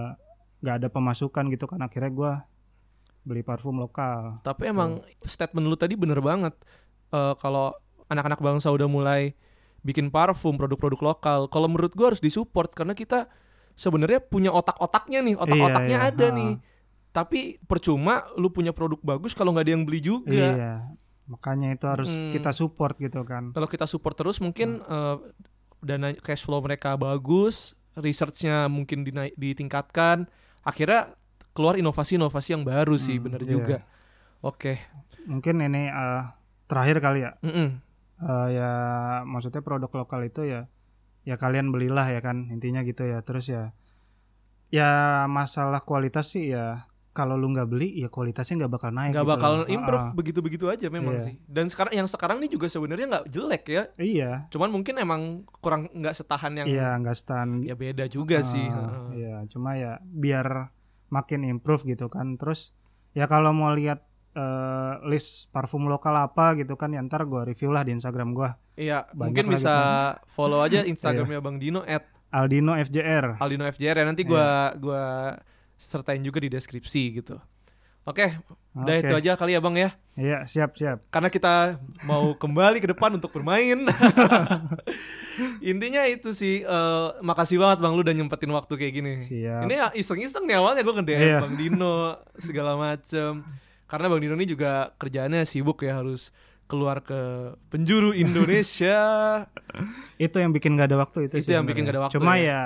nggak 0.61 0.75
ada 0.77 0.89
pemasukan 0.89 1.45
gitu 1.49 1.65
kan 1.65 1.81
akhirnya 1.81 2.11
gua 2.11 2.33
beli 3.21 3.41
parfum 3.41 3.77
lokal 3.77 4.41
Tapi 4.41 4.69
emang 4.69 4.99
statement 5.23 5.67
lu 5.67 5.77
tadi 5.77 5.93
bener 5.95 6.19
banget. 6.19 6.57
Eh, 7.11 7.35
kalau 7.37 7.75
anak-anak 8.07 8.39
bangsa 8.39 8.71
udah 8.71 8.87
mulai 8.87 9.37
bikin 9.81 10.09
parfum 10.09 10.57
produk-produk 10.57 11.15
lokal, 11.15 11.41
kalau 11.47 11.69
menurut 11.69 11.93
gua 11.93 12.13
harus 12.13 12.21
disupport 12.21 12.69
karena 12.71 12.93
kita 12.93 13.29
sebenarnya 13.73 14.21
punya 14.21 14.51
otak-otaknya 14.51 15.21
nih, 15.21 15.37
otak-otaknya 15.37 15.97
Iya, 15.97 16.05
iya. 16.05 16.13
ada 16.13 16.27
Ha. 16.29 16.37
nih. 16.37 16.53
Tapi 17.11 17.41
percuma 17.65 18.23
lu 18.37 18.49
punya 18.49 18.71
produk 18.71 19.01
bagus 19.01 19.33
kalau 19.33 19.51
nggak 19.51 19.65
ada 19.67 19.73
yang 19.75 19.85
beli 19.85 20.01
juga. 20.01 20.31
iya 20.31 20.85
makanya 21.27 21.71
itu 21.71 21.87
harus 21.87 22.11
Mm. 22.19 22.35
kita 22.35 22.51
support 22.51 22.99
gitu 22.99 23.23
kan 23.23 23.55
Kalau 23.55 23.67
kita 23.67 23.87
support 23.87 24.19
terus 24.19 24.43
mungkin 24.43 24.83
Hmm. 24.83 24.91
eh, 24.91 25.17
dana 25.81 26.11
cash 26.13 26.43
flow 26.43 26.59
mereka 26.59 26.95
bagus, 26.95 27.73
researchnya 27.95 28.67
mungkin 28.67 29.07
dinaik, 29.07 29.33
ditingkatkan, 29.35 30.27
akhirnya 30.61 31.15
keluar 31.51 31.75
inovasi-inovasi 31.75 32.49
yang 32.53 32.63
baru 32.63 32.95
sih, 32.95 33.17
Hmm, 33.17 33.25
bener 33.27 33.43
iya. 33.43 33.51
juga. 33.51 33.77
Oke. 34.41 34.81
mungkin 35.23 35.61
ini 35.61 35.87
eh, 35.87 36.23
terakhir 36.65 36.97
kali 36.99 37.21
ya 37.21 37.37
Mm-mm. 37.41 37.69
Eh, 38.19 38.49
ya 38.53 38.73
maksudnya 39.23 39.61
produk 39.61 39.93
lokal 39.95 40.25
itu 40.25 40.45
ya 40.45 40.65
ya 41.23 41.37
kalian 41.37 41.69
belilah 41.69 42.05
ya 42.07 42.21
kan 42.21 42.49
intinya 42.49 42.81
gitu 42.81 43.05
ya 43.05 43.21
terus 43.21 43.47
ya 43.47 43.77
ya 44.71 44.91
masalah 45.27 45.83
kualitas 45.83 46.31
sih 46.31 46.53
ya 46.53 46.87
kalau 47.11 47.35
lu 47.35 47.51
nggak 47.51 47.69
beli 47.69 47.99
ya 47.99 48.09
kualitasnya 48.09 48.65
nggak 48.65 48.73
bakal 48.73 48.91
naik 48.91 49.13
nggak 49.13 49.27
gitu 49.27 49.35
bakal 49.35 49.53
loh. 49.57 49.67
improve 49.69 50.01
ah. 50.01 50.15
begitu-begitu 50.15 50.65
aja 50.69 50.87
memang 50.89 51.19
Iya. 51.19 51.25
sih. 51.27 51.35
Dan 51.45 51.67
sekarang 51.67 51.93
yang 51.95 52.09
sekarang 52.09 52.37
ini 52.39 52.49
juga 52.49 52.65
sebenarnya 52.65 53.07
nggak 53.11 53.27
jelek 53.29 53.65
ya. 53.67 53.83
iya 53.99 54.31
Cuman 54.49 54.71
mungkin 54.71 54.95
emang 54.97 55.23
kurang 55.59 55.91
nggak 55.91 56.15
setahan 56.15 56.55
yang 56.55 56.65
iya 56.65 56.95
nggak 56.97 57.13
stand 57.15 57.67
ya 57.67 57.75
beda 57.75 58.07
juga 58.07 58.41
sih. 58.41 58.63
Ah, 58.63 59.11
Heeh. 59.11 59.21
iya 59.21 59.35
cuma 59.45 59.75
ya 59.75 59.99
biar 60.01 60.71
makin 61.11 61.45
improve 61.45 61.85
gitu 61.85 62.07
kan. 62.09 62.39
Terus 62.39 62.73
ya 63.13 63.27
kalau 63.27 63.51
mau 63.51 63.71
lihat 63.71 64.07
eh, 64.33 64.95
list 65.05 65.51
parfum 65.51 65.91
lokal 65.91 66.15
apa 66.17 66.55
gitu 66.55 66.79
kan 66.79 66.95
ya 66.95 67.03
ntar 67.03 67.27
gue 67.27 67.43
review 67.45 67.75
lah 67.75 67.83
di 67.83 67.91
Instagram 67.93 68.31
gue 68.33 68.51
Iya, 68.81 69.05
Banyak 69.13 69.19
mungkin 69.21 69.45
bisa 69.53 69.75
gitu. 70.17 70.33
follow 70.33 70.65
aja 70.65 70.87
Instagramnya 70.93 71.43
Bang 71.45 71.61
Dino 71.61 71.85
at 71.85 72.07
Aldino 72.31 72.79
FJR 72.79 73.37
Aldino 73.43 73.67
FJR 73.67 73.97
ya 74.01 74.05
nanti 74.07 74.23
gua 74.23 74.71
gua 74.79 75.35
sertain 75.75 76.23
juga 76.23 76.39
di 76.39 76.49
deskripsi 76.49 77.19
gitu. 77.21 77.37
Oke, 78.03 78.33
udah 78.73 78.97
Oke. 78.97 79.05
itu 79.05 79.15
aja 79.15 79.33
kali 79.37 79.53
ya 79.53 79.61
Bang 79.61 79.77
ya. 79.77 79.93
iya 80.17 80.45
siap 80.45 80.73
siap 80.73 81.05
Karena 81.09 81.29
kita 81.29 81.77
mau 82.05 82.33
kembali 82.33 82.81
ke 82.81 82.89
depan 82.89 83.13
untuk 83.13 83.29
bermain. 83.31 83.77
Intinya 85.63 86.05
itu 86.05 86.33
sih 86.33 86.63
eh, 86.63 87.09
makasih 87.21 87.57
banget 87.57 87.79
Bang 87.81 87.93
lu 87.93 88.01
udah 88.01 88.13
nyempetin 88.13 88.51
waktu 88.51 88.73
kayak 88.75 88.93
gini. 88.95 89.13
Siap. 89.21 89.65
Ini 89.65 89.75
iseng-iseng 89.95 90.45
nih 90.45 90.57
awalnya 90.57 90.81
gue 90.81 90.95
nge-DM 90.95 91.21
Iya. 91.21 91.39
Bang 91.41 91.55
Dino 91.55 91.97
segala 92.37 92.73
macem. 92.75 93.45
Karena 93.85 94.07
Bang 94.07 94.21
Dino 94.21 94.35
ini 94.35 94.47
juga 94.47 94.93
kerjaannya 94.97 95.45
sibuk 95.45 95.81
ya 95.81 96.01
harus 96.01 96.33
keluar 96.65 97.03
ke 97.03 97.19
penjuru 97.69 98.15
Indonesia. 98.25 98.99
itu 100.17 100.37
yang 100.37 100.53
bikin 100.53 100.75
gak 100.75 100.89
ada 100.89 100.99
waktu 100.99 101.27
itu 101.27 101.35
Itu 101.37 101.51
sih 101.51 101.55
yang 101.55 101.67
bikin 101.67 101.83
gak 101.83 101.95
ada 101.99 102.03
waktu 102.07 102.15
cuma 102.17 102.39
ya. 102.39 102.43
ya 102.43 102.63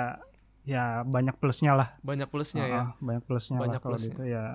ya 0.65 0.83
banyak 1.01 1.37
plusnya 1.37 1.73
lah 1.73 1.93
Banyak 2.01 2.29
plusnya 2.29 2.63
ya. 2.65 2.77
Ah, 2.77 2.89
banyak 2.97 3.23
plusnya 3.23 3.57
Banyak 3.57 3.77
lah 3.77 3.81
kalau 3.81 3.97
plusnya. 3.97 4.13
gitu 4.13 4.23
ya 4.25 4.45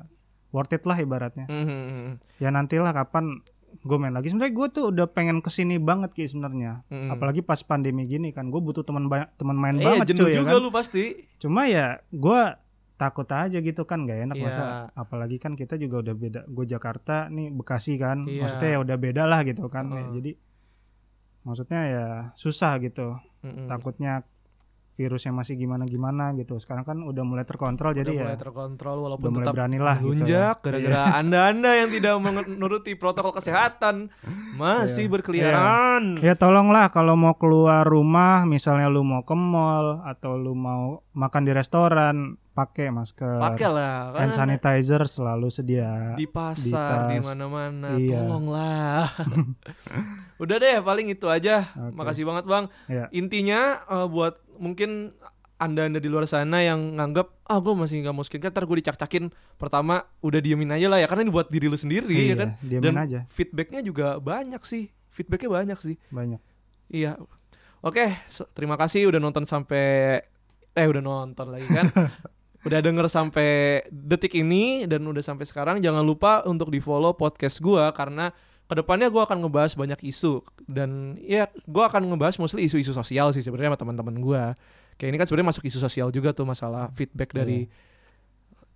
worth 0.51 0.71
it 0.71 0.83
lah 0.83 0.97
ibaratnya 0.97 1.47
Mhm. 1.47 2.19
ya 2.37 2.49
nantilah 2.49 2.91
kapan 2.93 3.39
gue 3.81 3.97
main 3.97 4.11
lagi 4.11 4.29
sebenarnya 4.29 4.53
gue 4.53 4.67
tuh 4.69 4.85
udah 4.91 5.07
pengen 5.09 5.39
ke 5.39 5.49
sini 5.49 5.79
banget 5.79 6.11
ki 6.11 6.27
sebenarnya 6.27 6.83
Mm-mm. 6.87 7.09
apalagi 7.09 7.41
pas 7.41 7.59
pandemi 7.61 8.05
gini 8.05 8.29
kan 8.29 8.47
gue 8.47 8.59
butuh 8.59 8.83
teman 8.83 9.07
teman 9.35 9.57
main 9.57 9.75
Eh, 9.75 9.85
banget 9.85 10.13
cuy 10.13 10.29
ya 10.29 10.39
juga 10.39 10.53
kan 10.53 10.61
lu 10.61 10.71
pasti. 10.71 11.05
cuma 11.37 11.65
ya 11.65 12.03
gue 12.07 12.41
takut 12.97 13.25
aja 13.25 13.57
gitu 13.57 13.83
kan 13.85 14.05
gak 14.05 14.21
enak 14.23 14.37
Iya. 14.37 14.45
masa 14.45 14.63
apalagi 14.93 15.39
kan 15.39 15.55
kita 15.55 15.75
juga 15.75 16.03
udah 16.03 16.13
beda 16.15 16.41
gue 16.45 16.65
Jakarta 16.67 17.27
nih 17.29 17.49
Bekasi 17.49 17.97
kan 17.97 18.27
Iya. 18.27 18.45
maksudnya 18.45 18.71
ya 18.71 18.79
udah 18.81 18.97
beda 18.99 19.23
lah 19.25 19.41
gitu 19.43 19.65
kan 19.67 19.87
Ya, 19.89 19.97
Heeh. 19.97 20.13
jadi 20.15 20.31
maksudnya 21.41 21.81
ya 21.87 22.07
susah 22.35 22.77
gitu 22.79 23.17
Mm-mm. 23.41 23.65
takutnya 23.67 24.27
virusnya 25.01 25.33
masih 25.33 25.57
gimana 25.57 25.85
gimana 25.85 26.37
gitu 26.37 26.61
sekarang 26.61 26.85
kan 26.85 27.01
udah 27.01 27.25
mulai 27.25 27.43
terkontrol 27.43 27.91
Udah 27.91 28.01
jadi 28.05 28.13
ya 28.13 28.23
mulai 28.23 28.37
terkontrol 28.37 28.97
walaupun 29.01 29.25
udah 29.25 29.33
mulai 29.33 29.45
tetap 29.49 29.55
berani 29.57 29.79
lah 29.81 29.97
gitu 29.97 30.09
lunjak 30.13 30.55
ya. 30.55 30.61
gara-gara 30.61 31.01
anda-anda 31.17 31.71
yang 31.75 31.89
tidak 31.89 32.15
menuruti 32.21 32.93
protokol 32.95 33.33
kesehatan 33.33 34.13
masih 34.55 35.01
Iya. 35.03 35.13
berkeliaran. 35.13 36.03
Ya 36.21 36.35
tolonglah 36.35 36.91
kalau 36.91 37.17
mau 37.17 37.33
keluar 37.33 37.83
rumah, 37.83 38.45
misalnya 38.45 38.87
lu 38.87 39.01
mau 39.01 39.23
ke 39.23 39.33
mall 39.33 40.05
atau 40.05 40.35
lu 40.35 40.53
mau 40.53 41.01
makan 41.11 41.43
di 41.43 41.53
restoran, 41.53 42.17
pakai 42.51 42.91
masker. 42.91 43.41
Pakailah 43.41 44.13
kan 44.13 44.21
Hand 44.21 44.35
sanitizer 44.35 45.01
selalu 45.07 45.49
sedia. 45.49 46.13
di 46.15 46.27
pasar 46.27 47.09
di 47.09 47.17
di 47.17 47.25
mana-mana. 47.25 47.97
Iya. 47.97 48.21
Tolonglah. 48.21 49.09
Udah 50.43 50.57
deh 50.57 50.77
paling 50.81 51.09
itu 51.09 51.27
aja. 51.27 51.65
Oke. 51.73 51.97
Makasih 51.97 52.25
banget 52.25 52.45
Bang. 52.45 52.65
Ya. 52.87 53.09
Intinya 53.11 53.81
eh, 53.83 54.07
buat 54.07 54.37
mungkin 54.61 55.17
anda-anda 55.57 55.97
di 55.97 56.09
luar 56.09 56.25
sana 56.25 56.61
yang 56.61 56.95
nganggap 56.95 57.45
ah 57.45 57.59
gue 57.59 57.75
masih 57.75 58.01
nggak 58.01 58.13
mau 58.13 58.21
skincare 58.21 58.49
ntar 58.51 58.65
gue 58.65 58.77
dicak-cakin 58.77 59.29
pertama 59.57 60.01
udah 60.21 60.39
diemin 60.39 60.69
aja 60.71 60.87
lah 60.87 60.97
ya 60.97 61.07
karena 61.07 61.25
ini 61.25 61.33
buat 61.33 61.49
diri 61.49 61.67
lu 61.67 61.77
sendiri 61.77 62.09
ya 62.09 62.23
Iya, 62.23 62.35
kan 62.35 62.49
diemin 62.61 62.85
dan 62.87 62.95
aja. 62.99 63.19
feedbacknya 63.27 63.81
juga 63.81 64.17
banyak 64.17 64.61
sih 64.63 64.89
feedbacknya 65.09 65.51
banyak 65.51 65.79
sih 65.79 65.97
Banyak. 66.09 66.41
iya 66.89 67.17
Oke, 67.81 68.13
terima 68.53 68.77
kasih 68.77 69.09
udah 69.09 69.17
nonton 69.17 69.45
sampai 69.45 70.21
eh 70.71 70.85
udah 70.85 71.01
nonton 71.01 71.49
lagi 71.49 71.65
kan. 71.65 71.89
udah 72.69 72.77
denger 72.77 73.09
sampai 73.09 73.49
detik 73.89 74.37
ini 74.37 74.85
dan 74.85 75.01
udah 75.01 75.25
sampai 75.25 75.49
sekarang 75.49 75.81
jangan 75.81 76.05
lupa 76.05 76.45
untuk 76.45 76.69
di-follow 76.69 77.17
podcast 77.17 77.57
gua 77.59 77.89
karena 77.91 78.29
ke 78.71 78.79
depannya 78.79 79.11
gua 79.11 79.27
akan 79.27 79.43
ngebahas 79.43 79.75
banyak 79.75 79.99
isu 80.07 80.47
dan 80.71 81.19
ya 81.19 81.51
gua 81.67 81.91
akan 81.91 82.07
ngebahas 82.15 82.39
mostly 82.39 82.71
isu-isu 82.71 82.95
sosial 82.95 83.35
sih 83.35 83.43
sebenarnya 83.43 83.75
sama 83.75 83.81
teman-teman 83.83 84.17
gua. 84.23 84.45
Kayak 84.95 85.11
ini 85.11 85.19
kan 85.19 85.27
sebenarnya 85.27 85.51
masuk 85.51 85.65
isu 85.67 85.79
sosial 85.83 86.15
juga 86.15 86.31
tuh 86.31 86.47
masalah 86.47 86.87
feedback 86.95 87.35
dari 87.35 87.67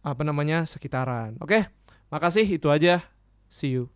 apa 0.02 0.26
namanya 0.26 0.66
sekitaran. 0.66 1.38
Oke, 1.38 1.70
makasih 2.10 2.42
itu 2.42 2.66
aja. 2.74 2.98
See 3.46 3.78
you. 3.78 3.93